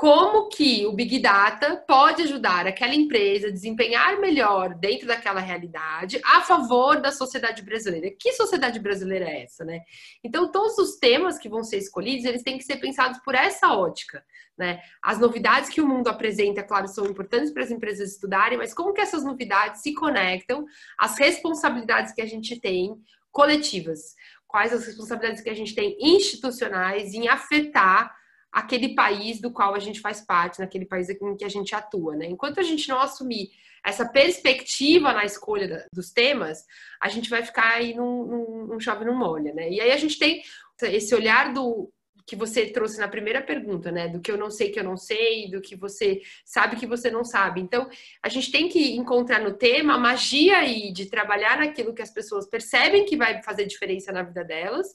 como 0.00 0.48
que 0.48 0.86
o 0.86 0.92
Big 0.92 1.18
Data 1.18 1.76
pode 1.86 2.22
ajudar 2.22 2.66
aquela 2.66 2.94
empresa 2.94 3.48
a 3.48 3.50
desempenhar 3.50 4.18
melhor 4.18 4.74
dentro 4.74 5.06
daquela 5.06 5.40
realidade 5.40 6.18
a 6.24 6.40
favor 6.40 7.02
da 7.02 7.12
sociedade 7.12 7.60
brasileira. 7.60 8.10
Que 8.18 8.32
sociedade 8.32 8.78
brasileira 8.78 9.26
é 9.28 9.42
essa, 9.42 9.62
né? 9.62 9.82
Então, 10.24 10.50
todos 10.50 10.78
os 10.78 10.96
temas 10.96 11.36
que 11.36 11.50
vão 11.50 11.62
ser 11.62 11.76
escolhidos, 11.76 12.24
eles 12.24 12.42
têm 12.42 12.56
que 12.56 12.64
ser 12.64 12.76
pensados 12.76 13.20
por 13.22 13.34
essa 13.34 13.74
ótica, 13.74 14.24
né? 14.56 14.80
As 15.02 15.18
novidades 15.18 15.68
que 15.68 15.82
o 15.82 15.86
mundo 15.86 16.08
apresenta, 16.08 16.62
claro, 16.62 16.88
são 16.88 17.04
importantes 17.04 17.50
para 17.50 17.62
as 17.62 17.70
empresas 17.70 18.12
estudarem, 18.12 18.56
mas 18.56 18.72
como 18.72 18.94
que 18.94 19.02
essas 19.02 19.22
novidades 19.22 19.82
se 19.82 19.92
conectam 19.92 20.64
às 20.98 21.18
responsabilidades 21.18 22.14
que 22.14 22.22
a 22.22 22.26
gente 22.26 22.58
tem 22.58 22.94
coletivas? 23.30 24.14
Quais 24.48 24.72
as 24.72 24.86
responsabilidades 24.86 25.42
que 25.42 25.50
a 25.50 25.54
gente 25.54 25.74
tem 25.74 25.94
institucionais 26.00 27.12
em 27.12 27.28
afetar 27.28 28.18
aquele 28.52 28.94
país 28.94 29.40
do 29.40 29.50
qual 29.50 29.74
a 29.74 29.78
gente 29.78 30.00
faz 30.00 30.20
parte, 30.20 30.60
naquele 30.60 30.84
país 30.84 31.08
em 31.08 31.36
que 31.36 31.44
a 31.44 31.48
gente 31.48 31.74
atua, 31.74 32.16
né? 32.16 32.26
Enquanto 32.26 32.58
a 32.58 32.62
gente 32.62 32.88
não 32.88 33.00
assumir 33.00 33.50
essa 33.84 34.06
perspectiva 34.08 35.12
na 35.12 35.24
escolha 35.24 35.86
dos 35.92 36.10
temas, 36.10 36.64
a 37.00 37.08
gente 37.08 37.30
vai 37.30 37.42
ficar 37.42 37.74
aí 37.74 37.94
num, 37.94 38.26
num, 38.26 38.66
num 38.66 38.80
chove 38.80 39.04
não 39.04 39.14
molha, 39.14 39.54
né? 39.54 39.70
E 39.70 39.80
aí 39.80 39.92
a 39.92 39.96
gente 39.96 40.18
tem 40.18 40.42
esse 40.82 41.14
olhar 41.14 41.52
do 41.52 41.90
que 42.26 42.36
você 42.36 42.66
trouxe 42.66 42.98
na 42.98 43.08
primeira 43.08 43.42
pergunta, 43.42 43.90
né? 43.90 44.08
Do 44.08 44.20
que 44.20 44.30
eu 44.30 44.36
não 44.36 44.50
sei 44.50 44.70
que 44.70 44.78
eu 44.78 44.84
não 44.84 44.96
sei, 44.96 45.50
do 45.50 45.60
que 45.60 45.74
você 45.74 46.20
sabe 46.44 46.76
que 46.76 46.86
você 46.86 47.10
não 47.10 47.24
sabe. 47.24 47.60
Então, 47.60 47.88
a 48.22 48.28
gente 48.28 48.52
tem 48.52 48.68
que 48.68 48.96
encontrar 48.96 49.40
no 49.40 49.54
tema 49.54 49.94
a 49.94 49.98
magia 49.98 50.58
aí 50.58 50.92
de 50.92 51.06
trabalhar 51.06 51.58
naquilo 51.58 51.94
que 51.94 52.02
as 52.02 52.12
pessoas 52.12 52.48
percebem 52.48 53.04
que 53.04 53.16
vai 53.16 53.42
fazer 53.42 53.64
diferença 53.64 54.12
na 54.12 54.22
vida 54.22 54.44
delas, 54.44 54.86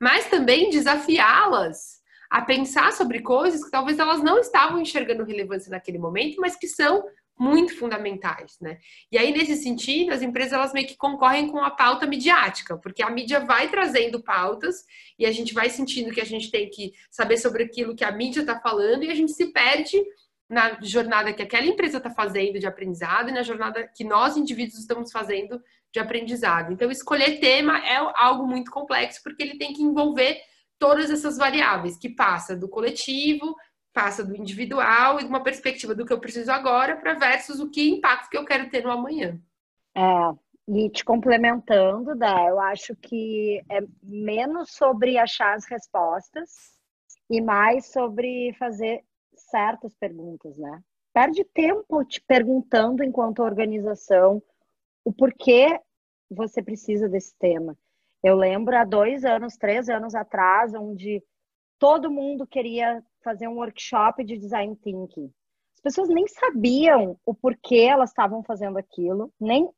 mas 0.00 0.28
também 0.28 0.70
desafiá-las 0.70 2.03
a 2.30 2.42
pensar 2.42 2.92
sobre 2.92 3.20
coisas 3.20 3.64
que 3.64 3.70
talvez 3.70 3.98
elas 3.98 4.22
não 4.22 4.38
estavam 4.38 4.80
enxergando 4.80 5.24
relevância 5.24 5.70
naquele 5.70 5.98
momento, 5.98 6.40
mas 6.40 6.56
que 6.56 6.66
são 6.66 7.04
muito 7.38 7.76
fundamentais, 7.76 8.56
né? 8.60 8.78
E 9.10 9.18
aí 9.18 9.32
nesse 9.32 9.56
sentido, 9.56 10.12
as 10.12 10.22
empresas 10.22 10.52
elas 10.52 10.72
meio 10.72 10.86
que 10.86 10.96
concorrem 10.96 11.48
com 11.48 11.58
a 11.58 11.70
pauta 11.70 12.06
midiática, 12.06 12.78
porque 12.78 13.02
a 13.02 13.10
mídia 13.10 13.40
vai 13.40 13.68
trazendo 13.68 14.22
pautas 14.22 14.84
e 15.18 15.26
a 15.26 15.32
gente 15.32 15.52
vai 15.52 15.68
sentindo 15.68 16.12
que 16.12 16.20
a 16.20 16.26
gente 16.26 16.50
tem 16.50 16.70
que 16.70 16.92
saber 17.10 17.36
sobre 17.36 17.64
aquilo 17.64 17.96
que 17.96 18.04
a 18.04 18.12
mídia 18.12 18.40
está 18.40 18.60
falando 18.60 19.02
e 19.02 19.10
a 19.10 19.14
gente 19.14 19.32
se 19.32 19.46
perde 19.52 20.00
na 20.48 20.78
jornada 20.82 21.32
que 21.32 21.42
aquela 21.42 21.66
empresa 21.66 21.98
está 21.98 22.10
fazendo 22.10 22.58
de 22.58 22.66
aprendizado 22.66 23.30
e 23.30 23.32
na 23.32 23.42
jornada 23.42 23.88
que 23.96 24.04
nós 24.04 24.36
indivíduos 24.36 24.78
estamos 24.78 25.10
fazendo 25.10 25.60
de 25.92 25.98
aprendizado. 25.98 26.72
Então 26.72 26.90
escolher 26.90 27.40
tema 27.40 27.78
é 27.78 27.96
algo 28.16 28.46
muito 28.46 28.70
complexo 28.70 29.20
porque 29.24 29.42
ele 29.42 29.58
tem 29.58 29.72
que 29.72 29.82
envolver 29.82 30.40
todas 30.84 31.10
essas 31.10 31.38
variáveis 31.38 31.96
que 31.96 32.10
passa 32.10 32.54
do 32.54 32.68
coletivo 32.68 33.56
passa 33.90 34.22
do 34.22 34.36
individual 34.36 35.18
e 35.18 35.22
de 35.22 35.28
uma 35.30 35.42
perspectiva 35.42 35.94
do 35.94 36.04
que 36.04 36.12
eu 36.12 36.20
preciso 36.20 36.52
agora 36.52 36.94
para 36.94 37.14
versus 37.14 37.58
o 37.58 37.70
que 37.70 37.88
impacto 37.88 38.28
que 38.28 38.36
eu 38.36 38.44
quero 38.44 38.68
ter 38.68 38.84
no 38.84 38.90
amanhã. 38.90 39.40
É, 39.96 40.02
e 40.68 40.90
te 40.90 41.02
complementando, 41.02 42.14
Dá, 42.14 42.44
eu 42.46 42.60
acho 42.60 42.94
que 42.96 43.64
é 43.70 43.80
menos 44.02 44.72
sobre 44.72 45.16
achar 45.16 45.54
as 45.54 45.64
respostas 45.64 46.50
e 47.30 47.40
mais 47.40 47.90
sobre 47.90 48.52
fazer 48.58 49.02
certas 49.34 49.94
perguntas, 49.94 50.54
né? 50.58 50.82
Perde 51.14 51.44
tempo 51.44 52.04
te 52.04 52.20
perguntando 52.20 53.02
enquanto 53.02 53.42
organização 53.42 54.42
o 55.02 55.10
porquê 55.10 55.80
você 56.30 56.62
precisa 56.62 57.08
desse 57.08 57.34
tema. 57.38 57.74
Eu 58.24 58.36
lembro 58.36 58.74
há 58.74 58.86
dois 58.86 59.22
anos, 59.22 59.54
três 59.54 59.86
anos 59.90 60.14
atrás, 60.14 60.72
onde 60.74 61.22
todo 61.78 62.10
mundo 62.10 62.46
queria 62.46 63.02
fazer 63.22 63.46
um 63.48 63.58
workshop 63.58 64.24
de 64.24 64.38
design 64.38 64.74
thinking. 64.76 65.30
As 65.74 65.82
pessoas 65.82 66.08
nem 66.08 66.26
sabiam 66.26 67.18
o 67.26 67.34
porquê 67.34 67.80
elas 67.80 68.08
estavam 68.08 68.42
fazendo 68.42 68.78
aquilo, 68.78 69.30
nem 69.38 69.68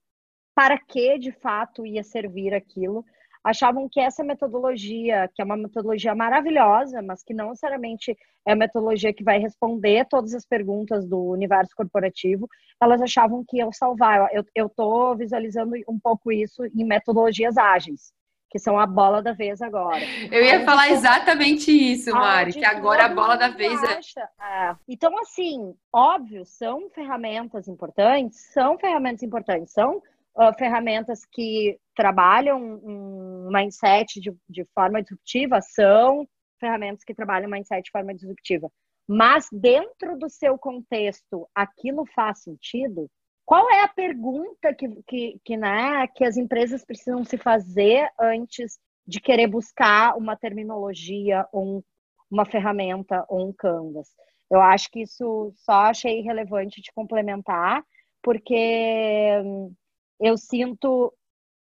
para 0.54 0.78
que 0.78 1.18
de 1.18 1.32
fato 1.32 1.84
ia 1.84 2.04
servir 2.04 2.54
aquilo. 2.54 3.04
Achavam 3.42 3.88
que 3.90 3.98
essa 3.98 4.22
metodologia, 4.22 5.28
que 5.34 5.42
é 5.42 5.44
uma 5.44 5.56
metodologia 5.56 6.14
maravilhosa, 6.14 7.02
mas 7.02 7.24
que 7.24 7.34
não 7.34 7.48
necessariamente 7.48 8.16
é 8.46 8.52
a 8.52 8.56
metodologia 8.56 9.12
que 9.12 9.24
vai 9.24 9.40
responder 9.40 10.06
todas 10.08 10.32
as 10.34 10.46
perguntas 10.46 11.04
do 11.04 11.18
universo 11.18 11.74
corporativo, 11.76 12.48
elas 12.80 13.02
achavam 13.02 13.44
que 13.44 13.56
ia 13.56 13.68
salvar. 13.72 14.28
Eu 14.54 14.66
estou 14.68 15.16
visualizando 15.16 15.72
um 15.88 15.98
pouco 15.98 16.30
isso 16.30 16.64
em 16.64 16.84
metodologias 16.84 17.56
ágeis 17.56 18.14
que 18.56 18.58
são 18.58 18.80
a 18.80 18.86
bola 18.86 19.22
da 19.22 19.34
vez 19.34 19.60
agora. 19.60 20.00
Eu 20.32 20.42
ia 20.42 20.64
falar 20.64 20.88
exatamente 20.88 21.70
isso, 21.70 22.10
Mari, 22.10 22.54
que 22.54 22.64
agora 22.64 23.04
a 23.04 23.08
bola 23.14 23.36
da 23.36 23.48
vez 23.48 23.78
é... 23.82 24.22
é. 24.42 24.76
Então, 24.88 25.12
assim, 25.20 25.74
óbvio, 25.92 26.42
são 26.46 26.88
ferramentas 26.88 27.68
importantes, 27.68 28.50
são 28.54 28.78
ferramentas 28.78 29.22
importantes, 29.22 29.74
são 29.74 29.98
uh, 29.98 30.54
ferramentas 30.58 31.26
que 31.30 31.78
trabalham 31.94 32.58
um 32.82 33.50
mindset 33.52 34.18
de, 34.20 34.34
de 34.48 34.64
forma 34.74 35.02
disruptiva, 35.02 35.60
são 35.60 36.26
ferramentas 36.58 37.04
que 37.04 37.14
trabalham 37.14 37.50
mindset 37.50 37.82
de 37.82 37.90
forma 37.90 38.14
disruptiva. 38.14 38.70
Mas 39.06 39.48
dentro 39.52 40.18
do 40.18 40.30
seu 40.30 40.56
contexto, 40.56 41.46
aquilo 41.54 42.06
faz 42.14 42.42
sentido? 42.42 43.06
Qual 43.46 43.70
é 43.70 43.84
a 43.84 43.88
pergunta 43.88 44.74
que, 44.74 44.88
que, 45.06 45.40
que, 45.44 45.56
né, 45.56 46.08
que 46.08 46.24
as 46.24 46.36
empresas 46.36 46.84
precisam 46.84 47.24
se 47.24 47.38
fazer 47.38 48.10
antes 48.20 48.76
de 49.06 49.20
querer 49.20 49.46
buscar 49.46 50.18
uma 50.18 50.36
terminologia 50.36 51.46
ou 51.52 51.78
um, 51.78 51.82
uma 52.28 52.44
ferramenta 52.44 53.24
ou 53.28 53.48
um 53.48 53.52
canvas? 53.52 54.08
Eu 54.50 54.60
acho 54.60 54.90
que 54.90 55.02
isso 55.02 55.52
só 55.54 55.84
achei 55.84 56.22
relevante 56.22 56.82
de 56.82 56.92
complementar, 56.92 57.84
porque 58.20 59.40
hum, 59.44 59.72
eu 60.18 60.36
sinto 60.36 61.14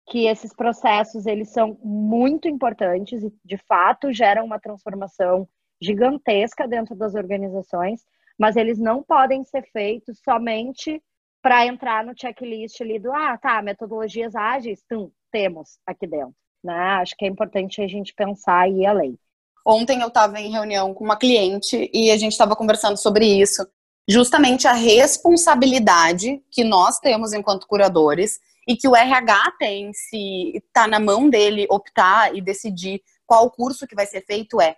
que 0.08 0.26
esses 0.26 0.56
processos 0.56 1.28
eles 1.28 1.52
são 1.52 1.78
muito 1.84 2.48
importantes 2.48 3.22
e 3.22 3.32
de 3.46 3.58
fato 3.58 4.12
geram 4.12 4.46
uma 4.46 4.60
transformação 4.60 5.48
gigantesca 5.80 6.68
dentro 6.68 6.96
das 6.96 7.14
organizações, 7.14 8.04
mas 8.36 8.56
eles 8.56 8.80
não 8.80 9.04
podem 9.04 9.44
ser 9.44 9.64
feitos 9.72 10.20
somente 10.24 11.00
para 11.42 11.66
entrar 11.66 12.04
no 12.06 12.14
checklist 12.16 12.82
ali 12.82 13.00
do, 13.00 13.12
ah, 13.14 13.38
tá, 13.38 13.62
metodologias 13.62 14.36
ágeis, 14.36 14.84
tum, 14.90 15.12
temos 15.32 15.78
aqui 15.86 16.08
dentro. 16.08 16.36
Né? 16.64 16.74
Acho 16.74 17.16
que 17.16 17.26
é 17.26 17.28
importante 17.28 17.82
a 17.82 17.88
gente 17.88 18.14
pensar 18.14 18.70
e 18.70 18.82
ir 18.82 18.86
além. 18.86 19.18
Ontem 19.66 20.02
eu 20.02 20.08
estava 20.08 20.40
em 20.40 20.52
reunião 20.52 20.94
com 20.94 21.04
uma 21.04 21.18
cliente 21.18 21.90
e 21.94 22.10
a 22.10 22.18
gente 22.18 22.32
estava 22.32 22.56
conversando 22.56 22.98
sobre 22.98 23.26
isso. 23.26 23.68
Justamente 24.08 24.66
a 24.68 24.74
responsabilidade 24.74 26.42
que 26.50 26.64
nós 26.64 27.00
temos 27.00 27.34
enquanto 27.34 27.68
curadores 27.68 28.40
e 28.66 28.76
que 28.76 28.88
o 28.88 28.96
RH 28.96 29.56
tem 29.60 29.92
se 29.94 30.54
está 30.56 30.88
na 30.88 31.00
mão 31.00 31.30
dele 31.30 31.68
optar 31.70 32.34
e 32.34 32.42
decidir 32.42 33.02
qual 33.26 33.52
curso 33.52 33.86
que 33.86 33.96
vai 33.96 34.06
ser 34.06 34.26
feito 34.26 34.62
é 34.62 34.78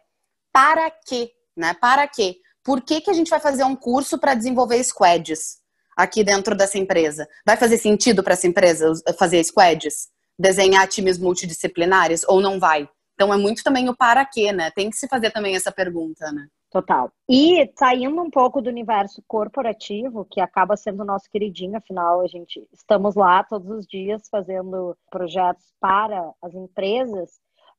para 0.51 0.89
quê, 0.89 1.32
né? 1.55 1.76
Para 1.76 2.07
quê? 2.07 2.38
Por 2.64 2.82
que, 2.82 3.01
que 3.01 3.10
a 3.10 3.14
gente 3.14 3.30
vai 3.30 3.39
fazer 3.39 3.64
um 3.64 3.76
curso 3.76 4.18
para 4.18 4.34
desenvolver 4.34 4.84
squads? 4.84 5.60
Aqui 5.99 6.23
dentro 6.23 6.55
dessa 6.55 6.77
empresa? 6.77 7.27
Vai 7.45 7.57
fazer 7.57 7.77
sentido 7.77 8.23
para 8.23 8.33
essa 8.33 8.47
empresa 8.47 8.93
fazer 9.17 9.43
squads? 9.43 10.07
Desenhar 10.39 10.87
times 10.87 11.17
multidisciplinares 11.17 12.23
ou 12.25 12.39
não 12.39 12.59
vai? 12.59 12.89
Então 13.13 13.33
é 13.33 13.37
muito 13.37 13.61
também 13.61 13.89
o 13.89 13.95
para 13.95 14.25
quê, 14.25 14.53
né? 14.53 14.71
Tem 14.71 14.89
que 14.89 14.95
se 14.95 15.07
fazer 15.09 15.31
também 15.31 15.53
essa 15.53 15.71
pergunta, 15.71 16.31
né? 16.31 16.47
Total. 16.71 17.11
E 17.27 17.69
saindo 17.77 18.21
um 18.21 18.29
pouco 18.29 18.61
do 18.61 18.69
universo 18.69 19.21
corporativo, 19.27 20.25
que 20.31 20.39
acaba 20.39 20.77
sendo 20.77 21.01
o 21.01 21.05
nosso 21.05 21.29
queridinho, 21.29 21.75
afinal, 21.75 22.21
a 22.21 22.27
gente 22.27 22.65
estamos 22.71 23.15
lá 23.15 23.43
todos 23.43 23.69
os 23.69 23.85
dias 23.85 24.29
fazendo 24.29 24.95
projetos 25.11 25.65
para 25.81 26.31
as 26.41 26.53
empresas. 26.53 27.31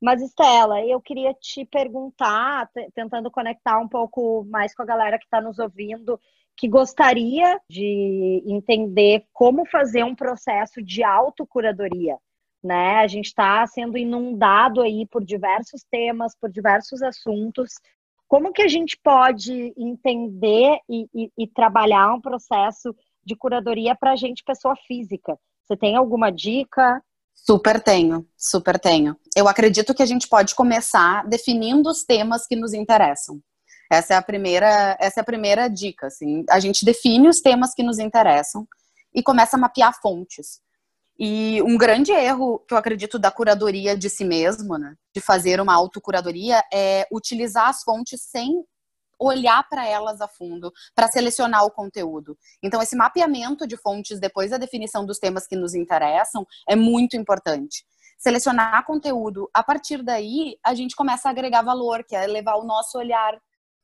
Mas, 0.02 0.20
Estela, 0.20 0.84
eu 0.84 1.00
queria 1.00 1.32
te 1.34 1.64
perguntar, 1.64 2.68
tentando 2.94 3.30
conectar 3.30 3.78
um 3.78 3.88
pouco 3.88 4.44
mais 4.50 4.74
com 4.74 4.82
a 4.82 4.86
galera 4.86 5.18
que 5.18 5.24
está 5.24 5.40
nos 5.40 5.58
ouvindo, 5.58 6.18
que 6.56 6.68
gostaria 6.68 7.58
de 7.68 8.42
entender 8.46 9.24
como 9.32 9.66
fazer 9.66 10.04
um 10.04 10.14
processo 10.14 10.82
de 10.82 11.02
autocuradoria. 11.02 12.18
Né? 12.62 12.96
A 12.96 13.06
gente 13.06 13.26
está 13.26 13.66
sendo 13.66 13.96
inundado 13.96 14.82
aí 14.82 15.06
por 15.10 15.24
diversos 15.24 15.82
temas, 15.90 16.36
por 16.38 16.50
diversos 16.50 17.02
assuntos. 17.02 17.72
Como 18.28 18.52
que 18.52 18.62
a 18.62 18.68
gente 18.68 18.98
pode 19.02 19.72
entender 19.76 20.78
e, 20.88 21.06
e, 21.14 21.30
e 21.38 21.48
trabalhar 21.48 22.12
um 22.12 22.20
processo 22.20 22.94
de 23.24 23.34
curadoria 23.34 23.96
para 23.96 24.12
a 24.12 24.16
gente, 24.16 24.44
pessoa 24.44 24.76
física? 24.86 25.38
Você 25.64 25.76
tem 25.76 25.96
alguma 25.96 26.30
dica? 26.30 27.02
Super 27.34 27.80
tenho, 27.80 28.26
super 28.36 28.78
tenho. 28.78 29.16
Eu 29.34 29.48
acredito 29.48 29.94
que 29.94 30.02
a 30.02 30.06
gente 30.06 30.28
pode 30.28 30.54
começar 30.54 31.26
definindo 31.26 31.88
os 31.88 32.04
temas 32.04 32.46
que 32.46 32.54
nos 32.54 32.74
interessam. 32.74 33.40
Essa 33.90 34.14
é 34.14 34.16
a 34.16 34.22
primeira, 34.22 34.96
essa 35.00 35.20
é 35.20 35.22
a 35.22 35.24
primeira 35.24 35.68
dica, 35.68 36.06
assim. 36.06 36.44
A 36.48 36.60
gente 36.60 36.84
define 36.84 37.28
os 37.28 37.40
temas 37.40 37.74
que 37.74 37.82
nos 37.82 37.98
interessam 37.98 38.66
e 39.12 39.22
começa 39.22 39.56
a 39.56 39.60
mapear 39.60 39.92
fontes. 40.00 40.60
E 41.18 41.60
um 41.62 41.76
grande 41.76 42.12
erro 42.12 42.60
que 42.60 42.72
eu 42.72 42.78
acredito 42.78 43.18
da 43.18 43.30
curadoria 43.30 43.96
de 43.96 44.08
si 44.08 44.24
mesmo, 44.24 44.78
né, 44.78 44.94
de 45.14 45.20
fazer 45.20 45.60
uma 45.60 45.74
autocuradoria, 45.74 46.62
é 46.72 47.06
utilizar 47.12 47.68
as 47.68 47.82
fontes 47.82 48.22
sem 48.22 48.64
olhar 49.18 49.68
para 49.68 49.86
elas 49.86 50.22
a 50.22 50.28
fundo, 50.28 50.72
para 50.94 51.08
selecionar 51.08 51.64
o 51.66 51.70
conteúdo. 51.70 52.38
Então, 52.62 52.80
esse 52.80 52.96
mapeamento 52.96 53.66
de 53.66 53.76
fontes 53.76 54.18
depois 54.18 54.50
da 54.50 54.56
definição 54.56 55.04
dos 55.04 55.18
temas 55.18 55.46
que 55.46 55.56
nos 55.56 55.74
interessam 55.74 56.46
é 56.66 56.74
muito 56.74 57.16
importante. 57.16 57.84
Selecionar 58.16 58.86
conteúdo, 58.86 59.50
a 59.52 59.62
partir 59.62 60.02
daí, 60.02 60.56
a 60.64 60.74
gente 60.74 60.96
começa 60.96 61.28
a 61.28 61.32
agregar 61.32 61.60
valor, 61.60 62.02
que 62.02 62.16
é 62.16 62.26
levar 62.26 62.54
o 62.56 62.64
nosso 62.64 62.96
olhar 62.96 63.38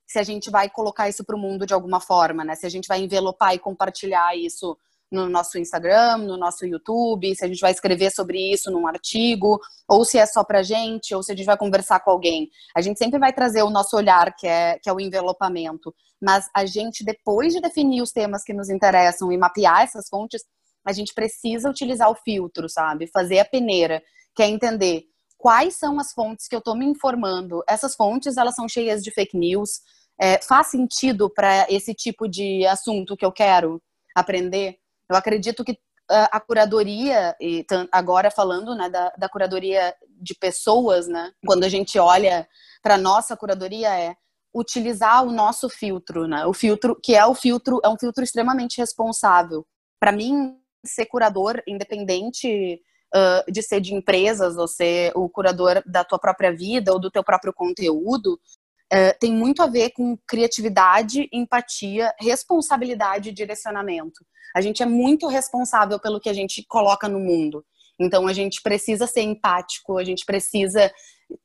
se 0.06 0.18
a 0.18 0.22
gente 0.22 0.50
vai 0.50 0.70
colocar 0.70 1.08
isso 1.08 1.24
para 1.24 1.36
o 1.36 1.38
mundo 1.38 1.66
de 1.66 1.74
alguma 1.74 2.00
forma, 2.00 2.44
né? 2.44 2.54
Se 2.54 2.66
a 2.66 2.68
gente 2.68 2.86
vai 2.86 3.00
envelopar 3.00 3.54
e 3.54 3.58
compartilhar 3.58 4.36
isso 4.36 4.76
no 5.10 5.28
nosso 5.28 5.58
Instagram, 5.58 6.18
no 6.18 6.36
nosso 6.36 6.66
YouTube, 6.66 7.34
se 7.34 7.44
a 7.44 7.48
gente 7.48 7.60
vai 7.60 7.70
escrever 7.70 8.10
sobre 8.10 8.52
isso 8.52 8.70
num 8.70 8.86
artigo, 8.86 9.60
ou 9.88 10.04
se 10.04 10.18
é 10.18 10.26
só 10.26 10.42
pra 10.44 10.62
gente, 10.62 11.14
ou 11.14 11.22
se 11.22 11.32
a 11.32 11.36
gente 11.36 11.46
vai 11.46 11.56
conversar 11.56 12.00
com 12.00 12.10
alguém. 12.10 12.48
A 12.74 12.80
gente 12.80 12.98
sempre 12.98 13.18
vai 13.18 13.32
trazer 13.32 13.62
o 13.62 13.70
nosso 13.70 13.96
olhar, 13.96 14.34
que 14.36 14.46
é, 14.46 14.78
que 14.78 14.88
é 14.88 14.92
o 14.92 15.00
envelopamento. 15.00 15.94
Mas 16.20 16.48
a 16.54 16.64
gente, 16.66 17.04
depois 17.04 17.52
de 17.52 17.60
definir 17.60 18.02
os 18.02 18.10
temas 18.10 18.42
que 18.42 18.52
nos 18.52 18.68
interessam 18.68 19.30
e 19.30 19.38
mapear 19.38 19.82
essas 19.82 20.08
fontes, 20.08 20.42
a 20.84 20.92
gente 20.92 21.12
precisa 21.14 21.68
utilizar 21.68 22.10
o 22.10 22.14
filtro, 22.14 22.68
sabe? 22.68 23.08
Fazer 23.08 23.38
a 23.40 23.44
peneira, 23.44 24.02
que 24.34 24.42
é 24.42 24.48
entender 24.48 25.04
quais 25.38 25.76
são 25.76 25.98
as 26.00 26.12
fontes 26.12 26.48
que 26.48 26.54
eu 26.54 26.60
estou 26.60 26.76
me 26.76 26.86
informando. 26.86 27.62
Essas 27.68 27.94
fontes, 27.94 28.36
elas 28.36 28.54
são 28.54 28.68
cheias 28.68 29.02
de 29.02 29.10
fake 29.10 29.36
news. 29.36 29.80
É, 30.20 30.40
faz 30.42 30.68
sentido 30.68 31.28
para 31.28 31.66
esse 31.68 31.94
tipo 31.94 32.26
de 32.26 32.66
assunto 32.66 33.16
que 33.16 33.24
eu 33.24 33.32
quero 33.32 33.82
aprender? 34.14 34.78
Eu 35.10 35.16
acredito 35.16 35.64
que 35.64 35.78
a 36.08 36.40
curadoria, 36.40 37.34
e 37.40 37.64
agora 37.90 38.30
falando 38.30 38.74
né, 38.74 38.88
da, 38.88 39.12
da 39.18 39.28
curadoria 39.28 39.94
de 40.20 40.34
pessoas, 40.34 41.08
né, 41.08 41.32
quando 41.44 41.64
a 41.64 41.68
gente 41.68 41.98
olha 41.98 42.48
para 42.82 42.96
nossa 42.96 43.36
curadoria, 43.36 43.88
é 43.98 44.14
utilizar 44.54 45.24
o 45.24 45.32
nosso 45.32 45.68
filtro, 45.68 46.26
né, 46.26 46.46
o 46.46 46.52
filtro 46.52 46.98
que 47.02 47.14
é 47.14 47.26
o 47.26 47.34
filtro, 47.34 47.80
é 47.84 47.88
um 47.88 47.98
filtro 47.98 48.22
extremamente 48.22 48.78
responsável. 48.78 49.66
Para 49.98 50.12
mim, 50.12 50.56
ser 50.84 51.06
curador, 51.06 51.60
independente 51.66 52.80
de 53.48 53.62
ser 53.62 53.80
de 53.80 53.94
empresas 53.94 54.56
ou 54.56 54.66
ser 54.68 55.12
o 55.14 55.28
curador 55.28 55.82
da 55.86 56.04
tua 56.04 56.18
própria 56.18 56.54
vida 56.54 56.92
ou 56.92 57.00
do 57.00 57.10
teu 57.10 57.24
próprio 57.24 57.52
conteúdo, 57.52 58.38
uh, 58.92 59.18
tem 59.18 59.32
muito 59.32 59.62
a 59.62 59.66
ver 59.66 59.90
com 59.90 60.16
criatividade, 60.26 61.28
empatia, 61.32 62.12
responsabilidade 62.20 63.30
e 63.30 63.32
direcionamento. 63.32 64.24
A 64.54 64.60
gente 64.60 64.82
é 64.82 64.86
muito 64.86 65.28
responsável 65.28 65.98
pelo 65.98 66.20
que 66.20 66.28
a 66.28 66.32
gente 66.32 66.64
coloca 66.68 67.08
no 67.08 67.20
mundo. 67.20 67.64
Então 67.98 68.26
a 68.26 68.32
gente 68.32 68.60
precisa 68.62 69.06
ser 69.06 69.22
empático, 69.22 69.98
a 69.98 70.04
gente 70.04 70.24
precisa 70.24 70.92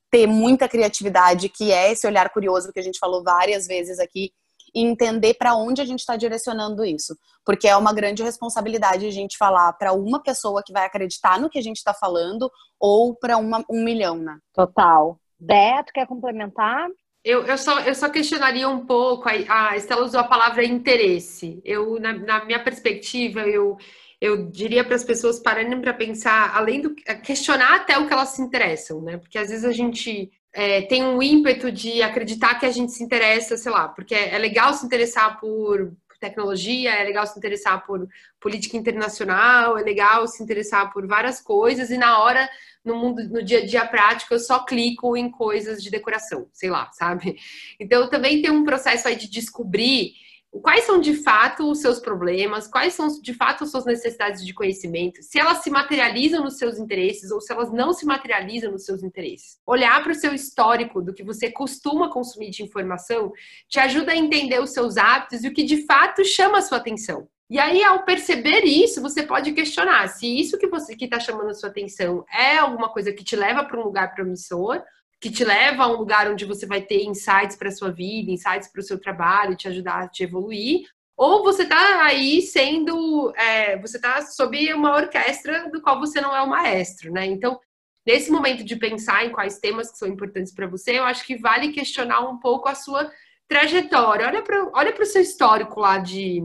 ter 0.10 0.28
muita 0.28 0.68
criatividade, 0.68 1.48
que 1.48 1.72
é 1.72 1.92
esse 1.92 2.06
olhar 2.06 2.30
curioso 2.30 2.72
que 2.74 2.80
a 2.80 2.84
gente 2.84 3.00
falou 3.00 3.24
várias 3.24 3.66
vezes 3.66 4.00
aqui, 4.00 4.32
e 4.74 4.82
entender 4.82 5.34
para 5.36 5.56
onde 5.56 5.82
a 5.82 5.86
gente 5.86 6.00
está 6.00 6.16
direcionando 6.16 6.86
isso. 6.86 7.18
Porque 7.46 7.68
é 7.68 7.76
uma 7.76 7.94
grande 7.94 8.24
responsabilidade 8.24 9.06
a 9.06 9.12
gente 9.12 9.38
falar 9.38 9.74
para 9.74 9.94
uma 9.94 10.22
pessoa 10.22 10.64
que 10.66 10.74
vai 10.74 10.86
acreditar 10.86 11.40
no 11.40 11.50
que 11.50 11.60
a 11.60 11.64
gente 11.64 11.78
está 11.78 11.94
falando 11.94 12.50
ou 12.80 13.16
para 13.16 13.38
um 13.38 13.84
milhão, 13.84 14.18
né? 14.18 14.38
Total. 14.54 15.20
Beto, 15.40 15.92
quer 15.94 16.08
complementar? 16.08 16.88
Eu, 17.24 17.44
eu, 17.46 17.58
só, 17.58 17.80
eu 17.82 17.94
só 17.94 18.10
questionaria 18.10 18.68
um 18.68 18.86
pouco, 18.86 19.30
a, 19.30 19.70
a 19.70 19.78
Estela 19.78 20.04
usou 20.04 20.20
a 20.20 20.28
palavra 20.28 20.64
interesse. 20.64 21.62
Eu, 21.64 22.00
na, 22.00 22.14
na 22.14 22.46
minha 22.46 22.64
perspectiva, 22.64 23.42
eu, 23.42 23.78
eu 24.20 24.50
diria 24.50 24.84
para 24.84 24.96
as 24.96 25.04
pessoas 25.04 25.40
pararem 25.40 25.80
para 25.82 25.94
pensar, 25.94 26.56
além 26.56 26.82
do 26.82 26.96
questionar 27.24 27.76
até 27.76 27.98
o 27.98 28.08
que 28.08 28.14
elas 28.14 28.30
se 28.30 28.42
interessam, 28.42 29.02
né? 29.02 29.18
Porque 29.18 29.38
às 29.38 29.50
vezes 29.50 29.66
a 29.66 29.72
gente 29.72 30.32
é, 30.54 30.82
tem 30.82 31.04
um 31.04 31.22
ímpeto 31.22 31.72
de 31.72 32.02
acreditar 32.02 32.56
que 32.60 32.66
a 32.66 32.72
gente 32.72 32.92
se 32.92 33.04
interessa, 33.04 33.56
sei 33.58 33.72
lá, 33.72 33.88
porque 33.88 34.14
é, 34.14 34.38
legal 34.38 34.74
se 34.74 34.86
interessar 34.86 35.40
por 35.40 35.94
tecnologia, 36.20 36.94
é 36.94 37.04
legal 37.04 37.26
se 37.26 37.38
interessar 37.38 37.84
por 37.86 38.08
política 38.40 38.78
internacional, 38.78 39.78
é 39.78 39.82
legal 39.82 40.28
se 40.28 40.42
interessar 40.42 40.94
por 40.94 41.08
várias 41.08 41.42
coisas 41.42 41.90
e 41.90 41.98
na 41.98 42.20
hora 42.20 42.48
no 42.86 42.96
mundo 42.96 43.28
no 43.28 43.44
dia 43.44 43.60
a 43.60 43.66
dia 43.66 43.86
prático 43.88 44.34
eu 44.34 44.40
só 44.40 44.64
clico 44.64 45.18
em 45.18 45.32
coisas 45.32 45.82
de 45.82 45.90
decoração, 45.90 46.48
sei 46.54 46.70
lá, 46.70 46.90
sabe? 46.94 47.38
Então 47.80 48.08
também 48.10 48.42
tem 48.42 48.52
um 48.52 48.64
processo 48.64 49.08
aí 49.08 49.16
de 49.16 49.28
descobrir 49.28 50.14
quais 50.60 50.84
são 50.84 51.00
de 51.00 51.14
fato 51.14 51.70
os 51.70 51.80
seus 51.80 52.00
problemas, 52.00 52.68
quais 52.68 52.94
são 52.94 53.08
de 53.22 53.34
fato 53.34 53.64
as 53.64 53.72
suas 53.72 53.86
necessidades 53.86 54.46
de 54.46 54.54
conhecimento, 54.54 55.22
se 55.24 55.40
elas 55.40 55.60
se 55.60 55.70
materializam 55.70 56.44
nos 56.44 56.58
seus 56.58 56.78
interesses 56.78 57.32
ou 57.32 57.40
se 57.40 57.54
elas 57.54 57.72
não 57.72 57.94
se 57.94 58.06
materializam 58.06 58.72
nos 58.72 58.86
seus 58.86 59.02
interesses. 59.02 59.58
Olhar 59.66 60.04
para 60.04 60.12
o 60.12 60.16
seu 60.16 60.34
histórico 60.34 61.02
do 61.02 61.14
que 61.14 61.24
você 61.24 61.50
costuma 61.50 62.12
consumir 62.12 62.50
de 62.50 62.64
informação 62.64 63.32
te 63.70 63.80
ajuda 63.80 64.12
a 64.12 64.18
entender 64.18 64.60
os 64.62 64.72
seus 64.72 64.98
hábitos 64.98 65.44
e 65.44 65.48
o 65.48 65.54
que 65.54 65.64
de 65.64 65.86
fato 65.86 66.24
chama 66.26 66.58
a 66.58 66.62
sua 66.62 66.78
atenção. 66.78 67.28
E 67.50 67.60
aí, 67.60 67.84
ao 67.84 68.06
perceber 68.06 68.64
isso, 68.64 69.02
você 69.02 69.24
pode 69.24 69.52
questionar 69.52 70.08
se 70.08 70.26
isso 70.26 70.58
que 70.58 70.68
você 70.68 70.96
que 70.96 71.04
está 71.04 71.20
chamando 71.20 71.50
a 71.50 71.54
sua 71.54 71.68
atenção 71.70 72.24
é 72.34 72.58
alguma 72.58 72.88
coisa 72.88 73.12
que 73.12 73.26
te 73.26 73.36
leva 73.36 73.64
para 73.66 73.78
um 73.78 73.84
lugar 73.84 74.16
promissor 74.16 74.82
que 75.22 75.30
te 75.30 75.46
leva 75.46 75.84
a 75.84 75.88
um 75.88 75.98
lugar 75.98 76.30
onde 76.32 76.46
você 76.46 76.66
vai 76.66 76.82
ter 76.82 77.04
insights 77.04 77.56
para 77.56 77.70
a 77.70 77.72
sua 77.72 77.92
vida, 77.92 78.32
insights 78.32 78.68
para 78.68 78.80
o 78.80 78.84
seu 78.84 79.00
trabalho, 79.00 79.56
te 79.56 79.68
ajudar 79.68 80.04
a 80.04 80.08
te 80.08 80.24
evoluir, 80.24 80.88
ou 81.16 81.44
você 81.44 81.62
está 81.62 82.04
aí 82.04 82.42
sendo, 82.42 83.32
é, 83.36 83.78
você 83.78 83.98
está 83.98 84.24
sob 84.24 84.74
uma 84.74 84.96
orquestra 84.96 85.70
do 85.70 85.80
qual 85.80 86.00
você 86.00 86.20
não 86.20 86.36
é 86.36 86.42
o 86.42 86.50
maestro, 86.50 87.12
né? 87.12 87.28
Então, 87.28 87.60
nesse 88.04 88.32
momento 88.32 88.64
de 88.64 88.76
pensar 88.76 89.24
em 89.24 89.32
quais 89.32 89.60
temas 89.60 89.92
que 89.92 90.00
são 90.00 90.08
importantes 90.08 90.52
para 90.52 90.66
você, 90.66 90.98
eu 90.98 91.04
acho 91.04 91.24
que 91.24 91.38
vale 91.38 91.72
questionar 91.72 92.22
um 92.22 92.40
pouco 92.40 92.68
a 92.68 92.74
sua 92.74 93.12
trajetória. 93.48 94.26
Olha 94.26 94.42
para 94.42 94.72
olha 94.74 94.96
o 95.00 95.06
seu 95.06 95.22
histórico 95.22 95.80
lá 95.80 96.00
de 96.00 96.42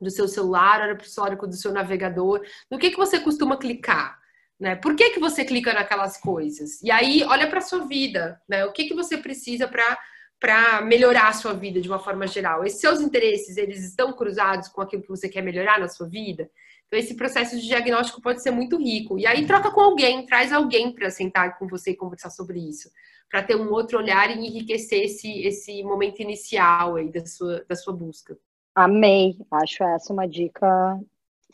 do 0.00 0.10
seu 0.10 0.26
celular, 0.26 0.80
olha 0.80 0.96
para 0.96 1.04
o 1.04 1.06
histórico 1.06 1.46
do 1.46 1.54
seu 1.54 1.70
navegador, 1.70 2.44
no 2.68 2.78
que, 2.78 2.90
que 2.90 2.96
você 2.96 3.20
costuma 3.20 3.56
clicar. 3.56 4.18
Né? 4.62 4.76
Por 4.76 4.94
que, 4.94 5.10
que 5.10 5.18
você 5.18 5.44
clica 5.44 5.72
naquelas 5.72 6.16
coisas? 6.16 6.80
E 6.82 6.90
aí, 6.92 7.24
olha 7.24 7.50
para 7.50 7.60
sua 7.60 7.84
vida, 7.84 8.40
né? 8.48 8.64
O 8.64 8.70
que, 8.70 8.84
que 8.84 8.94
você 8.94 9.18
precisa 9.18 9.66
para 9.66 9.98
para 10.38 10.82
melhorar 10.82 11.28
a 11.28 11.32
sua 11.32 11.52
vida 11.52 11.80
de 11.80 11.88
uma 11.88 12.00
forma 12.00 12.26
geral. 12.26 12.64
Esses 12.64 12.80
seus 12.80 13.00
interesses, 13.00 13.56
eles 13.56 13.84
estão 13.84 14.12
cruzados 14.12 14.66
com 14.66 14.80
aquilo 14.80 15.02
que 15.02 15.08
você 15.08 15.28
quer 15.28 15.40
melhorar 15.40 15.78
na 15.78 15.86
sua 15.86 16.08
vida? 16.08 16.50
Então, 16.88 16.98
esse 16.98 17.14
processo 17.14 17.56
de 17.56 17.64
diagnóstico 17.64 18.20
pode 18.20 18.42
ser 18.42 18.50
muito 18.50 18.76
rico. 18.76 19.16
E 19.20 19.24
aí, 19.24 19.46
troca 19.46 19.70
com 19.70 19.80
alguém, 19.80 20.26
traz 20.26 20.52
alguém 20.52 20.92
para 20.92 21.10
sentar 21.10 21.56
com 21.60 21.68
você 21.68 21.92
e 21.92 21.96
conversar 21.96 22.30
sobre 22.30 22.58
isso, 22.58 22.90
para 23.30 23.44
ter 23.44 23.54
um 23.54 23.70
outro 23.70 23.98
olhar 23.98 24.36
e 24.36 24.44
enriquecer 24.44 25.04
esse, 25.04 25.42
esse 25.42 25.80
momento 25.84 26.20
inicial 26.20 26.96
aí 26.96 27.08
da 27.08 27.24
sua, 27.24 27.64
da 27.68 27.76
sua 27.76 27.92
busca. 27.92 28.36
Amei. 28.74 29.36
Acho 29.48 29.84
essa 29.84 30.12
uma 30.12 30.26
dica 30.26 31.00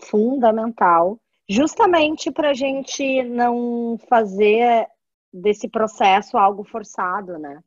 fundamental 0.00 1.20
justamente 1.48 2.30
para 2.30 2.50
a 2.50 2.54
gente 2.54 3.22
não 3.24 3.98
fazer 4.08 4.86
desse 5.32 5.68
processo 5.68 6.36
algo 6.36 6.64
forçado, 6.64 7.38
né? 7.38 7.62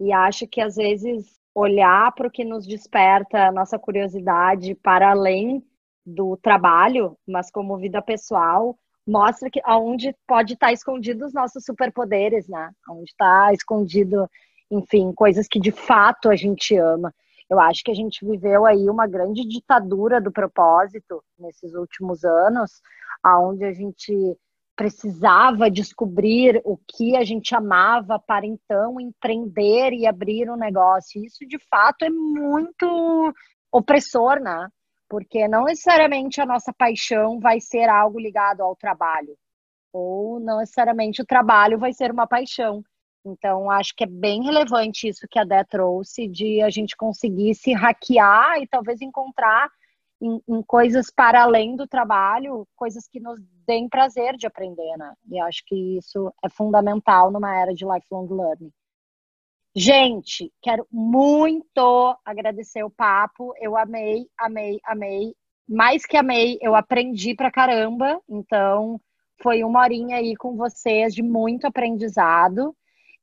E 0.00 0.12
acho 0.12 0.46
que 0.46 0.60
às 0.60 0.76
vezes 0.76 1.38
olhar 1.54 2.12
para 2.12 2.28
o 2.28 2.30
que 2.30 2.44
nos 2.44 2.66
desperta 2.66 3.46
a 3.46 3.52
nossa 3.52 3.78
curiosidade 3.78 4.74
para 4.74 5.10
além 5.10 5.62
do 6.04 6.36
trabalho, 6.36 7.16
mas 7.26 7.50
como 7.50 7.76
vida 7.76 8.00
pessoal, 8.00 8.76
mostra 9.06 9.50
que 9.50 9.60
aonde 9.64 10.14
pode 10.26 10.54
estar 10.54 10.72
escondido 10.72 11.26
os 11.26 11.32
nossos 11.32 11.64
superpoderes, 11.64 12.48
né? 12.48 12.70
Onde 12.88 13.10
está 13.10 13.52
escondido, 13.52 14.28
enfim, 14.70 15.12
coisas 15.12 15.46
que 15.48 15.60
de 15.60 15.70
fato 15.70 16.30
a 16.30 16.36
gente 16.36 16.76
ama. 16.76 17.14
Eu 17.50 17.58
acho 17.58 17.82
que 17.82 17.90
a 17.90 17.94
gente 17.94 18.24
viveu 18.24 18.64
aí 18.64 18.88
uma 18.88 19.08
grande 19.08 19.44
ditadura 19.44 20.20
do 20.20 20.30
propósito 20.30 21.22
nesses 21.36 21.74
últimos 21.74 22.24
anos, 22.24 22.80
aonde 23.22 23.64
a 23.64 23.72
gente 23.72 24.38
precisava 24.76 25.70
descobrir 25.70 26.62
o 26.64 26.78
que 26.88 27.14
a 27.16 27.24
gente 27.24 27.54
amava 27.54 28.18
para 28.18 28.46
então 28.46 28.98
empreender 28.98 29.92
e 29.92 30.06
abrir 30.06 30.48
um 30.48 30.56
negócio. 30.56 31.22
Isso 31.22 31.46
de 31.46 31.58
fato 31.68 32.04
é 32.04 32.08
muito 32.08 33.34
opressor, 33.70 34.40
né? 34.40 34.68
Porque 35.08 35.46
não 35.48 35.64
necessariamente 35.64 36.40
a 36.40 36.46
nossa 36.46 36.72
paixão 36.72 37.40
vai 37.40 37.60
ser 37.60 37.88
algo 37.90 38.18
ligado 38.18 38.62
ao 38.62 38.76
trabalho, 38.76 39.36
ou 39.92 40.40
não 40.40 40.60
necessariamente 40.60 41.20
o 41.20 41.26
trabalho 41.26 41.78
vai 41.78 41.92
ser 41.92 42.12
uma 42.12 42.26
paixão. 42.26 42.82
Então, 43.24 43.70
acho 43.70 43.94
que 43.94 44.04
é 44.04 44.06
bem 44.06 44.42
relevante 44.42 45.08
isso 45.08 45.26
que 45.30 45.38
a 45.38 45.44
Dé 45.44 45.62
trouxe, 45.64 46.26
de 46.26 46.62
a 46.62 46.70
gente 46.70 46.96
conseguir 46.96 47.54
se 47.54 47.72
hackear 47.72 48.60
e 48.60 48.66
talvez 48.66 49.00
encontrar 49.00 49.70
em, 50.20 50.40
em, 50.48 50.62
coisas 50.62 51.10
para 51.10 51.42
além 51.42 51.76
do 51.76 51.86
trabalho, 51.86 52.66
coisas 52.76 53.06
que 53.06 53.20
nos 53.20 53.38
deem 53.66 53.88
prazer 53.88 54.36
de 54.36 54.46
aprender, 54.46 54.96
né? 54.96 55.14
E 55.30 55.38
acho 55.40 55.62
que 55.66 55.98
isso 55.98 56.32
é 56.44 56.48
fundamental 56.48 57.30
numa 57.30 57.54
era 57.54 57.74
de 57.74 57.84
lifelong 57.84 58.26
learning. 58.28 58.72
Gente, 59.74 60.52
quero 60.60 60.86
muito 60.90 62.18
agradecer 62.24 62.82
o 62.82 62.90
papo. 62.90 63.54
Eu 63.60 63.76
amei, 63.76 64.26
amei, 64.38 64.80
amei. 64.84 65.34
Mais 65.68 66.04
que 66.04 66.16
amei, 66.16 66.58
eu 66.60 66.74
aprendi 66.74 67.34
pra 67.34 67.52
caramba. 67.52 68.20
Então, 68.28 69.00
foi 69.40 69.62
uma 69.62 69.80
horinha 69.80 70.16
aí 70.16 70.34
com 70.36 70.56
vocês 70.56 71.14
de 71.14 71.22
muito 71.22 71.66
aprendizado. 71.66 72.74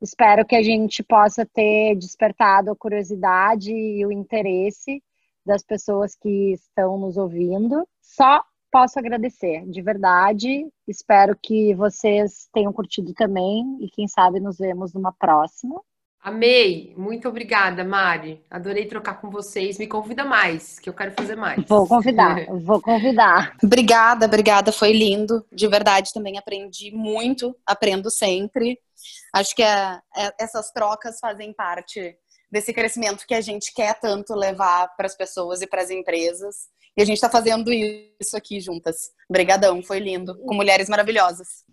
Espero 0.02 0.46
que 0.46 0.56
a 0.56 0.62
gente 0.62 1.02
possa 1.04 1.46
ter 1.46 1.96
despertado 1.96 2.72
a 2.72 2.76
curiosidade 2.76 3.72
e 3.72 4.06
o 4.06 4.12
interesse 4.12 5.02
das 5.46 5.64
pessoas 5.64 6.16
que 6.16 6.54
estão 6.54 6.98
nos 7.00 7.18
ouvindo. 7.18 7.88
Só 8.02 8.44
posso 8.72 9.00
agradecer, 9.00 9.66
de 9.66 9.82
verdade. 9.82 10.68
Espero 10.88 11.36
que 11.42 11.74
vocês 11.74 12.48
tenham 12.54 12.72
curtido 12.72 13.14
também 13.14 13.78
e 13.82 13.90
quem 13.90 14.08
sabe 14.08 14.40
nos 14.40 14.58
vemos 14.58 14.94
numa 14.94 15.12
próxima. 15.12 15.82
Amei, 16.28 16.94
muito 16.98 17.30
obrigada, 17.30 17.86
Mari. 17.86 18.44
Adorei 18.52 18.86
trocar 18.86 19.22
com 19.22 19.30
vocês. 19.30 19.78
Me 19.78 19.88
convida 19.88 20.26
mais, 20.26 20.78
que 20.78 20.90
eu 20.90 20.94
quero 20.94 21.14
fazer 21.14 21.38
mais. 21.38 21.66
Vou 21.66 21.88
convidar, 21.88 22.46
vou 22.66 22.82
convidar. 22.82 23.56
Obrigada, 23.64 24.26
obrigada, 24.26 24.74
foi 24.74 24.92
lindo. 24.92 25.46
De 25.54 25.66
verdade, 25.70 26.12
também 26.14 26.38
aprendi 26.38 26.92
muito, 26.92 27.56
aprendo 27.66 28.12
sempre. 28.12 28.78
Acho 29.34 29.56
que 29.56 29.64
é, 29.64 30.02
é, 30.18 30.34
essas 30.38 30.70
trocas 30.72 31.18
fazem 31.18 31.54
parte 31.54 32.18
desse 32.52 32.74
crescimento 32.74 33.26
que 33.26 33.34
a 33.34 33.40
gente 33.40 33.74
quer 33.74 33.98
tanto 33.98 34.36
levar 34.36 34.94
para 34.98 35.06
as 35.06 35.16
pessoas 35.16 35.62
e 35.62 35.68
para 35.68 35.82
as 35.82 35.90
empresas. 35.90 36.68
E 36.98 37.02
a 37.02 37.06
gente 37.06 37.16
está 37.16 37.30
fazendo 37.30 37.72
isso 37.72 38.36
aqui 38.36 38.60
juntas. 38.60 38.98
Obrigadão, 39.30 39.82
foi 39.82 40.00
lindo, 40.00 40.38
com 40.40 40.54
mulheres 40.54 40.90
maravilhosas. 40.90 41.64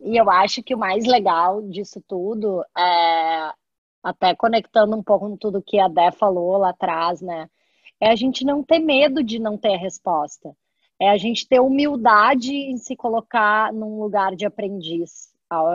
E 0.00 0.16
eu 0.16 0.30
acho 0.30 0.62
que 0.62 0.72
o 0.72 0.78
mais 0.78 1.04
legal 1.04 1.60
disso 1.62 2.00
tudo 2.06 2.62
é 2.78 3.50
até 4.04 4.34
conectando 4.34 4.94
um 4.94 5.02
pouco 5.02 5.30
com 5.30 5.36
tudo 5.36 5.62
que 5.62 5.80
a 5.80 5.88
Dé 5.88 6.10
falou 6.10 6.58
lá 6.58 6.68
atrás, 6.68 7.22
né? 7.22 7.48
É 7.98 8.10
a 8.10 8.14
gente 8.14 8.44
não 8.44 8.62
ter 8.62 8.78
medo 8.78 9.24
de 9.24 9.38
não 9.38 9.56
ter 9.56 9.74
a 9.74 9.78
resposta. 9.78 10.54
É 11.00 11.08
a 11.08 11.16
gente 11.16 11.48
ter 11.48 11.58
humildade 11.58 12.54
em 12.54 12.76
se 12.76 12.94
colocar 12.94 13.72
num 13.72 13.98
lugar 13.98 14.36
de 14.36 14.44
aprendiz. 14.44 15.32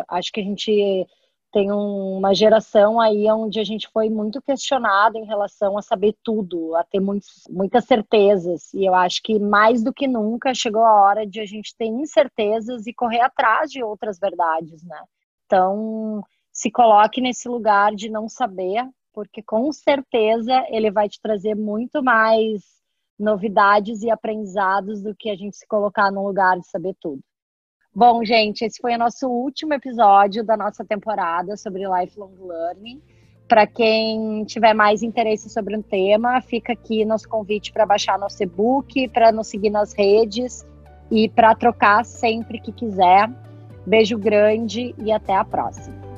Acho 0.07 0.31
que 0.31 0.39
a 0.39 0.43
gente 0.43 1.07
tem 1.51 1.71
uma 1.71 2.33
geração 2.35 3.01
aí 3.01 3.29
onde 3.31 3.59
a 3.59 3.63
gente 3.63 3.87
foi 3.91 4.09
muito 4.09 4.39
questionado 4.41 5.17
em 5.17 5.25
relação 5.25 5.77
a 5.77 5.81
saber 5.81 6.15
tudo, 6.23 6.75
a 6.75 6.83
ter 6.83 6.99
muitos, 6.99 7.43
muitas 7.49 7.85
certezas. 7.85 8.71
E 8.73 8.85
eu 8.85 8.93
acho 8.93 9.23
que 9.23 9.39
mais 9.39 9.83
do 9.83 9.91
que 9.91 10.07
nunca 10.07 10.53
chegou 10.53 10.85
a 10.85 11.01
hora 11.01 11.25
de 11.25 11.39
a 11.39 11.45
gente 11.45 11.75
ter 11.75 11.85
incertezas 11.87 12.85
e 12.85 12.93
correr 12.93 13.21
atrás 13.21 13.71
de 13.71 13.83
outras 13.83 14.19
verdades, 14.19 14.83
né? 14.83 15.01
Então, 15.47 16.23
se 16.59 16.69
coloque 16.69 17.21
nesse 17.21 17.47
lugar 17.47 17.95
de 17.95 18.09
não 18.09 18.27
saber, 18.27 18.85
porque 19.13 19.41
com 19.41 19.71
certeza 19.71 20.51
ele 20.67 20.91
vai 20.91 21.07
te 21.07 21.17
trazer 21.21 21.55
muito 21.55 22.03
mais 22.03 22.61
novidades 23.17 24.03
e 24.03 24.11
aprendizados 24.11 25.01
do 25.01 25.15
que 25.15 25.29
a 25.29 25.35
gente 25.37 25.55
se 25.55 25.65
colocar 25.65 26.11
no 26.11 26.27
lugar 26.27 26.59
de 26.59 26.67
saber 26.67 26.97
tudo. 26.99 27.21
Bom, 27.95 28.25
gente, 28.25 28.65
esse 28.65 28.81
foi 28.81 28.93
o 28.95 28.97
nosso 28.97 29.29
último 29.29 29.73
episódio 29.73 30.43
da 30.43 30.57
nossa 30.57 30.83
temporada 30.83 31.55
sobre 31.55 31.83
lifelong 31.87 32.35
learning. 32.41 33.01
Para 33.47 33.65
quem 33.65 34.43
tiver 34.43 34.73
mais 34.73 35.01
interesse 35.01 35.49
sobre 35.49 35.77
o 35.77 35.79
um 35.79 35.81
tema, 35.81 36.41
fica 36.41 36.73
aqui 36.73 37.05
nosso 37.05 37.29
convite 37.29 37.71
para 37.71 37.85
baixar 37.85 38.19
nosso 38.19 38.43
e-book, 38.43 39.07
para 39.07 39.31
nos 39.31 39.47
seguir 39.47 39.69
nas 39.69 39.93
redes 39.93 40.67
e 41.09 41.29
para 41.29 41.55
trocar 41.55 42.03
sempre 42.03 42.59
que 42.59 42.73
quiser. 42.73 43.29
Beijo 43.87 44.17
grande 44.17 44.93
e 44.97 45.09
até 45.09 45.33
a 45.33 45.45
próxima. 45.45 46.08